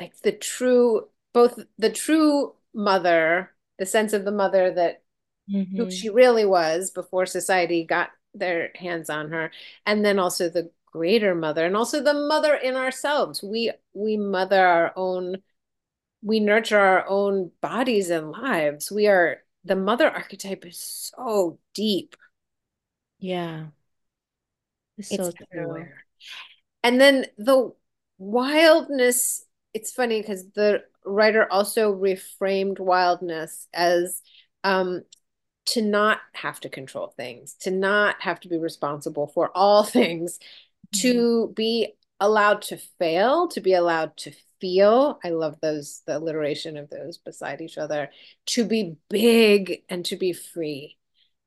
like 0.00 0.18
the 0.22 0.32
true, 0.32 1.08
both 1.34 1.58
the 1.78 1.90
true 1.90 2.54
mother, 2.74 3.52
the 3.78 3.86
sense 3.86 4.12
of 4.12 4.24
the 4.24 4.32
mother 4.32 4.72
that 4.72 5.02
who 5.76 5.86
hmm 5.86 5.90
she 5.90 6.10
really 6.10 6.44
was 6.46 6.90
before 6.90 7.26
society 7.26 7.84
got 7.84 8.10
their 8.34 8.70
hands 8.76 9.10
on 9.10 9.30
her 9.30 9.50
and 9.86 10.04
then 10.04 10.18
also 10.18 10.48
the 10.48 10.70
greater 10.92 11.34
mother 11.34 11.64
and 11.66 11.76
also 11.76 12.02
the 12.02 12.14
mother 12.14 12.54
in 12.54 12.76
ourselves. 12.76 13.42
We 13.42 13.72
we 13.94 14.16
mother 14.16 14.66
our 14.66 14.92
own 14.96 15.38
we 16.22 16.40
nurture 16.40 16.78
our 16.78 17.08
own 17.08 17.52
bodies 17.60 18.10
and 18.10 18.30
lives. 18.30 18.90
We 18.90 19.06
are 19.06 19.42
the 19.64 19.76
mother 19.76 20.08
archetype 20.10 20.66
is 20.66 21.12
so 21.16 21.58
deep. 21.74 22.16
Yeah. 23.18 23.66
It's 24.98 25.10
it's 25.10 25.30
so 25.30 25.32
true. 25.52 25.52
everywhere. 25.52 26.04
And 26.84 27.00
then 27.00 27.26
the 27.38 27.72
wildness 28.18 29.44
it's 29.74 29.92
funny 29.92 30.20
because 30.22 30.50
the 30.52 30.84
writer 31.06 31.50
also 31.50 31.94
reframed 31.94 32.80
wildness 32.80 33.68
as 33.74 34.22
um 34.64 35.02
to 35.66 35.82
not 35.82 36.20
have 36.34 36.60
to 36.60 36.68
control 36.68 37.08
things, 37.16 37.54
to 37.60 37.70
not 37.70 38.22
have 38.22 38.40
to 38.40 38.48
be 38.48 38.58
responsible 38.58 39.26
for 39.28 39.50
all 39.56 39.84
things, 39.84 40.38
Mhm. 40.94 41.00
to 41.02 41.52
be 41.54 41.94
allowed 42.20 42.62
to 42.62 42.76
fail, 42.98 43.48
to 43.48 43.60
be 43.60 43.74
allowed 43.74 44.16
to 44.18 44.32
feel. 44.60 45.18
I 45.24 45.30
love 45.30 45.60
those, 45.60 46.02
the 46.06 46.18
alliteration 46.18 46.76
of 46.76 46.88
those 46.90 47.18
beside 47.18 47.60
each 47.60 47.78
other, 47.78 48.10
to 48.46 48.64
be 48.64 48.96
big 49.10 49.82
and 49.88 50.04
to 50.06 50.16
be 50.16 50.32
free. 50.32 50.96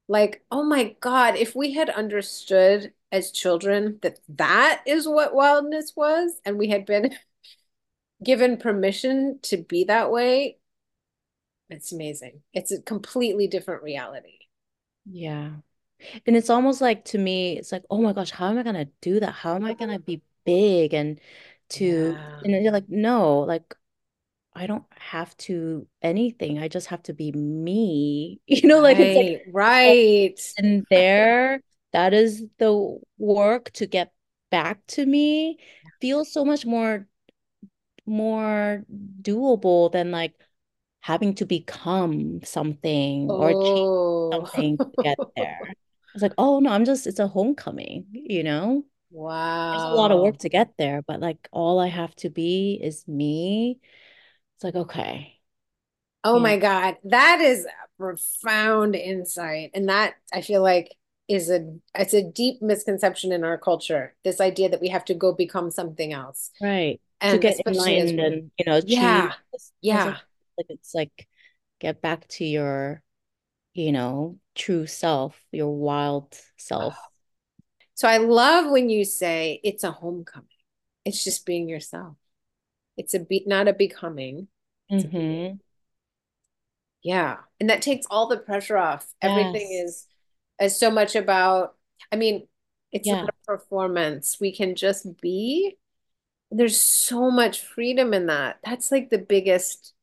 Like, 0.08 0.44
oh 0.52 0.64
my 0.64 0.96
God, 1.02 1.36
if 1.36 1.56
we 1.56 1.74
had 1.74 1.90
understood 1.90 2.94
as 3.12 3.32
children 3.32 4.00
that 4.02 4.20
that 4.30 4.84
is 4.88 5.08
what 5.08 5.34
wildness 5.36 5.96
was, 5.96 6.40
and 6.46 6.58
we 6.58 6.70
had 6.70 6.86
been 6.86 7.16
given 8.24 8.58
permission 8.58 9.40
to 9.44 9.58
be 9.58 9.86
that 9.86 10.12
way, 10.12 10.58
it's 11.70 11.92
amazing. 11.92 12.42
It's 12.54 12.72
a 12.72 12.82
completely 12.82 13.48
different 13.48 13.84
reality. 13.84 14.40
Yeah. 15.06 15.58
And 16.28 16.36
it's 16.38 16.50
almost 16.50 16.82
like 16.82 17.06
to 17.08 17.18
me, 17.18 17.58
it's 17.58 17.72
like, 17.72 17.84
oh 17.90 18.02
my 18.02 18.14
gosh, 18.14 18.32
how 18.32 18.50
am 18.50 18.58
I 18.58 18.64
gonna 18.64 18.86
do 19.02 19.20
that? 19.20 19.34
How 19.34 19.56
am 19.56 19.66
I 19.66 19.74
gonna 19.76 20.00
be 20.00 20.24
big 20.46 20.94
and 20.94 21.20
to 21.72 22.20
Yeah. 22.20 22.42
and 22.44 22.64
you're 22.64 22.74
like, 22.74 22.90
no, 22.90 23.40
like 23.42 23.76
I 24.56 24.68
don't 24.68 24.86
have 24.98 25.36
to 25.40 25.88
anything. 26.02 26.60
I 26.60 26.68
just 26.70 26.88
have 26.90 27.04
to 27.06 27.14
be 27.14 27.32
me. 27.34 28.42
You 28.48 28.68
know, 28.70 28.82
like 28.82 29.00
it's 29.00 29.16
like 29.16 29.32
Right, 29.48 30.40
And 30.58 30.86
there, 30.90 31.62
that 31.94 32.14
is 32.14 32.44
the 32.58 33.00
work 33.18 33.72
to 33.74 33.88
get 33.88 34.14
back 34.52 34.86
to 34.88 35.06
me 35.06 35.60
feels 36.02 36.32
so 36.34 36.44
much 36.46 36.66
more 36.66 37.08
more 38.10 38.86
doable 39.22 39.92
than 39.92 40.12
like 40.12 40.34
having 41.02 41.36
to 41.36 41.46
become 41.46 42.42
something 42.44 43.34
or 43.38 43.56
change 43.56 43.90
Oh, 44.32 44.46
something 44.54 44.80
to 44.80 44.98
get 45.04 45.20
there. 45.36 45.76
It's 46.16 46.24
like, 46.24 46.34
oh 46.38 46.60
no, 46.60 46.72
I'm 46.72 46.86
just, 46.86 47.08
it's 47.08 47.20
a 47.20 47.28
homecoming, 47.28 48.08
you 48.12 48.44
know? 48.44 48.86
Wow. 49.12 49.36
There's 49.72 49.86
a 49.90 49.96
lot 49.96 50.12
of 50.12 50.20
work 50.22 50.38
to 50.40 50.50
get 50.50 50.74
there, 50.78 51.02
but 51.04 51.20
like 51.22 51.48
all 51.52 51.80
I 51.80 51.88
have 51.88 52.16
to 52.18 52.30
be 52.30 52.80
is 52.82 53.08
me. 53.08 53.80
It's 54.56 54.64
like, 54.66 54.76
okay, 54.76 55.40
Oh 56.24 56.40
know, 56.40 56.40
my 56.40 56.58
God. 56.58 56.98
That 57.06 57.40
is 57.42 57.66
profound 57.98 58.96
insight. 58.96 59.72
And 59.74 59.90
that 59.90 60.16
I 60.34 60.42
feel 60.42 60.62
like 60.62 60.96
is 61.28 61.50
a 61.50 61.76
it's 61.96 62.14
a 62.14 62.24
deep 62.24 62.62
misconception 62.62 63.32
in 63.32 63.44
our 63.44 63.58
culture. 63.58 64.16
This 64.24 64.42
idea 64.42 64.70
that 64.70 64.82
we 64.82 64.90
have 64.90 65.06
to 65.06 65.14
go 65.14 65.34
become 65.34 65.72
something 65.72 66.12
else. 66.14 66.52
right. 66.62 67.00
To 67.22 67.26
And 67.28 67.42
get 67.42 67.56
especially 67.56 67.98
as 67.98 68.12
and, 68.12 68.52
you 68.58 68.66
know, 68.66 68.78
achieve 68.78 68.90
Yeah. 68.92 69.34
this. 69.52 69.72
It's 69.82 69.88
like, 69.88 70.06
Yeah. 70.06 70.18
like 70.58 70.66
it's 70.70 70.96
like 70.96 71.28
get 71.80 72.02
back 72.02 72.28
to 72.30 72.46
your, 72.46 73.02
you 73.74 73.92
know, 73.92 74.40
true 74.56 74.88
self, 74.88 75.40
your 75.52 75.76
wild 75.76 76.38
self. 76.58 76.96
So 77.96 78.08
I 78.08 78.18
love 78.18 78.72
when 78.72 78.90
you 78.90 79.04
say 79.04 79.60
it's 79.64 79.84
a 79.84 79.92
homecoming. 79.92 80.48
It's 81.04 81.24
just 81.24 81.46
being 81.46 81.68
yourself. 81.68 82.16
It's 82.96 83.14
a 83.14 83.20
be 83.20 83.44
not 83.46 83.68
a 83.68 83.74
becoming. 83.74 84.48
It's 84.90 85.04
a. 85.04 85.08
Mm-hmm. 85.08 85.56
Yeah. 87.04 87.38
And 87.60 87.70
that 87.70 87.82
takes 87.82 88.06
all 88.10 88.28
the 88.28 88.38
pressure 88.38 88.78
off. 88.78 89.08
Everything 89.22 89.70
is 89.86 90.06
is 90.62 90.78
so 90.78 90.92
much 90.92 91.16
about, 91.16 91.76
I 92.12 92.18
mean, 92.18 92.48
it's 92.92 93.08
Yeah. 93.08 93.26
a 93.26 93.46
performance. 93.46 94.38
We 94.40 94.54
can 94.54 94.76
just 94.76 95.20
be. 95.22 95.78
There's 96.52 96.80
so 96.80 97.30
much 97.32 97.62
freedom 97.62 98.14
in 98.14 98.28
that. 98.28 98.60
That's 98.64 98.92
like 98.92 99.10
the 99.10 99.18
biggest 99.20 99.94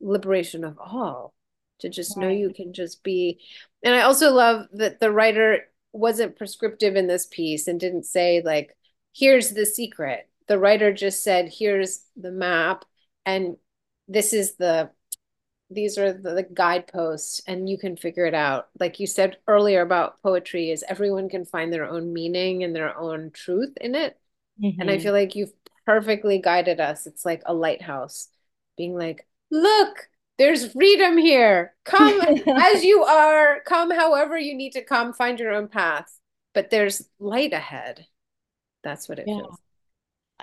liberation 0.00 0.64
of 0.64 0.78
all, 0.78 1.34
to 1.80 1.88
just 1.88 2.16
know 2.16 2.28
you 2.28 2.52
can 2.52 2.72
just 2.72 3.02
be. 3.02 3.40
And 3.82 3.94
I 3.94 4.02
also 4.02 4.32
love 4.32 4.66
that 4.74 5.00
the 5.00 5.12
writer 5.12 5.68
wasn't 5.92 6.36
prescriptive 6.36 6.96
in 6.96 7.06
this 7.06 7.26
piece 7.26 7.68
and 7.68 7.80
didn't 7.80 8.04
say 8.04 8.42
like, 8.44 8.76
here's 9.14 9.50
the 9.50 9.66
secret. 9.66 10.28
The 10.48 10.58
writer 10.58 10.92
just 10.92 11.22
said, 11.24 11.50
here's 11.52 12.04
the 12.16 12.32
map 12.32 12.84
and 13.24 13.56
this 14.08 14.32
is 14.32 14.56
the 14.56 14.90
these 15.70 15.98
are 15.98 16.12
the, 16.12 16.34
the 16.34 16.42
guideposts 16.44 17.42
and 17.46 17.68
you 17.68 17.76
can 17.78 17.96
figure 17.96 18.26
it 18.26 18.34
out. 18.34 18.68
Like 18.78 19.00
you 19.00 19.06
said 19.06 19.38
earlier 19.48 19.80
about 19.82 20.22
poetry 20.22 20.70
is 20.70 20.84
everyone 20.88 21.28
can 21.28 21.44
find 21.44 21.72
their 21.72 21.86
own 21.88 22.12
meaning 22.12 22.62
and 22.62 22.74
their 22.74 22.96
own 22.96 23.30
truth 23.32 23.76
in 23.80 23.94
it. 23.94 24.16
And 24.80 24.90
I 24.90 24.98
Mm-hmm. 24.98 24.98
feel 24.98 25.12
like 25.12 25.36
you've 25.36 25.52
perfectly 25.86 26.38
guided 26.40 26.80
us. 26.80 27.06
It's 27.06 27.24
like 27.24 27.42
a 27.46 27.54
lighthouse 27.54 28.28
being 28.76 28.94
like, 28.94 29.26
look, 29.50 30.08
there's 30.38 30.72
freedom 30.72 31.16
here. 31.16 31.74
Come 31.84 32.20
as 32.56 32.84
you 32.84 33.02
are, 33.04 33.60
come 33.66 33.90
however 33.90 34.38
you 34.38 34.54
need 34.54 34.72
to 34.72 34.84
come, 34.84 35.12
find 35.12 35.38
your 35.40 35.52
own 35.52 35.68
path. 35.68 36.12
But 36.54 36.70
there's 36.70 37.08
light 37.18 37.52
ahead. 37.52 38.06
That's 38.82 39.08
what 39.08 39.18
it 39.18 39.26
Yeah. 39.26 39.36
feels. 39.36 39.58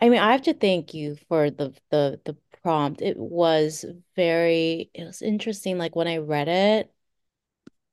I 0.02 0.10
mean, 0.10 0.20
I 0.20 0.32
have 0.32 0.44
to 0.44 0.54
thank 0.54 0.94
you 0.94 1.18
for 1.30 1.50
the 1.52 1.74
the 1.92 2.20
the 2.26 2.38
prompt. 2.64 3.02
It 3.02 3.18
was 3.18 3.86
very, 4.16 4.90
it 4.94 5.04
was 5.06 5.22
interesting. 5.22 5.78
Like 5.78 5.96
when 5.96 6.08
I 6.08 6.18
read 6.18 6.48
it, 6.48 6.92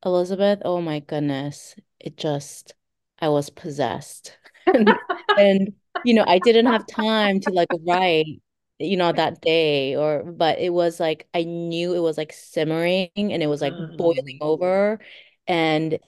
Elizabeth, 0.05 0.61
oh 0.65 0.81
my 0.81 1.01
goodness, 1.01 1.75
it 1.99 2.17
just, 2.17 2.75
I 3.19 3.29
was 3.29 3.51
possessed. 3.51 4.37
And, 4.73 4.99
and 5.37 5.75
you 6.03 6.15
know, 6.15 6.25
I 6.27 6.39
didn't 6.39 6.67
have 6.67 6.87
time 6.87 7.41
to 7.41 7.51
like 7.53 7.71
write, 7.87 8.43
you 8.79 8.97
know, 8.97 9.13
that 9.13 9.41
day 9.43 9.97
or, 9.97 10.25
but 10.25 10.59
it 10.59 10.71
was 10.73 11.01
like, 11.01 11.29
I 11.35 11.45
knew 11.45 11.95
it 11.95 12.01
was 12.01 12.19
like 12.19 12.33
simmering 12.33 13.11
and 13.17 13.43
it 13.43 13.49
was 13.49 13.61
like 13.61 13.77
boiling 13.97 14.39
Mm. 14.39 14.39
over. 14.41 15.01
And 15.47 15.99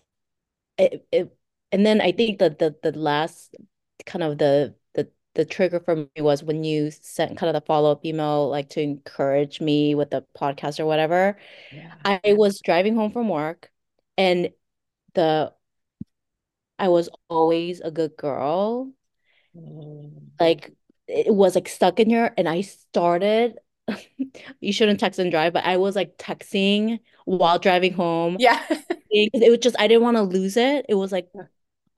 it, 0.79 1.07
it 1.13 1.37
and 1.73 1.87
then 1.87 2.01
I 2.01 2.13
think 2.13 2.39
that 2.41 2.59
the 2.59 2.77
the 2.83 2.93
last 2.99 3.55
kind 4.07 4.23
of 4.23 4.39
the 4.39 4.75
the 4.95 5.11
the 5.35 5.45
trigger 5.45 5.81
for 5.81 5.97
me 5.97 6.09
was 6.19 6.43
when 6.43 6.65
you 6.65 6.91
sent 6.91 7.39
kind 7.39 7.55
of 7.55 7.61
the 7.61 7.67
follow-up 7.67 8.05
email 8.05 8.49
like 8.49 8.71
to 8.71 8.81
encourage 8.83 9.61
me 9.61 9.95
with 9.95 10.11
the 10.11 10.25
podcast 10.37 10.81
or 10.81 10.87
whatever. 10.87 11.39
Yeah. 11.71 11.95
I 12.05 12.21
was 12.35 12.61
driving 12.61 12.95
home 12.97 13.13
from 13.13 13.29
work 13.29 13.71
and 14.19 14.51
the 15.15 15.53
I 16.79 16.89
was 16.89 17.09
always 17.29 17.81
a 17.81 17.91
good 17.91 18.17
girl. 18.17 18.93
Like 20.41 20.73
it 21.09 21.35
was 21.35 21.55
like 21.55 21.69
stuck 21.69 22.01
in 22.01 22.09
here 22.11 22.33
and 22.37 22.49
I 22.49 22.63
started 22.63 23.59
you 24.61 24.73
shouldn't 24.73 25.01
text 25.01 25.19
and 25.19 25.31
drive, 25.31 25.53
but 25.53 25.65
I 25.65 25.77
was 25.77 25.97
like 25.97 26.17
texting 26.19 27.01
while 27.25 27.59
driving 27.59 27.93
home. 27.93 28.39
Yeah. 28.39 28.63
It 29.11 29.51
was 29.51 29.61
just 29.61 29.77
I 29.81 29.89
didn't 29.89 30.03
want 30.05 30.17
to 30.19 30.23
lose 30.23 30.57
it. 30.57 30.87
It 30.89 30.95
was 30.95 31.13
like 31.13 31.31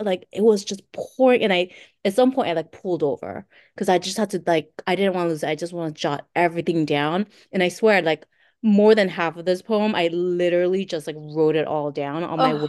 like 0.00 0.26
it 0.32 0.42
was 0.42 0.64
just 0.64 0.82
pouring 0.92 1.42
and 1.42 1.52
I 1.52 1.70
at 2.04 2.14
some 2.14 2.32
point 2.32 2.48
I 2.48 2.54
like 2.54 2.72
pulled 2.72 3.02
over 3.02 3.46
because 3.74 3.88
I 3.88 3.98
just 3.98 4.18
had 4.18 4.30
to 4.30 4.42
like 4.46 4.72
I 4.86 4.96
didn't 4.96 5.14
want 5.14 5.26
to 5.26 5.30
lose 5.30 5.42
it. 5.44 5.48
I 5.48 5.54
just 5.56 5.72
want 5.72 5.96
to 5.96 6.00
jot 6.02 6.28
everything 6.36 6.86
down. 6.86 7.26
And 7.52 7.62
I 7.62 7.68
swear 7.70 8.02
like 8.02 8.26
more 8.62 8.94
than 8.94 9.08
half 9.08 9.36
of 9.36 9.44
this 9.46 9.62
poem 9.62 9.94
I 9.94 10.08
literally 10.08 10.84
just 10.86 11.06
like 11.06 11.16
wrote 11.18 11.56
it 11.56 11.66
all 11.68 11.92
down 11.92 12.24
on 12.24 12.40
my 12.40 12.54
way 12.54 12.68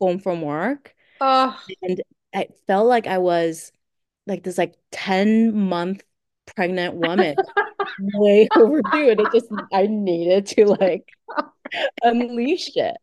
home 0.00 0.18
from 0.20 0.42
work. 0.42 0.94
oh, 1.20 1.58
And 1.82 2.02
I 2.34 2.48
felt 2.66 2.86
like 2.86 3.06
I 3.06 3.18
was 3.18 3.72
like 4.26 4.42
this 4.42 4.58
like 4.58 4.74
10 4.92 5.56
month 5.56 6.02
pregnant 6.54 6.94
woman 6.94 7.36
way 8.14 8.48
overdue. 8.56 9.10
And 9.10 9.20
it 9.20 9.32
just 9.32 9.46
I 9.72 9.86
needed 9.86 10.46
to 10.46 10.66
like 10.66 11.08
unleash 12.02 12.70
it, 12.76 12.96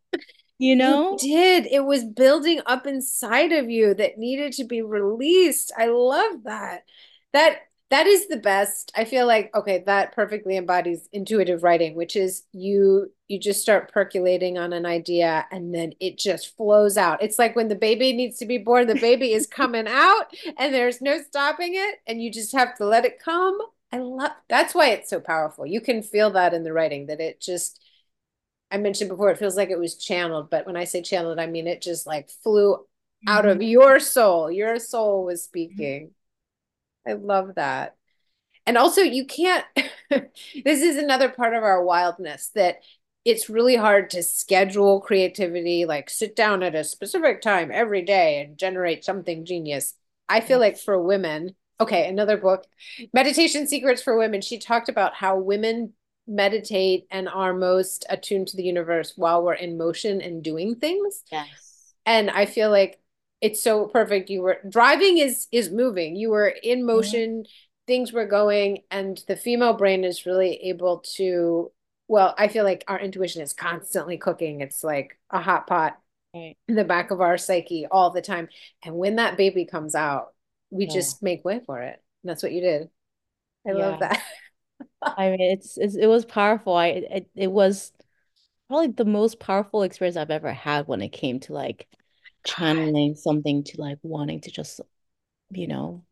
you 0.57 0.75
you 0.75 0.75
know? 0.75 1.17
did. 1.17 1.67
It 1.67 1.85
was 1.85 2.03
building 2.03 2.61
up 2.65 2.87
inside 2.87 3.51
of 3.51 3.69
you 3.69 3.93
that 3.95 4.17
needed 4.17 4.53
to 4.53 4.63
be 4.63 4.81
released. 4.81 5.71
I 5.77 5.87
love 5.87 6.43
that. 6.43 6.83
That 7.33 7.59
that 7.91 8.07
is 8.07 8.29
the 8.29 8.37
best. 8.37 8.89
I 8.95 9.03
feel 9.03 9.27
like 9.27 9.53
okay, 9.53 9.83
that 9.85 10.15
perfectly 10.15 10.55
embodies 10.55 11.09
intuitive 11.11 11.61
writing, 11.61 11.93
which 11.95 12.15
is 12.15 12.43
you 12.53 13.11
you 13.27 13.37
just 13.37 13.61
start 13.61 13.91
percolating 13.91 14.57
on 14.57 14.71
an 14.71 14.85
idea 14.85 15.45
and 15.51 15.75
then 15.75 15.93
it 15.99 16.17
just 16.17 16.55
flows 16.55 16.97
out. 16.97 17.21
It's 17.21 17.37
like 17.37 17.55
when 17.55 17.67
the 17.67 17.75
baby 17.75 18.13
needs 18.13 18.39
to 18.39 18.45
be 18.45 18.57
born, 18.57 18.87
the 18.87 18.95
baby 18.95 19.33
is 19.33 19.45
coming 19.61 19.87
out 19.87 20.33
and 20.57 20.73
there's 20.73 21.01
no 21.01 21.21
stopping 21.21 21.73
it 21.75 21.95
and 22.07 22.21
you 22.21 22.31
just 22.31 22.53
have 22.53 22.75
to 22.77 22.85
let 22.85 23.05
it 23.05 23.21
come. 23.23 23.57
I 23.91 23.97
love 23.97 24.31
that's 24.47 24.73
why 24.73 24.91
it's 24.91 25.09
so 25.09 25.19
powerful. 25.19 25.65
You 25.65 25.81
can 25.81 26.01
feel 26.01 26.31
that 26.31 26.53
in 26.53 26.63
the 26.63 26.73
writing 26.73 27.07
that 27.07 27.19
it 27.19 27.41
just 27.41 27.79
I 28.71 28.77
mentioned 28.77 29.09
before, 29.09 29.31
it 29.31 29.37
feels 29.37 29.57
like 29.57 29.69
it 29.69 29.79
was 29.79 29.97
channeled, 29.97 30.49
but 30.49 30.65
when 30.65 30.77
I 30.77 30.85
say 30.85 31.01
channeled, 31.01 31.39
I 31.39 31.47
mean 31.47 31.67
it 31.67 31.81
just 31.81 32.07
like 32.07 32.29
flew 32.29 32.77
out 33.27 33.45
of 33.45 33.57
mm-hmm. 33.57 33.67
your 33.67 33.99
soul. 33.99 34.49
Your 34.49 34.79
soul 34.79 35.25
was 35.25 35.41
mm-hmm. 35.41 35.49
speaking. 35.49 36.11
I 37.07 37.13
love 37.13 37.55
that. 37.55 37.95
And 38.65 38.77
also, 38.77 39.01
you 39.01 39.25
can't, 39.25 39.65
this 40.09 40.81
is 40.81 40.97
another 40.97 41.29
part 41.29 41.53
of 41.53 41.63
our 41.63 41.83
wildness 41.83 42.51
that 42.55 42.77
it's 43.25 43.49
really 43.49 43.75
hard 43.75 44.09
to 44.11 44.23
schedule 44.23 45.01
creativity, 45.01 45.85
like 45.85 46.09
sit 46.09 46.35
down 46.35 46.63
at 46.63 46.75
a 46.75 46.83
specific 46.83 47.41
time 47.41 47.71
every 47.71 48.01
day 48.01 48.41
and 48.41 48.57
generate 48.57 49.03
something 49.03 49.45
genius. 49.45 49.95
I 50.29 50.41
feel 50.41 50.59
like 50.59 50.77
for 50.77 51.01
women, 51.01 51.55
okay, 51.79 52.07
another 52.07 52.37
book, 52.37 52.65
Meditation 53.13 53.67
Secrets 53.67 54.01
for 54.01 54.17
Women, 54.17 54.41
she 54.41 54.57
talked 54.57 54.89
about 54.89 55.13
how 55.13 55.37
women 55.37 55.93
meditate 56.27 57.05
and 57.11 57.27
are 57.27 57.53
most 57.53 58.05
attuned 58.09 58.47
to 58.47 58.57
the 58.57 58.63
universe 58.63 59.13
while 59.15 59.43
we're 59.43 59.53
in 59.53 59.77
motion 59.77 60.21
and 60.21 60.43
doing 60.43 60.75
things. 60.75 61.23
Yes. 61.31 61.93
And 62.05 62.29
I 62.29 62.45
feel 62.45 62.69
like 62.69 63.00
it's 63.41 63.61
so 63.63 63.87
perfect. 63.87 64.29
You 64.29 64.41
were 64.41 64.59
driving 64.69 65.17
is 65.17 65.47
is 65.51 65.71
moving. 65.71 66.15
You 66.15 66.29
were 66.29 66.47
in 66.47 66.85
motion, 66.85 67.45
things 67.87 68.13
were 68.13 68.25
going, 68.25 68.83
and 68.91 69.21
the 69.27 69.35
female 69.35 69.73
brain 69.73 70.03
is 70.03 70.25
really 70.25 70.55
able 70.69 70.99
to, 71.15 71.71
well, 72.07 72.35
I 72.37 72.47
feel 72.47 72.63
like 72.63 72.83
our 72.87 72.99
intuition 72.99 73.41
is 73.41 73.53
constantly 73.53 74.17
cooking. 74.17 74.61
It's 74.61 74.83
like 74.83 75.17
a 75.31 75.41
hot 75.41 75.67
pot 75.67 75.99
Right. 76.33 76.57
in 76.67 76.75
the 76.75 76.83
back 76.85 77.11
of 77.11 77.21
our 77.21 77.37
psyche 77.37 77.85
all 77.89 78.11
the 78.11 78.21
time. 78.21 78.49
And 78.83 78.95
when 78.95 79.17
that 79.17 79.37
baby 79.37 79.65
comes 79.65 79.95
out, 79.95 80.33
we 80.69 80.85
Yeah. 80.85 80.93
just 80.93 81.23
make 81.23 81.45
way 81.45 81.61
for 81.65 81.81
it. 81.81 82.01
And 82.23 82.29
that's 82.29 82.43
what 82.43 82.51
you 82.53 82.61
did. 82.61 82.89
I 83.67 83.73
love 83.73 83.99
that. 83.99 84.21
I 85.17 85.29
mean, 85.31 85.41
it's, 85.41 85.77
it's 85.77 85.95
it 85.95 86.07
was 86.07 86.25
powerful. 86.25 86.73
I 86.73 86.87
it, 86.87 87.29
it 87.35 87.51
was 87.51 87.91
probably 88.67 88.89
the 88.89 89.05
most 89.05 89.39
powerful 89.39 89.83
experience 89.83 90.17
I've 90.17 90.31
ever 90.31 90.53
had 90.53 90.87
when 90.87 91.01
it 91.01 91.09
came 91.09 91.39
to 91.41 91.53
like. 91.53 91.87
Channeling 92.45 93.15
something 93.15 93.63
to 93.65 93.81
like 93.81 93.99
wanting 94.03 94.41
to 94.41 94.51
just, 94.51 94.81
you 95.51 95.67
know, 95.67 96.05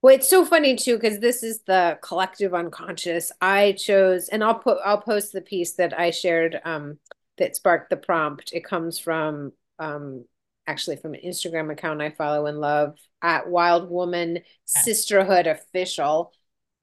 Well, 0.00 0.14
it's 0.14 0.30
so 0.30 0.44
funny 0.44 0.76
too, 0.76 0.96
because 0.96 1.18
this 1.18 1.42
is 1.42 1.62
the 1.62 1.98
collective 2.02 2.54
unconscious. 2.54 3.32
I 3.40 3.72
chose, 3.72 4.28
and 4.28 4.44
I'll 4.44 4.54
put 4.58 4.78
I'll 4.84 5.00
post 5.00 5.32
the 5.32 5.40
piece 5.40 5.74
that 5.74 5.98
I 5.98 6.10
shared 6.10 6.60
um 6.64 6.98
that 7.38 7.56
sparked 7.56 7.90
the 7.90 7.96
prompt. 7.96 8.52
It 8.52 8.64
comes 8.64 8.98
from 8.98 9.52
um 9.78 10.24
actually 10.66 10.96
from 10.96 11.14
an 11.14 11.20
Instagram 11.24 11.72
account 11.72 12.02
I 12.02 12.10
follow 12.10 12.46
and 12.46 12.58
love 12.60 12.96
at 13.22 13.48
Wild 13.48 13.90
Woman. 13.90 14.40
Sisterhood 14.66 15.46
Official. 15.46 16.32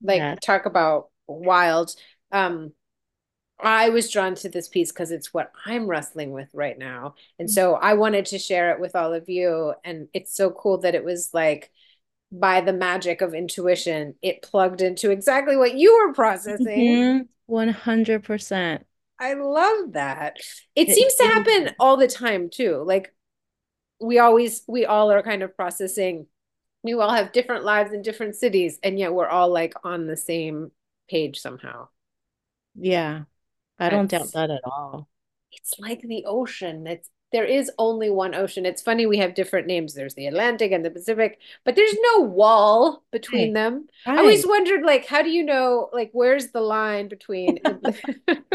Like 0.01 0.19
yeah, 0.19 0.35
talk 0.35 0.65
about 0.65 1.09
wild. 1.27 1.91
Um 2.31 2.73
I 3.59 3.89
was 3.89 4.11
drawn 4.11 4.35
to 4.35 4.49
this 4.49 4.67
piece 4.67 4.91
because 4.91 5.11
it's 5.11 5.33
what 5.33 5.51
I'm 5.65 5.87
wrestling 5.87 6.31
with 6.31 6.49
right 6.53 6.77
now. 6.77 7.15
And 7.39 7.49
so 7.49 7.75
I 7.75 7.93
wanted 7.93 8.25
to 8.27 8.39
share 8.39 8.71
it 8.71 8.79
with 8.81 8.95
all 8.95 9.13
of 9.13 9.29
you. 9.29 9.73
And 9.83 10.07
it's 10.13 10.35
so 10.35 10.51
cool 10.51 10.79
that 10.79 10.95
it 10.95 11.05
was 11.05 11.29
like 11.33 11.71
by 12.31 12.61
the 12.61 12.73
magic 12.73 13.21
of 13.21 13.33
intuition, 13.35 14.15
it 14.21 14.41
plugged 14.43 14.81
into 14.81 15.11
exactly 15.11 15.57
what 15.57 15.75
you 15.75 15.95
were 16.07 16.13
processing. 16.13 17.07
hmm 17.07 17.21
100%. 17.47 18.85
I 19.19 19.33
love 19.33 19.93
that. 19.93 20.37
It 20.75 20.87
It, 20.87 20.93
seems 20.93 21.15
to 21.15 21.23
happen 21.23 21.75
all 21.79 21.97
the 21.97 22.07
time 22.07 22.49
too. 22.49 22.83
Like 22.85 23.13
we 24.01 24.19
always, 24.19 24.63
we 24.67 24.85
all 24.85 25.11
are 25.11 25.23
kind 25.23 25.43
of 25.43 25.55
processing. 25.57 26.27
We 26.83 26.93
all 26.95 27.11
have 27.11 27.33
different 27.33 27.65
lives 27.65 27.93
in 27.93 28.01
different 28.03 28.35
cities, 28.35 28.79
and 28.83 28.99
yet 28.99 29.13
we're 29.13 29.27
all 29.29 29.49
like 29.51 29.73
on 29.83 30.07
the 30.07 30.17
same 30.17 30.71
page 31.09 31.39
somehow. 31.39 31.89
yeah, 32.75 33.23
I 33.79 33.89
don't 33.89 34.09
doubt 34.09 34.31
that 34.33 34.49
at 34.51 34.61
all. 34.65 35.09
it's 35.51 35.73
like 35.79 36.01
the 36.01 36.25
ocean. 36.25 36.87
It's 36.87 37.09
there 37.31 37.45
is 37.45 37.71
only 37.77 38.09
one 38.09 38.33
ocean. 38.35 38.65
It's 38.65 38.81
funny 38.81 39.05
we 39.05 39.17
have 39.17 39.33
different 39.35 39.67
names. 39.67 39.93
There's 39.93 40.13
the 40.15 40.27
Atlantic 40.27 40.71
and 40.71 40.85
the 40.85 40.91
Pacific, 40.91 41.39
but 41.65 41.75
there's 41.75 41.95
no 42.13 42.21
wall 42.21 43.03
between 43.11 43.49
Right. 43.49 43.53
them. 43.53 43.87
I 44.05 44.17
always 44.19 44.45
wondered, 44.47 44.83
like, 44.83 45.05
how 45.07 45.21
do 45.21 45.29
you 45.29 45.43
know, 45.43 45.89
like, 45.91 46.11
where's 46.13 46.51
the 46.51 46.61
line 46.61 47.07
between? 47.09 47.59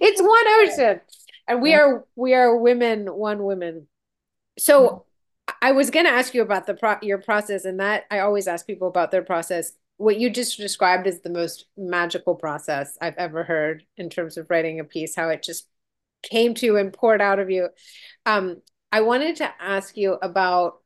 It's 0.00 0.20
one 0.22 0.48
ocean, 0.48 1.00
and 1.48 1.60
we 1.62 1.74
are 1.74 2.04
we 2.16 2.34
are 2.34 2.56
women, 2.56 3.06
one 3.06 3.44
women. 3.44 3.86
So 4.58 4.88
mm. 4.88 5.54
I 5.60 5.72
was 5.72 5.90
going 5.90 6.06
to 6.06 6.12
ask 6.12 6.34
you 6.34 6.42
about 6.42 6.66
the 6.66 6.74
pro 6.74 6.96
your 7.02 7.18
process, 7.18 7.64
and 7.64 7.80
that 7.80 8.04
I 8.10 8.20
always 8.20 8.48
ask 8.48 8.66
people 8.66 8.88
about 8.88 9.10
their 9.10 9.22
process. 9.22 9.72
What 9.96 10.18
you 10.18 10.30
just 10.30 10.58
described 10.58 11.06
is 11.06 11.20
the 11.20 11.30
most 11.30 11.66
magical 11.76 12.34
process 12.34 12.96
I've 13.00 13.16
ever 13.16 13.44
heard 13.44 13.84
in 13.96 14.10
terms 14.10 14.36
of 14.36 14.50
writing 14.50 14.80
a 14.80 14.84
piece, 14.84 15.14
how 15.14 15.28
it 15.28 15.42
just 15.42 15.68
came 16.22 16.54
to 16.54 16.66
you 16.66 16.76
and 16.76 16.92
poured 16.92 17.20
out 17.20 17.38
of 17.38 17.50
you. 17.50 17.68
Um, 18.26 18.62
I 18.90 19.02
wanted 19.02 19.36
to 19.36 19.50
ask 19.60 19.96
you 19.96 20.14
about 20.14 20.78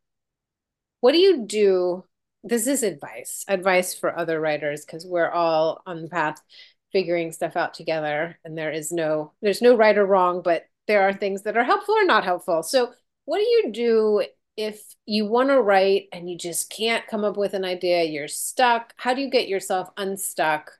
what 1.00 1.12
do 1.12 1.18
you 1.18 1.44
do? 1.46 2.04
This 2.42 2.66
is 2.66 2.82
advice, 2.82 3.44
advice 3.48 3.94
for 3.94 4.16
other 4.16 4.40
writers, 4.40 4.84
because 4.84 5.04
we're 5.06 5.30
all 5.30 5.82
on 5.86 6.02
the 6.02 6.08
path 6.08 6.40
figuring 6.92 7.32
stuff 7.32 7.56
out 7.56 7.74
together, 7.74 8.38
and 8.44 8.56
there 8.56 8.70
is 8.70 8.92
no, 8.92 9.32
there's 9.42 9.60
no 9.60 9.76
right 9.76 9.98
or 9.98 10.06
wrong, 10.06 10.42
but 10.42 10.64
there 10.86 11.02
are 11.02 11.12
things 11.12 11.42
that 11.42 11.56
are 11.56 11.64
helpful 11.64 11.94
or 11.94 12.04
not 12.04 12.24
helpful. 12.24 12.62
So, 12.62 12.92
what 13.24 13.38
do 13.38 13.44
you 13.44 13.72
do 13.72 14.24
if 14.56 14.82
you 15.04 15.26
want 15.26 15.50
to 15.50 15.60
write 15.60 16.08
and 16.12 16.28
you 16.30 16.36
just 16.38 16.70
can't 16.70 17.06
come 17.06 17.24
up 17.24 17.36
with 17.36 17.54
an 17.54 17.64
idea? 17.64 18.04
You're 18.04 18.28
stuck. 18.28 18.94
How 18.96 19.14
do 19.14 19.20
you 19.20 19.30
get 19.30 19.48
yourself 19.48 19.90
unstuck? 19.96 20.72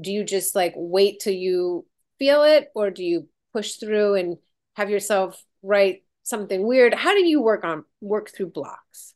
Do 0.00 0.12
you 0.12 0.24
just 0.24 0.54
like 0.54 0.74
wait 0.76 1.20
till 1.20 1.34
you 1.34 1.86
feel 2.18 2.42
it, 2.44 2.70
or 2.74 2.90
do 2.90 3.04
you 3.04 3.28
push 3.52 3.74
through 3.74 4.14
and 4.14 4.38
have 4.76 4.90
yourself 4.90 5.42
write 5.62 6.04
something 6.22 6.66
weird? 6.66 6.94
How 6.94 7.12
do 7.14 7.24
you 7.26 7.42
work 7.42 7.64
on 7.64 7.84
work 8.00 8.30
through 8.30 8.50
blocks? 8.50 9.14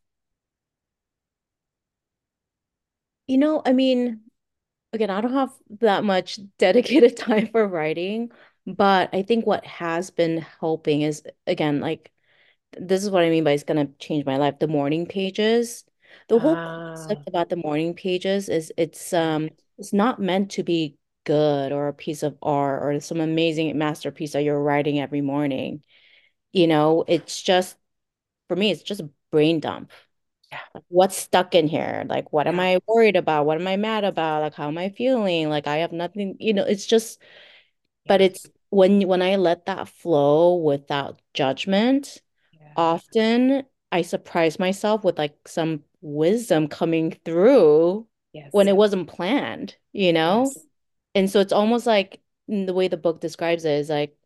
You 3.27 3.39
know, 3.39 3.63
I 3.65 3.73
mean, 3.73 4.21
again, 4.95 5.11
I 5.11 5.21
don't 5.23 5.33
have 5.35 5.53
that 5.81 6.05
much 6.05 6.41
dedicated 6.59 7.17
time 7.19 7.49
for 7.49 7.67
writing, 7.69 8.33
but 8.67 9.11
I 9.15 9.23
think 9.23 9.47
what 9.47 9.67
has 9.67 10.11
been 10.11 10.47
helping 10.61 11.03
is 11.03 11.25
again, 11.47 11.81
like 11.81 12.13
this 12.81 13.03
is 13.05 13.11
what 13.11 13.25
I 13.25 13.31
mean 13.31 13.45
by 13.45 13.53
it's 13.53 13.65
gonna 13.65 13.87
change 13.99 14.25
my 14.25 14.37
life. 14.37 14.59
The 14.59 14.69
morning 14.69 15.07
pages. 15.07 15.85
The 16.29 16.39
whole 16.39 16.57
Ah, 16.57 16.97
concept 16.97 17.29
about 17.29 17.49
the 17.49 17.57
morning 17.57 17.95
pages 17.95 18.49
is 18.49 18.73
it's 18.77 19.13
um 19.13 19.51
it's 19.79 19.93
not 19.93 20.21
meant 20.21 20.53
to 20.53 20.63
be 20.63 20.97
good 21.25 21.73
or 21.73 21.89
a 21.89 21.95
piece 21.95 22.23
of 22.23 22.37
art 22.43 22.83
or 22.83 23.01
some 23.01 23.21
amazing 23.21 23.77
masterpiece 23.79 24.33
that 24.33 24.43
you're 24.45 24.61
writing 24.63 25.01
every 25.01 25.21
morning. 25.23 25.83
You 26.53 26.67
know, 26.69 27.05
it's 27.09 27.43
just 27.43 27.77
for 28.49 28.57
me, 28.57 28.71
it's 28.71 28.83
just 28.83 29.01
a 29.03 29.11
brain 29.33 29.61
dump. 29.61 29.91
yeah, 30.53 30.61
Like, 30.75 30.85
what's 30.89 31.17
stuck 31.17 31.55
in 31.55 31.69
here? 31.69 32.05
Like, 32.09 32.33
what 32.33 32.47
am 32.47 32.61
I 32.61 32.81
worried 32.87 33.17
about? 33.17 33.47
What 33.47 33.61
am 33.61 33.67
I 33.67 33.77
mad 33.77 34.05
about? 34.05 34.43
Like, 34.43 34.55
how 34.55 34.69
am 34.69 34.79
I 34.79 34.91
feeling? 34.91 35.49
Like, 35.49 35.67
I 35.67 35.79
have 35.79 35.93
nothing, 35.93 36.37
you 36.41 36.55
know, 36.55 36.65
it's 36.65 36.87
just, 36.87 37.21
but 38.07 38.21
it's 38.21 38.51
when 38.71 39.07
when 39.09 39.23
I 39.23 39.37
let 39.37 39.67
that 39.67 39.89
flow 39.89 40.57
without 40.57 41.21
judgment. 41.35 42.23
Often 42.77 43.65
I 43.93 44.03
surprise 44.03 44.59
myself 44.59 45.05
with 45.05 45.19
like 45.19 45.49
some 45.49 45.85
wisdom 46.01 46.69
coming 46.69 47.13
through 47.25 48.07
when 48.51 48.69
it 48.69 48.77
wasn't 48.77 49.09
planned, 49.09 49.77
you 49.93 50.13
know? 50.13 50.57
yes, 50.57 50.67
And 51.15 51.31
so 51.31 51.41
it's 51.41 51.53
almost 51.53 51.87
like 51.87 52.23
mm, 52.51 52.67
the 52.67 52.75
way 52.75 52.89
the 52.89 52.97
book 52.99 53.21
describes 53.21 53.65
it 53.65 53.73
is 53.73 53.91
like 53.91 54.17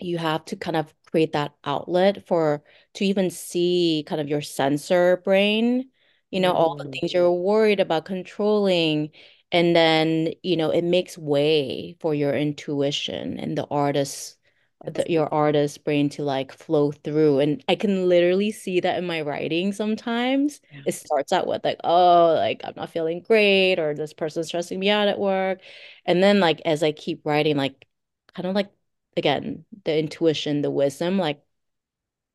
you 0.00 0.18
have 0.18 0.44
to 0.46 0.56
kind 0.56 0.76
of 0.76 0.94
create 1.10 1.32
that 1.32 1.54
outlet 1.64 2.26
for 2.26 2.62
to 2.94 3.04
even 3.04 3.30
see 3.30 4.04
kind 4.06 4.20
of 4.20 4.28
your 4.28 4.40
censor 4.42 5.18
brain, 5.24 5.90
you 6.30 6.40
know, 6.40 6.52
all 6.52 6.74
the 6.78 6.84
Mm, 6.84 7.00
things 7.00 7.12
you're 7.14 7.32
worried 7.32 7.80
about 7.80 8.04
controlling. 8.06 9.10
And 9.52 9.76
then, 9.76 10.32
you 10.42 10.56
know, 10.56 10.70
it 10.70 10.84
makes 10.84 11.18
way 11.18 11.96
for 12.00 12.14
your 12.14 12.34
intuition 12.36 13.38
and 13.38 13.58
the 13.58 13.66
artist, 13.66 14.38
the, 14.84 15.04
your 15.08 15.32
artist 15.32 15.84
brain 15.84 16.08
to 16.10 16.22
like 16.22 16.52
flow 16.52 16.92
through. 16.92 17.40
And 17.40 17.62
I 17.68 17.74
can 17.74 18.08
literally 18.08 18.50
see 18.50 18.80
that 18.80 18.98
in 18.98 19.06
my 19.06 19.20
writing 19.22 19.72
sometimes. 19.72 20.60
yeah. 20.72 20.80
It 20.86 20.92
starts 20.94 21.32
out 21.32 21.46
with 21.46 21.64
like, 21.64 21.80
oh, 21.84 22.34
like 22.36 22.62
I'm 22.64 22.74
not 22.76 22.90
feeling 22.90 23.20
great, 23.22 23.78
or 23.78 23.94
this 23.94 24.12
person's 24.14 24.48
stressing 24.48 24.78
me 24.80 24.90
out 24.90 25.08
at 25.08 25.18
work. 25.18 25.60
And 26.06 26.22
then 26.22 26.40
like 26.40 26.60
as 26.64 26.82
I 26.82 26.92
keep 26.92 27.24
writing, 27.26 27.56
like 27.56 27.86
kind 28.34 28.46
of 28.48 28.54
like 28.54 28.70
again, 29.16 29.64
the 29.84 29.98
intuition, 29.98 30.62
the 30.62 30.70
wisdom, 30.70 31.18
like 31.18 31.42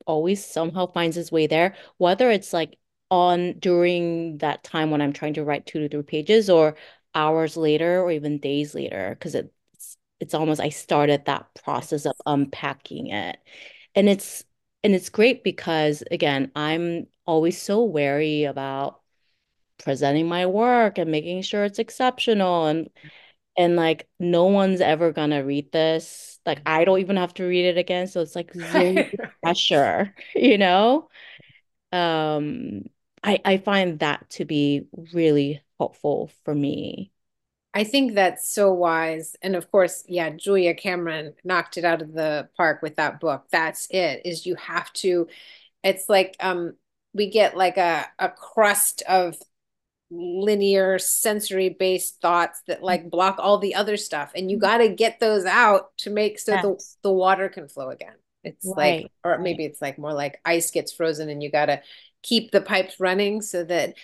always 0.06 0.44
somehow 0.44 0.86
finds 0.86 1.16
its 1.16 1.32
way 1.32 1.46
there, 1.46 1.74
whether 1.98 2.30
it's 2.30 2.52
like 2.52 2.78
on 3.10 3.58
during 3.58 4.38
that 4.38 4.64
time 4.64 4.90
when 4.90 5.00
I'm 5.02 5.12
trying 5.12 5.34
to 5.34 5.44
write 5.44 5.66
two 5.66 5.80
to 5.80 5.88
three 5.88 6.02
pages 6.02 6.50
or 6.50 6.76
hours 7.14 7.56
later 7.56 8.00
or 8.02 8.10
even 8.12 8.38
days 8.38 8.74
later, 8.74 9.16
because 9.18 9.34
it's 9.34 9.50
it's 10.20 10.34
almost 10.34 10.60
I 10.60 10.70
started 10.70 11.24
that 11.26 11.48
process 11.64 12.06
of 12.06 12.14
unpacking 12.26 13.08
it. 13.08 13.38
And 13.94 14.08
it's 14.08 14.44
and 14.84 14.94
it's 14.94 15.08
great 15.10 15.44
because 15.44 16.02
again, 16.10 16.52
I'm 16.56 17.06
always 17.26 17.60
so 17.60 17.84
wary 17.84 18.44
about 18.44 19.00
presenting 19.78 20.28
my 20.28 20.46
work 20.46 20.98
and 20.98 21.10
making 21.10 21.42
sure 21.42 21.64
it's 21.64 21.78
exceptional 21.78 22.66
and 22.66 22.90
and 23.56 23.76
like 23.76 24.08
no 24.20 24.46
one's 24.46 24.80
ever 24.80 25.12
gonna 25.12 25.44
read 25.44 25.72
this. 25.72 26.40
Like 26.46 26.62
I 26.66 26.84
don't 26.84 27.00
even 27.00 27.16
have 27.16 27.34
to 27.34 27.44
read 27.44 27.66
it 27.66 27.78
again. 27.78 28.06
So 28.08 28.20
it's 28.20 28.36
like 28.36 28.54
zero 28.54 29.06
pressure, 29.42 30.14
you 30.34 30.58
know? 30.58 31.08
Um, 31.92 32.84
I 33.22 33.40
I 33.44 33.58
find 33.58 34.00
that 34.00 34.30
to 34.30 34.44
be 34.44 34.88
really 35.14 35.62
helpful 35.78 36.30
for 36.44 36.54
me. 36.54 37.12
I 37.76 37.84
think 37.84 38.14
that's 38.14 38.50
so 38.50 38.72
wise. 38.72 39.36
And 39.42 39.54
of 39.54 39.70
course, 39.70 40.02
yeah, 40.08 40.30
Julia 40.30 40.74
Cameron 40.74 41.34
knocked 41.44 41.76
it 41.76 41.84
out 41.84 42.00
of 42.00 42.14
the 42.14 42.48
park 42.56 42.80
with 42.80 42.96
that 42.96 43.20
book. 43.20 43.44
That's 43.52 43.86
it, 43.90 44.22
is 44.24 44.46
you 44.46 44.54
have 44.54 44.90
to, 44.94 45.28
it's 45.84 46.08
like 46.08 46.36
um 46.40 46.74
we 47.12 47.28
get 47.30 47.56
like 47.56 47.76
a 47.76 48.06
a 48.18 48.30
crust 48.30 49.02
of 49.08 49.36
linear 50.10 50.98
sensory 50.98 51.68
based 51.68 52.20
thoughts 52.20 52.62
that 52.66 52.82
like 52.82 53.10
block 53.10 53.36
all 53.38 53.58
the 53.58 53.74
other 53.74 53.96
stuff 53.96 54.32
and 54.34 54.50
you 54.50 54.56
got 54.56 54.78
to 54.78 54.88
get 54.88 55.18
those 55.18 55.44
out 55.44 55.96
to 55.98 56.10
make 56.10 56.38
so 56.38 56.52
the 56.52 56.70
Yes. 56.70 56.96
the 57.02 57.10
water 57.10 57.48
can 57.48 57.68
flow 57.68 57.90
again 57.90 58.14
it's 58.44 58.64
like 58.64 59.10
or 59.24 59.38
maybe 59.38 59.64
it's 59.64 59.82
like 59.82 59.98
more 59.98 60.14
like 60.14 60.40
ice 60.44 60.70
gets 60.70 60.92
frozen 60.92 61.28
and 61.28 61.42
you 61.42 61.50
got 61.50 61.66
to 61.66 61.82
keep 62.22 62.52
the 62.52 62.60
pipes 62.60 63.00
running 63.00 63.42
so 63.42 63.64
that 63.64 63.94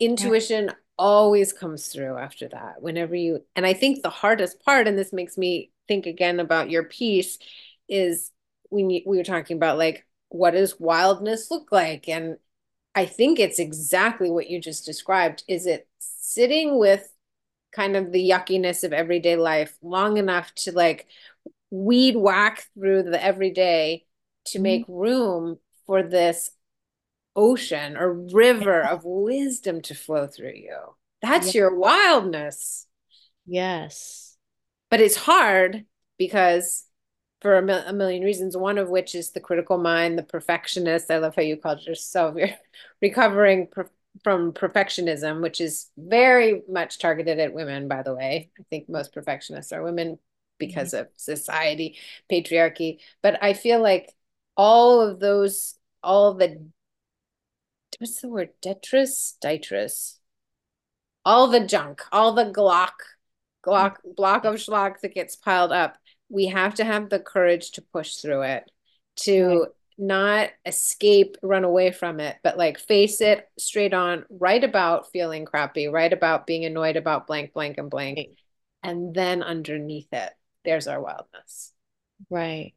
intuition 0.00 0.70
always 1.02 1.52
comes 1.52 1.88
through 1.88 2.16
after 2.16 2.48
that 2.48 2.80
whenever 2.80 3.14
you 3.16 3.40
and 3.56 3.66
i 3.66 3.72
think 3.72 4.02
the 4.02 4.10
hardest 4.10 4.64
part 4.64 4.86
and 4.86 4.96
this 4.98 5.12
makes 5.12 5.36
me 5.36 5.70
think 5.88 6.06
again 6.06 6.38
about 6.40 6.70
your 6.70 6.84
piece 6.84 7.38
is 7.88 8.30
when 8.70 8.88
you, 8.90 9.02
we 9.06 9.16
were 9.16 9.24
talking 9.24 9.56
about 9.56 9.78
like 9.78 10.06
what 10.28 10.52
does 10.52 10.78
wildness 10.78 11.50
look 11.50 11.72
like 11.72 12.08
and 12.08 12.36
I 12.94 13.06
think 13.06 13.40
it's 13.40 13.58
exactly 13.58 14.30
what 14.30 14.50
you 14.50 14.60
just 14.60 14.84
described. 14.84 15.44
Is 15.48 15.66
it 15.66 15.88
sitting 15.98 16.78
with 16.78 17.10
kind 17.72 17.96
of 17.96 18.12
the 18.12 18.30
yuckiness 18.30 18.84
of 18.84 18.92
everyday 18.92 19.36
life 19.36 19.76
long 19.82 20.18
enough 20.18 20.54
to 20.56 20.72
like 20.72 21.06
weed 21.70 22.16
whack 22.16 22.66
through 22.74 23.04
the 23.04 23.22
everyday 23.22 24.04
to 24.46 24.58
Mhm. 24.58 24.62
make 24.62 24.84
room 24.88 25.58
for 25.86 26.02
this 26.02 26.50
ocean 27.34 27.96
or 27.96 28.12
river 28.12 28.82
of 28.82 29.04
wisdom 29.04 29.80
to 29.82 29.94
flow 29.94 30.26
through 30.26 30.54
you? 30.54 30.78
That's 31.20 31.54
your 31.54 31.74
wildness. 31.74 32.86
Yes. 33.46 34.36
But 34.90 35.00
it's 35.00 35.16
hard 35.16 35.84
because 36.18 36.84
for 37.40 37.56
a, 37.56 37.62
mil- 37.62 37.82
a 37.86 37.92
million 37.92 38.22
reasons, 38.22 38.56
one 38.56 38.78
of 38.78 38.88
which 38.88 39.14
is 39.14 39.30
the 39.30 39.40
critical 39.40 39.78
mind, 39.78 40.18
the 40.18 40.22
perfectionist. 40.22 41.10
I 41.10 41.18
love 41.18 41.34
how 41.34 41.42
you 41.42 41.56
called 41.56 41.84
yourself. 41.84 42.36
You're 42.38 42.50
recovering 43.00 43.66
per- 43.68 43.90
from 44.22 44.52
perfectionism, 44.52 45.40
which 45.40 45.60
is 45.60 45.90
very 45.96 46.62
much 46.68 46.98
targeted 46.98 47.38
at 47.40 47.54
women, 47.54 47.88
by 47.88 48.02
the 48.02 48.14
way. 48.14 48.50
I 48.58 48.62
think 48.70 48.88
most 48.88 49.12
perfectionists 49.12 49.72
are 49.72 49.82
women 49.82 50.12
Mhm. 50.12 50.18
because 50.58 50.94
of 50.94 51.08
society, 51.16 51.98
patriarchy. 52.30 52.98
But 53.22 53.42
I 53.42 53.54
feel 53.54 53.80
like 53.82 54.12
all 54.56 55.00
of 55.00 55.18
those, 55.18 55.74
all 56.02 56.34
the, 56.34 56.64
what's 57.98 58.20
the 58.20 58.28
word? 58.28 58.50
Detritus? 58.60 59.36
Detritus 59.40 60.20
all 61.24 61.48
the 61.48 61.60
junk, 61.66 62.02
all 62.10 62.32
the 62.32 62.44
glock, 62.44 62.92
glock, 63.64 63.96
block 64.16 64.44
of 64.44 64.54
schlock 64.56 65.00
that 65.00 65.14
gets 65.14 65.36
piled 65.36 65.72
up. 65.72 65.96
We 66.28 66.46
have 66.46 66.74
to 66.76 66.84
have 66.84 67.10
the 67.10 67.20
courage 67.20 67.72
to 67.72 67.82
push 67.82 68.16
through 68.16 68.42
it, 68.42 68.64
Right. 68.64 69.24
to 69.24 69.66
not 69.98 70.50
escape, 70.64 71.36
run 71.42 71.64
away 71.64 71.92
from 71.92 72.18
it, 72.18 72.36
but 72.42 72.56
like 72.58 72.78
face 72.78 73.20
it 73.20 73.48
straight 73.58 73.94
on, 73.94 74.24
right 74.30 74.62
about 74.62 75.12
feeling 75.12 75.44
crappy, 75.44 75.88
right 75.88 76.12
about 76.12 76.46
being 76.46 76.64
annoyed 76.64 76.96
about 76.96 77.26
blank, 77.26 77.52
blank, 77.52 77.78
and 77.78 77.90
blank. 77.90 78.18
Right. 78.18 78.38
And 78.82 79.14
then 79.14 79.42
underneath 79.42 80.12
it, 80.12 80.32
there's 80.64 80.88
our 80.88 81.00
wildness. 81.00 81.72
Right. 82.30 82.74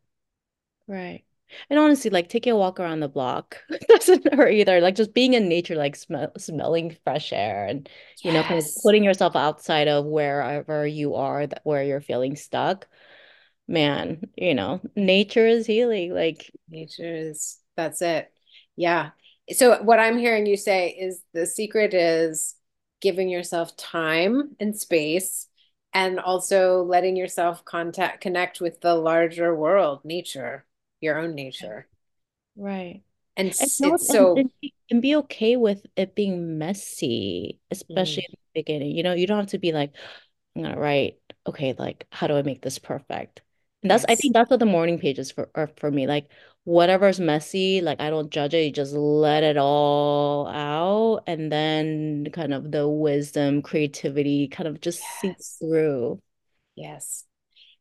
Right. 0.87 1.23
And 1.69 1.79
honestly, 1.79 2.09
like 2.09 2.29
taking 2.29 2.53
a 2.53 2.57
walk 2.57 2.79
around 2.79 2.99
the 2.99 3.07
block 3.07 3.57
doesn't 3.87 4.33
hurt 4.33 4.51
either. 4.51 4.81
Like 4.81 4.95
just 4.95 5.13
being 5.13 5.33
in 5.33 5.47
nature, 5.47 5.75
like 5.75 5.95
smell 5.95 6.31
smelling 6.37 6.97
fresh 7.03 7.31
air 7.33 7.65
and, 7.65 7.87
you 8.23 8.31
know, 8.31 8.43
kind 8.43 8.59
of 8.59 8.65
putting 8.83 9.03
yourself 9.03 9.35
outside 9.35 9.87
of 9.87 10.05
wherever 10.05 10.85
you 10.85 11.15
are 11.15 11.47
that 11.47 11.61
where 11.63 11.83
you're 11.83 12.01
feeling 12.01 12.35
stuck. 12.35 12.87
Man, 13.67 14.29
you 14.35 14.53
know, 14.53 14.81
nature 14.95 15.47
is 15.47 15.65
healing. 15.65 16.13
Like, 16.13 16.51
Nature 16.69 17.15
is, 17.15 17.57
that's 17.75 18.01
it. 18.01 18.31
Yeah. 18.75 19.11
So 19.51 19.81
what 19.81 19.99
I'm 19.99 20.17
hearing 20.17 20.45
you 20.45 20.57
say 20.57 20.89
is 20.89 21.21
the 21.33 21.45
secret 21.45 21.93
is 21.93 22.55
giving 23.01 23.29
yourself 23.29 23.75
time 23.77 24.55
and 24.59 24.75
space 24.75 25.47
and 25.93 26.19
also 26.19 26.83
letting 26.83 27.15
yourself 27.15 27.63
contact 27.65 28.21
connect 28.21 28.59
with 28.59 28.81
the 28.81 28.95
larger 28.95 29.55
world, 29.55 30.01
nature, 30.03 30.65
your 31.05 31.19
own 31.19 31.35
nature. 31.35 31.87
right. 32.55 33.03
And 33.37 33.49
And 33.59 33.71
s- 33.71 33.79
you 33.79 33.85
know 33.85 33.91
what? 33.91 34.01
it's 34.01 34.09
so 34.09 34.29
and, 34.35 34.49
be- 34.61 34.73
and 34.89 35.01
be 35.01 35.15
okay 35.17 35.57
with 35.57 35.85
it 35.95 36.15
being 36.15 36.57
messy, 36.57 37.59
mm, 37.89 38.19
especially 38.19 38.25
in 38.29 38.33
the 38.53 38.61
beginning. 38.61 38.91
You 38.95 39.03
know, 39.03 39.13
you 39.13 39.27
don't 39.27 39.39
have 39.39 39.47
to 39.49 39.59
be 39.59 39.71
like, 39.73 39.93
I'm 40.55 40.63
gonna 40.63 40.79
write, 40.79 41.19
okay, 41.47 41.73
like 41.77 42.07
how 42.11 42.27
do 42.27 42.35
I 42.37 42.43
make 42.43 42.61
this 42.61 42.79
perfect? 42.79 43.41
And 43.83 43.91
that's 43.91 44.05
I 44.09 44.15
think 44.15 44.33
that's 44.33 44.49
what 44.49 44.59
the 44.59 44.65
morning 44.65 44.99
pages 44.99 45.31
for 45.31 45.49
are 45.55 45.67
for 45.77 45.91
me. 45.91 46.07
Like 46.07 46.29
whatever's 46.65 47.19
messy, 47.19 47.81
like 47.81 48.01
I 48.01 48.09
don't 48.11 48.31
judge 48.31 48.53
it, 48.55 48.65
you 48.65 48.71
just 48.71 48.93
let 48.93 49.43
it 49.43 49.57
all 49.57 50.47
out 50.49 51.23
and 51.27 51.51
then 51.51 52.27
kind 52.33 52.53
of 52.53 52.71
the 52.71 52.87
wisdom, 52.89 53.61
creativity 53.63 54.47
kind 54.49 54.67
of 54.69 54.81
just 54.81 55.19
seep 55.19 55.37
Yes. 55.37 55.61
through. 55.61 56.21
Yes. 56.75 57.25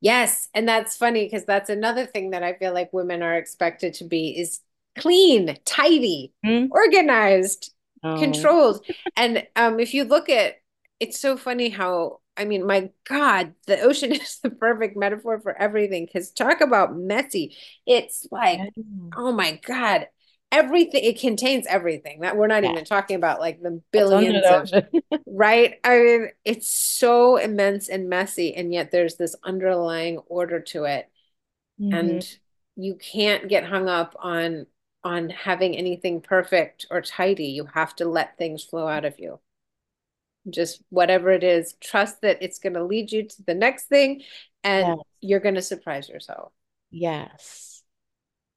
Yes, 0.05 0.49
and 0.55 0.69
that's 0.69 0.97
funny 0.97 1.25
because 1.25 1.47
that's 1.47 1.71
another 1.71 2.05
thing 2.07 2.31
that 2.31 2.43
I 2.43 2.55
feel 2.55 2.75
like 2.75 2.93
women 2.93 3.23
are 3.23 3.37
expected 3.37 3.95
to 3.95 4.05
be 4.05 4.39
is 4.39 4.61
clean, 4.99 5.57
tidy, 5.65 6.35
Hmm? 6.45 6.67
organized, 6.71 7.73
Oh, 8.03 8.15
controlled. 8.15 8.85
And 9.17 9.47
um, 9.57 9.81
if 9.81 9.95
you 9.95 10.05
look 10.05 10.29
at, 10.29 10.57
it's 11.01 11.19
so 11.21 11.37
funny 11.39 11.71
how 11.71 12.21
I 12.37 12.45
mean, 12.45 12.67
my 12.67 12.91
God, 13.09 13.55
the 13.67 13.81
ocean 13.81 14.13
is 14.15 14.41
the 14.43 14.51
perfect 14.51 14.97
metaphor 14.97 15.41
for 15.41 15.57
everything. 15.61 16.07
Because 16.07 16.31
talk 16.33 16.61
about 16.61 16.97
messy. 16.97 17.57
It's 17.87 18.27
like, 18.31 18.63
oh 19.17 19.33
my 19.33 19.61
God, 19.67 20.09
everything. 20.55 21.05
It 21.05 21.21
contains 21.21 21.67
everything. 21.67 22.21
That 22.21 22.37
we're 22.37 22.47
not 22.47 22.65
Yeah. 22.65 22.71
even 22.73 22.85
talking 22.85 23.17
about 23.17 23.41
like 23.41 23.61
the 23.63 23.83
billions 23.93 24.45
of 24.47 24.71
right. 25.27 25.79
I 25.85 25.99
mean, 25.99 26.29
it's 26.45 26.69
so 26.69 27.37
immense 27.37 27.89
and 27.89 28.09
messy, 28.09 28.55
and 28.55 28.73
yet 28.73 28.91
there's 28.91 29.17
this 29.17 29.37
underlying 29.45 30.19
order 30.29 30.61
to 30.61 30.85
it, 30.85 31.11
Mhm. 31.79 31.95
and 31.95 32.39
you 32.77 32.97
can't 32.97 33.49
get 33.49 33.65
hung 33.65 33.89
up 33.89 34.15
on 34.19 34.67
on 35.05 35.29
having 35.31 35.77
anything 35.77 36.21
perfect 36.21 36.87
or 36.91 37.03
tidy. 37.03 37.47
You 37.49 37.67
have 37.67 37.95
to 37.97 38.07
let 38.07 38.39
things 38.39 38.65
flow 38.65 38.89
out 38.89 39.05
of 39.05 39.19
you 39.19 39.41
just 40.51 40.83
whatever 40.91 41.31
it 41.31 41.43
is, 41.43 41.75
trust 41.81 42.21
that 42.23 42.39
it's 42.43 42.59
going 42.59 42.75
to 42.75 42.85
lead 42.85 43.11
you 43.11 43.27
to 43.27 43.43
the 43.47 43.55
next 43.55 43.85
thing 43.87 44.23
and 44.63 44.87
Yes. 44.87 44.99
you're 45.21 45.41
going 45.41 45.55
to 45.55 45.63
surprise 45.63 46.09
yourself. 46.09 46.53
Yes. 46.91 47.83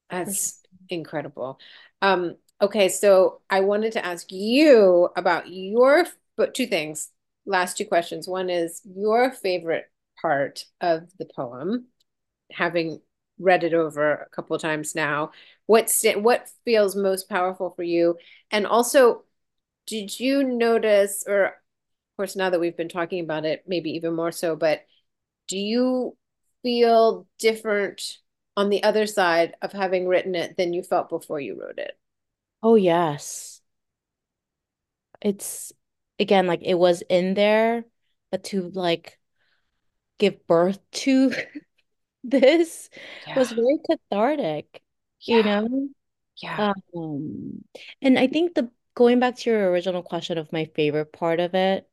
That's 0.09 0.61
incredible. 0.89 1.59
Um, 2.01 2.35
okay, 2.61 2.89
so 2.89 3.41
I 3.49 3.61
wanted 3.61 3.93
to 3.93 4.05
ask 4.05 4.31
you 4.31 5.09
about 5.15 5.49
your, 5.49 6.05
but 6.35 6.53
two 6.53 6.67
things. 6.67 7.09
Last 7.45 7.77
two 7.77 7.85
questions. 7.85 8.27
One 8.27 8.49
is 8.49 8.81
your 8.85 9.31
favorite 9.31 9.89
part 10.21 10.65
of 10.81 11.09
the 11.17 11.25
poem, 11.25 11.85
having 12.51 13.01
read 13.39 13.63
it 13.63 13.73
over 13.73 14.13
a 14.13 14.29
couple 14.29 14.57
times 14.59 14.95
now. 14.95 15.31
What 15.67 15.89
st 15.89 16.21
what 16.21 16.49
feels 16.65 16.95
most 16.95 17.29
powerful 17.29 17.71
for 17.71 17.83
you? 17.83 18.17
And 18.51 18.67
also, 18.67 19.23
did 19.87 20.19
you 20.19 20.43
notice, 20.43 21.23
or 21.27 21.45
of 21.45 21.53
course, 22.17 22.35
now 22.35 22.49
that 22.49 22.59
we've 22.59 22.77
been 22.77 22.89
talking 22.89 23.23
about 23.23 23.45
it, 23.45 23.63
maybe 23.67 23.91
even 23.91 24.15
more 24.15 24.31
so, 24.31 24.55
but 24.55 24.85
do 25.47 25.57
you 25.57 26.17
feel 26.63 27.27
different 27.39 28.17
on 28.57 28.69
the 28.69 28.83
other 28.83 29.07
side 29.07 29.55
of 29.61 29.71
having 29.71 30.07
written 30.07 30.35
it 30.35 30.57
than 30.57 30.73
you 30.73 30.83
felt 30.83 31.09
before 31.09 31.39
you 31.39 31.59
wrote 31.59 31.79
it? 31.79 31.97
Oh, 32.61 32.75
yes. 32.75 33.61
It's 35.21 35.71
again 36.19 36.47
like 36.47 36.61
it 36.63 36.75
was 36.75 37.01
in 37.09 37.33
there, 37.33 37.85
but 38.31 38.43
to 38.45 38.69
like 38.69 39.19
give 40.17 40.45
birth 40.47 40.79
to 40.91 41.31
this 42.23 42.89
was 43.35 43.51
very 43.51 43.79
cathartic, 43.89 44.83
you 45.25 45.43
know? 45.43 45.89
yeah. 46.41 46.65
Um, 46.95 47.63
and 48.01 48.19
I 48.19 48.27
think 48.27 48.55
the 48.55 48.71
going 48.95 49.19
back 49.19 49.37
to 49.37 49.49
your 49.51 49.71
original 49.71 50.03
question 50.03 50.37
of 50.37 50.53
my 50.53 50.65
favorite 50.75 51.13
part 51.13 51.39
of 51.39 51.55
it 51.55 51.89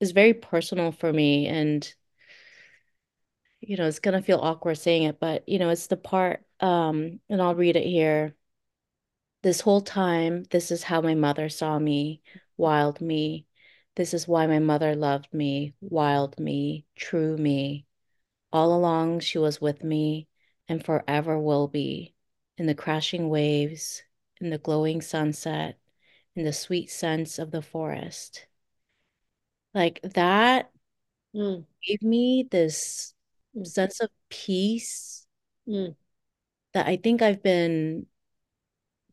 is 0.00 0.12
very 0.12 0.34
personal 0.34 0.92
for 0.92 1.12
me. 1.12 1.46
And, 1.48 1.92
you 3.60 3.76
know, 3.76 3.86
it's 3.86 3.98
gonna 3.98 4.22
feel 4.22 4.38
awkward 4.38 4.76
saying 4.76 5.04
it, 5.04 5.20
but 5.20 5.48
you 5.48 5.58
know, 5.58 5.70
it's 5.70 5.86
the 5.88 5.96
part, 5.96 6.44
um, 6.60 7.20
and 7.28 7.42
I'll 7.42 7.54
read 7.54 7.76
it 7.76 7.86
here. 7.86 8.34
This 9.42 9.60
whole 9.60 9.80
time, 9.80 10.44
this 10.50 10.70
is 10.70 10.82
how 10.82 11.00
my 11.00 11.14
mother 11.14 11.48
saw 11.48 11.78
me, 11.78 12.20
wild 12.56 13.00
me. 13.00 13.46
This 13.94 14.12
is 14.12 14.28
why 14.28 14.46
my 14.46 14.58
mother 14.58 14.94
loved 14.94 15.32
me, 15.32 15.74
wild 15.80 16.38
me, 16.38 16.84
true 16.96 17.36
me. 17.38 17.86
All 18.52 18.74
along, 18.74 19.20
she 19.20 19.38
was 19.38 19.60
with 19.60 19.84
me 19.84 20.28
and 20.68 20.84
forever 20.84 21.38
will 21.38 21.68
be. 21.68 22.14
In 22.58 22.66
the 22.66 22.74
crashing 22.74 23.28
waves, 23.28 24.02
in 24.40 24.50
the 24.50 24.58
glowing 24.58 25.00
sunset, 25.00 25.78
in 26.34 26.44
the 26.44 26.52
sweet 26.52 26.90
scents 26.90 27.38
of 27.38 27.50
the 27.50 27.62
forest. 27.62 28.46
Like 29.74 30.00
that 30.02 30.70
Mm, 31.34 31.66
gave 31.86 32.02
me 32.02 32.48
this 32.50 33.14
mm, 33.56 33.66
sense 33.66 34.00
of 34.00 34.10
peace 34.28 35.26
mm. 35.68 35.94
that 36.72 36.86
I 36.86 36.96
think 36.96 37.22
I've 37.22 37.42
been 37.42 38.06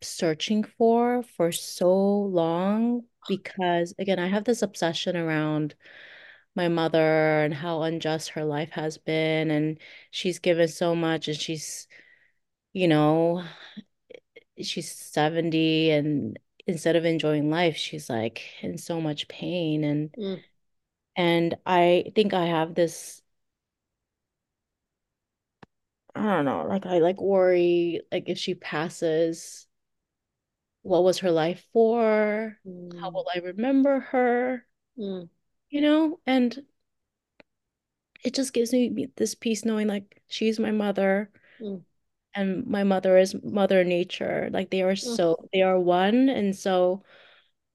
searching 0.02 0.64
for 0.64 1.24
for 1.38 1.52
so 1.52 1.94
long 1.94 3.04
because 3.28 3.94
again, 4.00 4.20
I 4.20 4.28
have 4.28 4.44
this 4.44 4.62
obsession 4.62 5.16
around 5.16 5.76
my 6.56 6.68
mother 6.68 7.44
and 7.44 7.54
how 7.54 7.84
unjust 7.84 8.30
her 8.32 8.46
life 8.46 8.72
has 8.72 8.98
been 8.98 9.50
and 9.52 9.80
she's 10.12 10.39
given 10.39 10.68
so 10.68 10.96
much 10.96 11.28
and 11.28 11.38
she's 11.38 11.88
you 12.74 12.88
know 12.88 13.44
she's 14.62 14.91
70 14.91 15.91
and 15.91 16.39
instead 16.68 16.96
of 16.96 17.06
enjoying 17.06 17.50
life 17.50 17.76
she's 17.76 18.10
like 18.10 18.41
in 18.62 18.78
so 18.78 19.02
much 19.02 19.28
pain 19.28 19.84
and 19.84 20.16
Mm, 20.18 20.44
and 21.16 21.58
I 21.66 22.12
think 22.16 22.34
I 22.34 22.46
have 22.46 22.76
this 22.76 23.22
I 26.16 26.22
don't 26.22 26.45
know 26.45 26.66
like 26.68 26.86
I 26.86 26.99
like 26.99 27.20
worry 27.22 28.01
like 28.11 28.26
if 28.28 28.38
she 28.38 28.55
passes 28.55 29.68
what 30.84 31.03
was 31.03 31.20
her 31.20 31.32
life 31.32 31.66
for 31.74 32.57
how 32.99 33.09
mm, 33.09 33.14
will 33.14 33.28
I 33.34 33.39
remember 33.39 33.99
her 33.99 34.66
mm, 34.97 35.30
you 35.70 35.82
know 35.82 36.20
and 36.28 36.64
it 38.24 38.34
just 38.34 38.53
gives 38.53 38.72
me 38.72 39.07
this 39.16 39.36
peace 39.36 39.66
knowing 39.66 39.88
like 39.88 40.22
she's 40.28 40.59
my 40.59 40.72
mother 40.72 41.30
mm, 41.59 41.82
and 42.36 42.66
my 42.66 42.84
mother 42.84 43.18
is 43.18 43.36
Mother 43.43 43.84
Nature. 43.84 44.49
Like 44.51 44.70
they 44.72 44.82
are 44.82 44.93
mm. 44.93 44.97
so 44.97 45.47
they 45.53 45.61
are 45.61 45.80
one. 45.80 46.30
And 46.30 46.55
so 46.55 47.03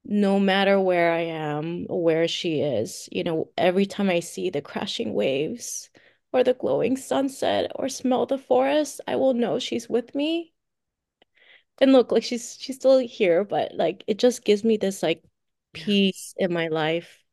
no 0.05 0.41
matter 0.41 0.81
where 0.81 1.13
I 1.13 1.21
am 1.21 1.87
or 1.89 2.03
where 2.03 2.29
she 2.29 2.61
is, 2.61 3.09
you 3.13 3.25
know, 3.25 3.51
every 3.57 3.87
time 3.87 4.11
I 4.11 4.21
see 4.21 4.51
the 4.51 4.63
crashing 4.63 5.15
waves 5.15 5.91
or 6.33 6.45
the 6.45 6.55
glowing 6.55 6.97
sunset 6.97 7.73
or 7.75 7.89
smell 7.89 8.27
the 8.27 8.39
forest, 8.39 9.01
I 9.07 9.17
will 9.17 9.35
know 9.35 9.59
she's 9.59 9.89
with 9.89 10.15
me. 10.15 10.55
And 11.81 11.93
look, 11.93 12.11
like 12.13 12.25
she's 12.25 12.57
she's 12.61 12.77
still 12.77 12.99
here, 12.99 13.45
but 13.45 13.75
like 13.75 14.03
it 14.07 14.19
just 14.19 14.45
gives 14.45 14.65
me 14.65 14.77
this 14.77 15.03
like 15.03 15.23
peace 15.73 16.35
in 16.39 16.53
my 16.53 16.69
life, 16.69 17.25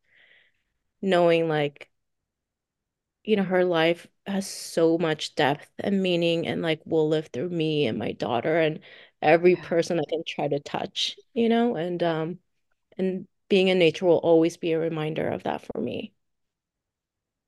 knowing 1.02 1.48
like 1.48 1.89
you 3.24 3.36
know, 3.36 3.43
her 3.43 3.66
life 3.66 4.08
has 4.28 4.48
so 4.48 4.98
much 4.98 5.36
depth 5.36 5.70
and 5.80 6.02
meaning 6.02 6.48
and 6.48 6.62
like 6.62 6.82
will 6.86 7.08
live 7.10 7.28
through 7.28 7.50
me 7.50 7.88
and 7.88 7.98
my 7.98 8.12
daughter 8.14 8.60
and 8.60 8.80
every 9.22 9.56
person 9.56 10.00
I 10.00 10.04
can 10.10 10.24
try 10.28 10.48
to 10.48 10.60
touch, 10.60 11.18
you 11.34 11.50
know, 11.50 11.76
and 11.76 12.02
um 12.04 12.39
and 13.00 13.28
being 13.50 13.70
in 13.70 13.80
nature 13.80 14.08
will 14.08 14.20
always 14.20 14.58
be 14.58 14.74
a 14.74 14.80
reminder 14.80 15.30
of 15.30 15.43
that 15.46 15.64
for 15.64 15.82
me. 15.82 16.14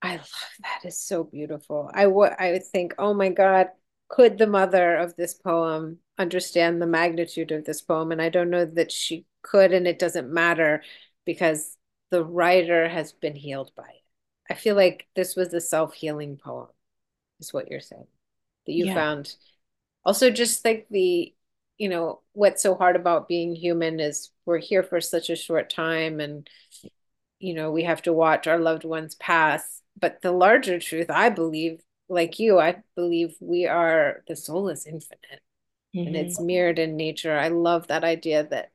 I 0.01 0.17
love 0.17 0.29
that. 0.61 0.81
It's 0.83 0.99
so 0.99 1.23
beautiful. 1.23 1.89
I 1.93 2.07
would 2.07 2.33
I 2.37 2.51
would 2.51 2.65
think, 2.65 2.93
oh 2.97 3.13
my 3.13 3.29
God, 3.29 3.67
could 4.09 4.37
the 4.37 4.47
mother 4.47 4.95
of 4.95 5.15
this 5.15 5.33
poem 5.33 5.99
understand 6.17 6.81
the 6.81 6.87
magnitude 6.87 7.51
of 7.51 7.65
this 7.65 7.81
poem? 7.81 8.11
And 8.11 8.21
I 8.21 8.29
don't 8.29 8.49
know 8.49 8.65
that 8.65 8.91
she 8.91 9.25
could, 9.41 9.73
and 9.73 9.87
it 9.87 9.99
doesn't 9.99 10.31
matter 10.31 10.83
because 11.25 11.77
the 12.11 12.23
writer 12.23 12.87
has 12.87 13.11
been 13.11 13.35
healed 13.35 13.71
by 13.75 13.83
it. 13.89 14.03
I 14.49 14.53
feel 14.53 14.75
like 14.75 15.07
this 15.15 15.35
was 15.35 15.53
a 15.53 15.59
self-healing 15.59 16.37
poem, 16.37 16.67
is 17.39 17.53
what 17.53 17.69
you're 17.69 17.81
saying. 17.81 18.07
That 18.65 18.73
you 18.73 18.85
Yeah. 18.85 18.93
found 18.93 19.35
also 20.05 20.29
just 20.29 20.63
like 20.63 20.87
the, 20.89 21.33
you 21.77 21.89
know, 21.89 22.21
what's 22.33 22.63
so 22.63 22.75
hard 22.75 22.95
about 22.95 23.27
being 23.27 23.55
human 23.55 23.99
is 23.99 24.31
we're 24.45 24.57
here 24.59 24.83
for 24.83 25.01
such 25.01 25.29
a 25.29 25.35
short 25.35 25.69
time 25.69 26.19
and 26.19 26.49
you 27.39 27.53
know, 27.53 27.71
we 27.71 27.83
have 27.83 28.01
to 28.03 28.13
watch 28.13 28.47
our 28.47 28.57
loved 28.57 28.83
ones 28.83 29.15
pass. 29.15 29.81
But 29.99 30.21
the 30.21 30.31
larger 30.31 30.79
truth, 30.79 31.09
I 31.09 31.29
believe, 31.29 31.81
like 32.09 32.39
you, 32.39 32.59
I 32.59 32.83
believe 32.95 33.35
we 33.39 33.65
are, 33.65 34.23
the 34.27 34.35
soul 34.35 34.69
is 34.69 34.85
infinite 34.85 35.41
and 36.05 36.15
hmm 36.15 36.17
it's 36.17 36.39
mirrored 36.39 36.79
in 36.79 36.97
nature. 36.97 37.37
I 37.37 37.49
love 37.49 37.87
that 37.87 38.03
idea 38.03 38.45
that 38.49 38.71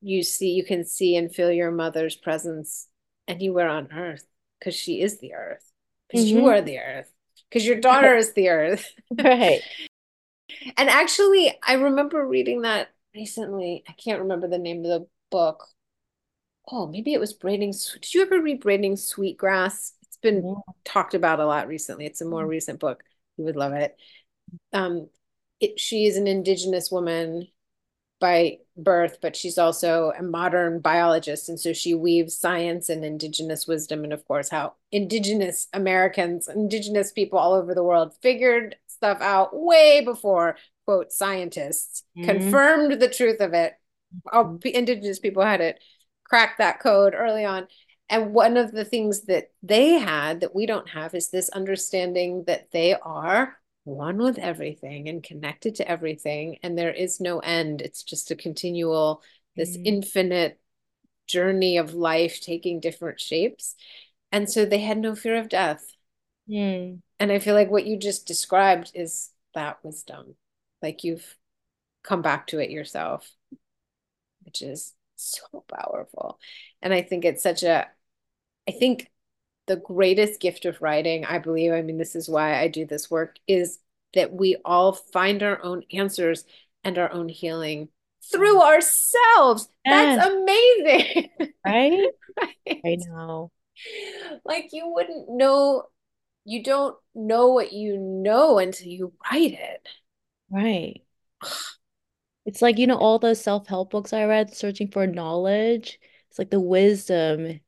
you 0.00 0.22
see, 0.22 0.50
you 0.52 0.64
can 0.64 0.84
see 0.84 1.16
and 1.16 1.34
feel 1.34 1.52
your 1.52 1.70
mother's 1.70 2.16
presence 2.16 2.88
anywhere 3.28 3.68
on 3.68 3.92
earth 3.92 4.26
because 4.58 4.74
she 4.74 5.00
is 5.02 5.18
the 5.20 5.34
earth, 5.34 5.72
because 6.08 6.30
you 6.30 6.46
hmm 6.46 6.48
are 6.48 6.62
the 6.62 6.78
earth, 6.78 7.12
because 7.50 7.66
your 7.66 7.80
daughter 7.80 8.14
is 8.16 8.32
the 8.34 8.48
earth. 8.50 8.92
Right. 9.22 9.64
And 10.76 10.88
actually, 10.88 11.56
I 11.62 11.74
remember 11.74 12.26
reading 12.26 12.62
that 12.62 12.88
recently. 13.14 13.84
I 13.88 13.92
can't 13.92 14.20
remember 14.20 14.48
the 14.48 14.58
name 14.58 14.78
of 14.84 14.90
the 14.90 15.06
book. 15.30 15.66
Oh, 16.70 16.86
maybe 16.86 17.12
it 17.14 17.20
was 17.20 17.32
Braiding. 17.32 17.72
Did 17.72 18.14
you 18.14 18.22
ever 18.22 18.40
read 18.40 18.60
Braiding 18.60 18.96
Sweetgrass? 18.96 19.94
It's 20.18 20.22
been 20.22 20.42
No. 20.42 20.64
talked 20.84 21.14
about 21.14 21.40
a 21.40 21.46
lot 21.46 21.68
recently. 21.68 22.06
It's 22.06 22.20
a 22.20 22.24
more 22.26 22.46
recent 22.46 22.80
book. 22.80 23.02
You 23.36 23.44
would 23.44 23.56
love 23.56 23.72
it. 23.72 23.96
Um, 24.72 25.08
it, 25.60 25.80
she 25.80 26.06
is 26.06 26.16
an 26.16 26.26
indigenous 26.26 26.90
woman 26.90 27.48
by 28.20 28.58
birth, 28.76 29.18
but 29.22 29.36
she's 29.36 29.58
also 29.58 30.12
a 30.18 30.22
modern 30.22 30.80
biologist. 30.80 31.48
And 31.48 31.58
so 31.60 31.72
she 31.72 31.94
weaves 31.94 32.36
science 32.36 32.88
and 32.88 33.04
indigenous 33.04 33.66
wisdom, 33.66 34.04
and 34.04 34.12
of 34.12 34.26
course, 34.26 34.48
how 34.48 34.74
indigenous 34.90 35.68
Americans, 35.72 36.48
indigenous 36.48 37.12
people 37.12 37.38
all 37.38 37.54
over 37.54 37.74
the 37.74 37.84
world 37.84 38.14
figured 38.22 38.76
stuff 38.88 39.20
out 39.20 39.50
way 39.54 40.02
before, 40.04 40.56
quote, 40.84 41.12
scientists 41.12 42.02
Mhm. 42.14 42.24
confirmed 42.24 43.00
the 43.00 43.08
truth 43.08 43.40
of 43.40 43.54
it. 43.54 43.74
Oh, 44.32 44.58
indigenous 44.64 45.18
people 45.20 45.42
had 45.44 45.60
it, 45.60 45.80
cracked 46.24 46.58
that 46.58 46.80
code 46.80 47.14
early 47.16 47.44
on. 47.44 47.68
And 48.10 48.32
one 48.32 48.56
of 48.56 48.72
the 48.72 48.84
things 48.84 49.22
that 49.22 49.50
they 49.62 49.94
had 49.94 50.40
that 50.40 50.54
we 50.54 50.66
don't 50.66 50.88
have 50.88 51.14
is 51.14 51.28
this 51.28 51.48
understanding 51.50 52.44
that 52.46 52.70
they 52.70 52.94
are 52.94 53.58
one 53.84 54.18
with 54.18 54.38
everything 54.38 55.08
and 55.08 55.22
connected 55.22 55.74
to 55.76 55.88
everything 55.88 56.58
and 56.62 56.76
there 56.76 56.92
is 56.92 57.20
no 57.20 57.38
end. 57.40 57.80
It's 57.80 58.02
just 58.02 58.30
a 58.30 58.36
continual 58.36 59.22
this 59.56 59.76
mm. 59.76 59.82
infinite 59.84 60.60
journey 61.26 61.78
of 61.78 61.94
life 61.94 62.40
taking 62.40 62.80
different 62.80 63.20
shapes. 63.20 63.74
And 64.30 64.48
so 64.48 64.64
they 64.64 64.78
had 64.78 64.98
no 64.98 65.14
fear 65.14 65.36
of 65.36 65.48
death. 65.48 65.84
Mm. 66.50 67.02
and 67.20 67.30
i 67.30 67.38
feel 67.40 67.54
like 67.54 67.70
what 67.70 67.84
you 67.84 67.98
just 67.98 68.26
described 68.26 68.92
is 68.94 69.30
that 69.54 69.84
wisdom. 69.84 70.34
Like 70.80 71.04
you've 71.04 71.36
come 72.02 72.22
back 72.22 72.46
to 72.46 72.58
it 72.58 72.70
yourself 72.70 73.30
which 74.44 74.62
is 74.62 74.94
so 75.16 75.62
powerful. 75.68 76.38
And 76.80 76.94
i 76.94 77.02
think 77.02 77.26
it's 77.26 77.42
such 77.42 77.62
a 77.62 77.86
i 78.68 78.70
think 78.70 79.08
the 79.68 79.76
greatest 79.76 80.40
gift 80.40 80.64
of 80.64 80.82
writing, 80.82 81.24
I 81.24 81.38
believe, 81.38 81.72
I 81.72 81.82
mean, 81.82 81.98
this 81.98 82.16
is 82.16 82.28
why 82.28 82.58
I 82.58 82.66
do 82.66 82.84
this 82.84 83.08
work, 83.08 83.36
is 83.46 83.78
that 84.14 84.32
we 84.32 84.56
all 84.64 84.94
find 84.94 85.42
our 85.42 85.62
own 85.62 85.84
answers 85.92 86.44
and 86.82 86.98
our 86.98 87.12
own 87.12 87.28
healing 87.28 87.90
through 88.32 88.56
mm. 88.56 88.62
ourselves. 88.62 89.68
Yes. 89.84 90.16
That's 90.16 90.34
amazing. 90.34 91.28
Right? 91.66 92.00
right? 92.40 92.80
I 92.82 92.96
know. 92.96 93.50
Like 94.42 94.70
you 94.72 94.88
wouldn't 94.88 95.28
know, 95.28 95.82
you 96.46 96.62
don't 96.62 96.96
know 97.14 97.48
what 97.48 97.74
you 97.74 97.98
know 97.98 98.58
until 98.58 98.88
you 98.88 99.12
write 99.30 99.52
it. 99.52 99.86
Right. 100.50 101.02
It's 102.46 102.62
like, 102.62 102.78
you 102.78 102.86
know, 102.86 102.96
all 102.96 103.18
the 103.18 103.34
self-help 103.34 103.90
books 103.90 104.14
I 104.14 104.24
read, 104.24 104.54
searching 104.54 104.90
for 104.90 105.06
knowledge. 105.06 106.00
It's 106.30 106.38
like 106.38 106.48
the 106.48 106.58
wisdom 106.58 107.60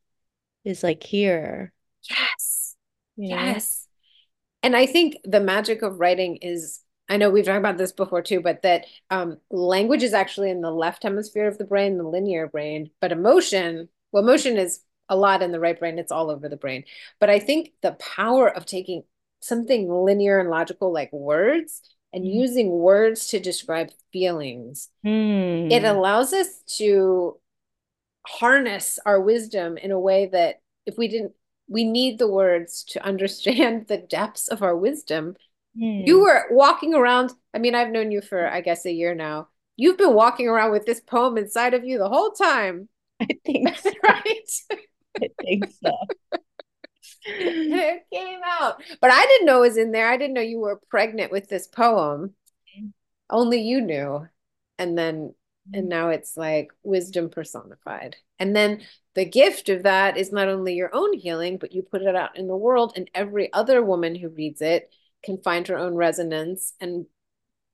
is 0.65 0.83
like 0.83 1.03
here. 1.03 1.73
Yes. 2.09 2.77
You 3.17 3.31
know? 3.31 3.37
Yes. 3.37 3.87
And 4.63 4.77
I 4.77 4.87
think 4.87 5.17
the 5.25 5.41
magic 5.41 5.83
of 5.83 6.01
writing 6.01 6.37
is 6.37 6.83
I 7.11 7.17
know 7.17 7.29
we've 7.29 7.45
talked 7.45 7.59
about 7.59 7.77
this 7.77 7.91
before 7.91 8.23
too, 8.23 8.41
but 8.41 8.63
that 8.63 8.87
um, 9.11 9.39
language 9.51 10.05
is 10.05 10.15
actually 10.15 10.51
in 10.51 10.61
the 10.61 10.71
left 10.71 11.03
hemisphere 11.03 11.49
of 11.49 11.59
the 11.59 11.65
brain, 11.65 11.99
the 11.99 12.05
linear 12.05 12.47
brain, 12.47 12.91
but 13.01 13.11
emotion, 13.11 13.89
well, 14.13 14.23
emotion 14.23 14.57
is 14.57 14.85
a 15.09 15.17
lot 15.17 15.43
in 15.43 15.51
the 15.51 15.59
right 15.59 15.77
brain, 15.77 15.99
it's 15.99 16.13
all 16.13 16.31
over 16.31 16.49
the 16.49 16.57
brain. 16.57 16.85
But 17.19 17.29
I 17.29 17.41
think 17.41 17.73
the 17.83 17.93
power 17.93 18.49
of 18.49 18.65
taking 18.65 19.03
something 19.41 19.91
linear 19.91 20.39
and 20.39 20.51
logical 20.51 20.93
like 20.93 21.13
words 21.13 21.83
and 22.13 22.25
mm. 22.25 22.33
using 22.33 22.71
words 22.71 23.27
to 23.29 23.41
describe 23.41 23.91
feelings, 24.13 24.89
mm. 25.05 25.69
it 25.69 25.83
allows 25.83 26.33
us 26.33 26.63
to 26.77 27.39
harness 28.27 28.99
our 29.07 29.21
wisdom 29.21 29.77
in 29.77 29.91
a 29.91 30.01
way 30.01 30.27
that 30.27 30.61
if 30.87 30.97
we 30.99 31.09
didn't 31.09 31.33
we 31.71 31.85
need 31.85 32.18
the 32.18 32.29
words 32.29 32.85
to 32.85 33.03
understand 33.03 33.87
the 33.89 33.97
depths 33.97 34.49
of 34.49 34.62
our 34.62 34.77
wisdom. 34.77 35.37
Mm. 35.81 36.07
You 36.07 36.21
were 36.21 36.47
walking 36.51 36.95
around. 36.95 37.33
I 37.55 37.59
mean, 37.59 37.75
I've 37.75 37.93
known 37.93 38.11
you 38.11 38.21
for, 38.21 38.47
I 38.47 38.61
guess, 38.61 38.85
a 38.85 38.93
year 38.93 39.14
now. 39.14 39.49
You've 39.77 39.97
been 39.97 40.14
walking 40.14 40.49
around 40.49 40.73
with 40.73 40.85
this 40.85 41.01
poem 41.01 41.39
inside 41.39 41.73
of 41.73 41.85
you 41.85 41.97
the 41.97 42.09
whole 42.09 42.33
time. 42.33 42.89
I 43.23 43.29
think 43.47 43.75
so. 43.77 43.91
right? 44.03 44.51
I 45.23 45.29
think 45.41 45.71
so. 45.83 45.93
it 47.25 48.03
came 48.12 48.41
out. 48.45 48.83
But 49.01 49.12
I 49.12 49.25
didn't 49.27 49.47
know 49.47 49.59
it 49.59 49.68
was 49.68 49.77
in 49.77 49.93
there. 49.93 50.11
I 50.11 50.16
didn't 50.16 50.35
know 50.35 50.41
you 50.41 50.59
were 50.59 50.81
pregnant 50.91 51.31
with 51.31 51.49
this 51.49 51.68
poem. 51.68 52.35
Mm. 52.79 52.93
Only 53.31 53.61
you 53.61 53.81
knew. 53.81 54.27
And 54.77 54.99
then 54.99 55.35
and 55.73 55.89
now 55.89 56.11
it's 56.11 56.37
like 56.37 56.73
wisdom 56.83 57.31
personified. 57.31 58.16
And 58.39 58.55
then 58.55 58.83
the 59.14 59.25
gift 59.25 59.68
of 59.68 59.85
that 59.85 60.16
is 60.16 60.33
not 60.33 60.49
only 60.49 60.75
your 60.75 60.91
own 60.95 61.12
healing, 61.12 61.59
but 61.59 61.73
you 61.73 61.83
put 61.83 62.03
it 62.03 62.16
out 62.16 62.37
in 62.37 62.49
the 62.49 62.57
world, 62.57 62.93
and 62.97 63.11
every 63.14 63.53
other 63.53 63.83
woman 63.83 64.14
who 64.14 64.29
reads 64.29 64.62
it 64.62 64.91
can 65.23 65.39
find 65.39 65.68
her 65.68 65.77
own 65.77 65.95
resonance 65.95 66.75
and 66.81 67.07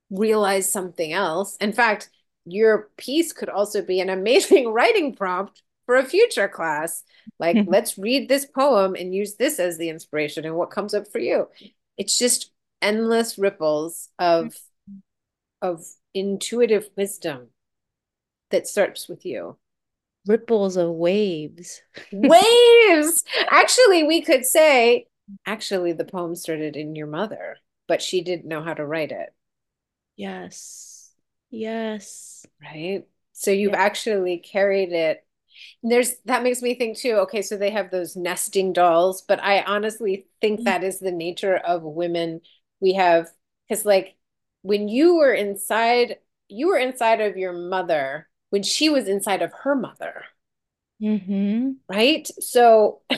realize 0.09 0.71
something 0.71 1.13
else. 1.13 1.57
In 1.57 1.73
fact, 1.73 2.09
your 2.45 2.89
piece 2.97 3.33
could 3.33 3.49
also 3.49 3.81
be 3.81 3.99
an 3.99 4.09
amazing 4.09 4.69
writing 4.73 5.15
prompt 5.15 5.61
for 5.85 5.95
a 5.95 6.05
future 6.05 6.47
class. 6.47 7.03
Like, 7.39 7.57
let's 7.67 7.97
read 7.97 8.29
this 8.29 8.45
poem 8.45 8.95
and 8.95 9.13
use 9.13 9.35
this 9.35 9.59
as 9.59 9.77
the 9.77 9.89
inspiration 9.89 10.45
and 10.45 10.55
what 10.55 10.71
comes 10.71 10.93
up 10.93 11.07
for 11.11 11.19
you. 11.19 11.47
It's 11.97 12.17
just 12.17 12.51
endless 12.81 13.37
ripples 13.37 14.09
of 14.19 14.55
of 15.61 15.83
intuitive 16.13 16.87
wisdom 16.95 17.47
that 18.51 18.67
starts 18.67 19.07
with 19.07 19.25
you? 19.25 19.57
Ripples 20.25 20.77
of 20.77 20.91
waves. 20.91 21.81
waves! 22.11 23.23
Actually, 23.49 24.03
we 24.03 24.21
could 24.21 24.45
say, 24.45 25.07
actually, 25.45 25.93
the 25.93 26.05
poem 26.05 26.35
started 26.35 26.75
in 26.75 26.95
your 26.95 27.07
mother, 27.07 27.57
but 27.87 28.01
she 28.01 28.21
didn't 28.21 28.47
know 28.47 28.61
how 28.61 28.73
to 28.73 28.85
write 28.85 29.11
it. 29.11 29.33
Yes. 30.15 31.11
Yes. 31.49 32.45
Right. 32.61 33.05
So 33.33 33.51
you've 33.51 33.73
yeah. 33.73 33.81
actually 33.81 34.37
carried 34.37 34.91
it. 34.91 35.23
There's 35.81 36.15
that 36.25 36.43
makes 36.43 36.61
me 36.61 36.75
think 36.75 36.97
too. 36.97 37.13
Okay, 37.21 37.41
so 37.41 37.57
they 37.57 37.71
have 37.71 37.89
those 37.89 38.15
nesting 38.15 38.73
dolls, 38.73 39.23
but 39.27 39.41
I 39.41 39.61
honestly 39.61 40.27
think 40.41 40.59
mm-hmm. 40.59 40.65
that 40.65 40.83
is 40.83 40.99
the 40.99 41.11
nature 41.11 41.55
of 41.55 41.83
women. 41.83 42.41
We 42.79 42.93
have 42.93 43.27
because 43.67 43.85
like 43.85 44.15
when 44.61 44.87
you 44.87 45.15
were 45.15 45.33
inside, 45.33 46.17
you 46.47 46.67
were 46.67 46.77
inside 46.77 47.21
of 47.21 47.37
your 47.37 47.53
mother 47.53 48.26
when 48.49 48.63
she 48.63 48.89
was 48.89 49.07
inside 49.07 49.41
of 49.41 49.53
her 49.63 49.75
mother. 49.75 50.23
Mm-hmm. 51.01 51.71
Right. 51.89 52.27
So 52.39 53.01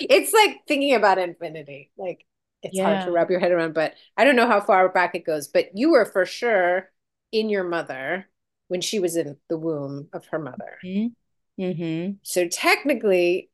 it's 0.00 0.32
like 0.32 0.60
thinking 0.66 0.94
about 0.94 1.18
infinity. 1.18 1.90
Like 1.96 2.24
it's 2.62 2.76
yeah. 2.76 2.94
hard 2.94 3.06
to 3.06 3.12
wrap 3.12 3.30
your 3.30 3.40
head 3.40 3.52
around, 3.52 3.74
but 3.74 3.94
I 4.16 4.24
don't 4.24 4.36
know 4.36 4.48
how 4.48 4.60
far 4.60 4.88
back 4.88 5.14
it 5.14 5.26
goes. 5.26 5.48
But 5.48 5.70
you 5.74 5.90
were 5.90 6.04
for 6.04 6.26
sure 6.26 6.90
in 7.32 7.48
your 7.48 7.64
mother 7.64 8.28
when 8.68 8.80
she 8.80 9.00
was 9.00 9.16
in 9.16 9.36
the 9.48 9.56
womb 9.56 10.08
of 10.12 10.26
her 10.26 10.38
mother. 10.38 10.78
Mm-hmm. 10.84 11.62
Mm-hmm. 11.62 12.12
So 12.22 12.46
technically, 12.46 13.50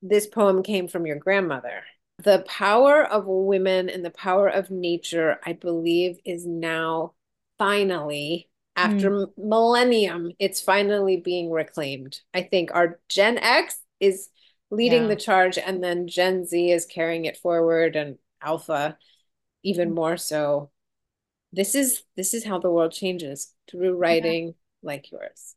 this 0.00 0.26
poem 0.26 0.62
came 0.62 0.88
from 0.88 1.06
your 1.06 1.16
grandmother. 1.16 1.82
The 2.18 2.44
power 2.46 3.04
of 3.04 3.24
women 3.26 3.88
and 3.88 4.04
the 4.04 4.10
power 4.10 4.48
of 4.48 4.70
nature, 4.70 5.38
I 5.44 5.52
believe, 5.52 6.18
is 6.24 6.46
now 6.46 7.14
finally 7.58 8.48
after 8.74 9.10
mm. 9.10 9.26
millennium 9.36 10.32
it's 10.38 10.60
finally 10.60 11.16
being 11.16 11.50
reclaimed 11.50 12.20
i 12.32 12.42
think 12.42 12.70
our 12.74 12.98
gen 13.08 13.38
x 13.38 13.78
is 14.00 14.28
leading 14.70 15.02
yeah. 15.02 15.08
the 15.08 15.16
charge 15.16 15.58
and 15.58 15.84
then 15.84 16.08
gen 16.08 16.46
z 16.46 16.70
is 16.70 16.86
carrying 16.86 17.26
it 17.26 17.36
forward 17.36 17.96
and 17.96 18.16
alpha 18.40 18.96
even 19.62 19.90
mm. 19.90 19.94
more 19.94 20.16
so 20.16 20.70
this 21.52 21.74
is 21.74 22.02
this 22.16 22.34
is 22.34 22.44
how 22.44 22.58
the 22.58 22.70
world 22.70 22.92
changes 22.92 23.52
through 23.70 23.96
writing 23.96 24.46
yeah. 24.46 24.52
like 24.82 25.10
yours 25.12 25.54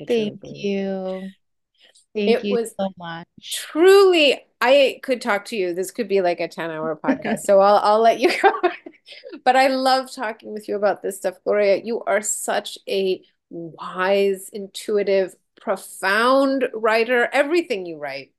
I 0.00 0.04
thank 0.04 0.40
you 0.44 1.30
thank 2.14 2.30
it 2.30 2.44
you 2.44 2.54
was 2.54 2.74
so 2.78 2.90
much 2.98 3.26
truly 3.44 4.40
i 4.60 4.98
could 5.02 5.20
talk 5.20 5.44
to 5.46 5.56
you 5.56 5.74
this 5.74 5.90
could 5.90 6.08
be 6.08 6.20
like 6.20 6.40
a 6.40 6.48
10 6.48 6.70
hour 6.70 6.98
podcast 7.04 7.40
so 7.40 7.60
i'll 7.60 7.78
i'll 7.78 8.00
let 8.00 8.18
you 8.20 8.30
go 8.42 8.50
but 9.44 9.56
I 9.56 9.68
love 9.68 10.12
talking 10.12 10.52
with 10.52 10.68
you 10.68 10.76
about 10.76 11.02
this 11.02 11.18
stuff, 11.18 11.36
Gloria. 11.44 11.80
You 11.82 12.02
are 12.02 12.22
such 12.22 12.78
a 12.88 13.22
wise, 13.50 14.48
intuitive, 14.52 15.34
profound 15.60 16.68
writer. 16.74 17.28
Everything 17.32 17.86
you 17.86 17.98
write. 17.98 18.32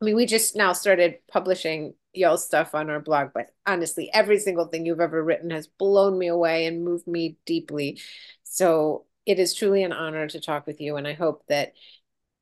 I 0.00 0.04
mean, 0.04 0.16
we 0.16 0.26
just 0.26 0.56
now 0.56 0.72
started 0.72 1.18
publishing 1.30 1.94
y'all's 2.12 2.44
stuff 2.44 2.74
on 2.74 2.90
our 2.90 3.00
blog, 3.00 3.30
but 3.34 3.50
honestly, 3.66 4.10
every 4.12 4.38
single 4.38 4.66
thing 4.66 4.86
you've 4.86 5.00
ever 5.00 5.22
written 5.22 5.50
has 5.50 5.66
blown 5.66 6.18
me 6.18 6.28
away 6.28 6.66
and 6.66 6.84
moved 6.84 7.06
me 7.06 7.36
deeply. 7.46 8.00
So 8.44 9.06
it 9.26 9.38
is 9.38 9.54
truly 9.54 9.82
an 9.82 9.92
honor 9.92 10.26
to 10.28 10.40
talk 10.40 10.66
with 10.66 10.80
you. 10.80 10.96
And 10.96 11.08
I 11.08 11.14
hope 11.14 11.44
that 11.48 11.72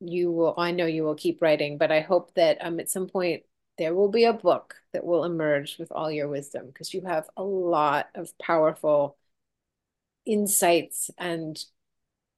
you 0.01 0.33
will, 0.33 0.55
I 0.59 0.73
know 0.73 0.87
you 0.87 1.05
will 1.05 1.15
keep 1.15 1.41
writing, 1.41 1.79
but 1.79 1.93
I 1.93 2.01
hope 2.01 2.35
that 2.35 2.59
um, 2.61 2.81
at 2.81 2.91
some 2.91 3.07
point 3.09 3.45
there 3.79 3.95
will 3.95 4.09
be 4.09 4.25
a 4.25 4.33
book 4.33 4.77
that 4.93 5.05
will 5.05 5.25
emerge 5.25 5.79
with 5.79 5.91
all 5.93 6.11
your 6.11 6.29
wisdom 6.29 6.67
because 6.67 6.93
you 6.93 7.03
have 7.03 7.29
a 7.37 7.43
lot 7.43 8.09
of 8.15 8.37
powerful 8.39 9.17
insights 10.27 11.11
and 11.19 11.63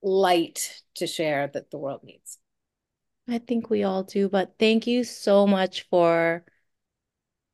light 0.02 0.82
to 0.94 1.06
share 1.06 1.48
that 1.48 1.70
the 1.70 1.78
world 1.78 2.02
needs. 2.04 2.38
I 3.28 3.38
think 3.38 3.70
we 3.70 3.82
all 3.84 4.02
do, 4.02 4.28
but 4.28 4.54
thank 4.58 4.86
you 4.86 5.02
so 5.04 5.46
much 5.46 5.86
for 5.90 6.44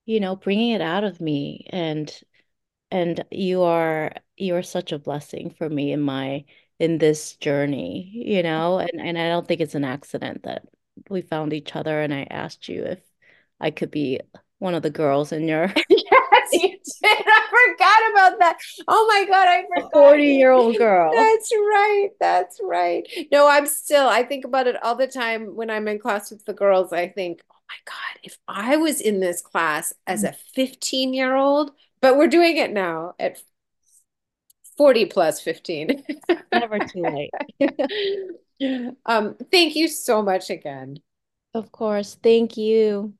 you 0.07 0.18
know 0.18 0.35
bringing 0.35 0.70
it 0.70 0.81
out 0.81 1.05
of 1.05 1.20
me 1.20 1.66
and 1.70 2.12
and 2.91 3.24
you 3.31 3.62
are 3.62 4.12
you 4.37 4.57
are 4.57 4.62
such 4.62 4.93
a 4.93 4.99
blessing 4.99 5.51
for 5.51 5.68
me 5.68 5.93
in 5.93 6.01
my 6.01 6.45
in 6.78 6.99
this 6.99 7.37
journey, 7.37 8.11
you 8.12 8.43
know, 8.43 8.78
and 8.78 9.01
and 9.01 9.18
I 9.18 9.28
don't 9.28 9.47
think 9.47 9.61
it's 9.61 9.74
an 9.74 9.85
accident 9.85 10.43
that 10.45 10.64
we 11.09 11.22
found 11.22 11.53
each 11.53 11.76
other 11.76 12.01
and 12.01 12.12
I 12.12 12.26
asked 12.31 12.68
you 12.68 12.83
if 12.85 13.01
I 13.61 13.70
could 13.70 13.90
be 13.90 14.20
one 14.58 14.74
of 14.74 14.82
the 14.82 14.90
girls 14.90 15.32
in 15.32 15.48
your 15.48 15.72
yes 15.88 16.30
you 16.52 16.70
did. 17.02 17.24
I 17.26 17.46
forgot 17.50 18.12
about 18.12 18.38
that. 18.40 18.58
Oh 18.88 19.06
my 19.08 19.26
God, 19.26 19.48
I 19.48 19.64
forgot. 19.74 19.92
40 19.92 20.24
year 20.24 20.52
old 20.52 20.76
girl. 20.76 21.12
That's 21.14 21.52
right. 21.52 22.08
That's 22.20 22.61
right. 22.62 23.08
No, 23.32 23.48
I'm 23.48 23.66
still, 23.66 24.08
I 24.08 24.22
think 24.22 24.44
about 24.44 24.66
it 24.66 24.82
all 24.82 24.94
the 24.94 25.06
time 25.06 25.54
when 25.56 25.70
I'm 25.70 25.88
in 25.88 25.98
class 25.98 26.30
with 26.30 26.44
the 26.44 26.52
girls. 26.52 26.92
I 26.92 27.08
think, 27.08 27.40
oh 27.50 27.56
my 27.68 27.76
God, 27.84 28.20
if 28.22 28.38
I 28.48 28.76
was 28.76 29.00
in 29.00 29.20
this 29.20 29.40
class 29.40 29.92
as 30.06 30.24
a 30.24 30.34
15 30.54 31.14
year 31.14 31.34
old, 31.34 31.72
but 32.00 32.16
we're 32.16 32.28
doing 32.28 32.56
it 32.56 32.72
now 32.72 33.14
at 33.18 33.40
40 34.76 35.06
plus 35.06 35.40
15. 35.40 36.04
Never 36.52 36.78
too 36.78 37.02
late. 37.02 38.96
um, 39.06 39.36
thank 39.50 39.76
you 39.76 39.88
so 39.88 40.22
much 40.22 40.50
again. 40.50 40.98
Of 41.52 41.72
course. 41.72 42.16
Thank 42.22 42.56
you. 42.56 43.14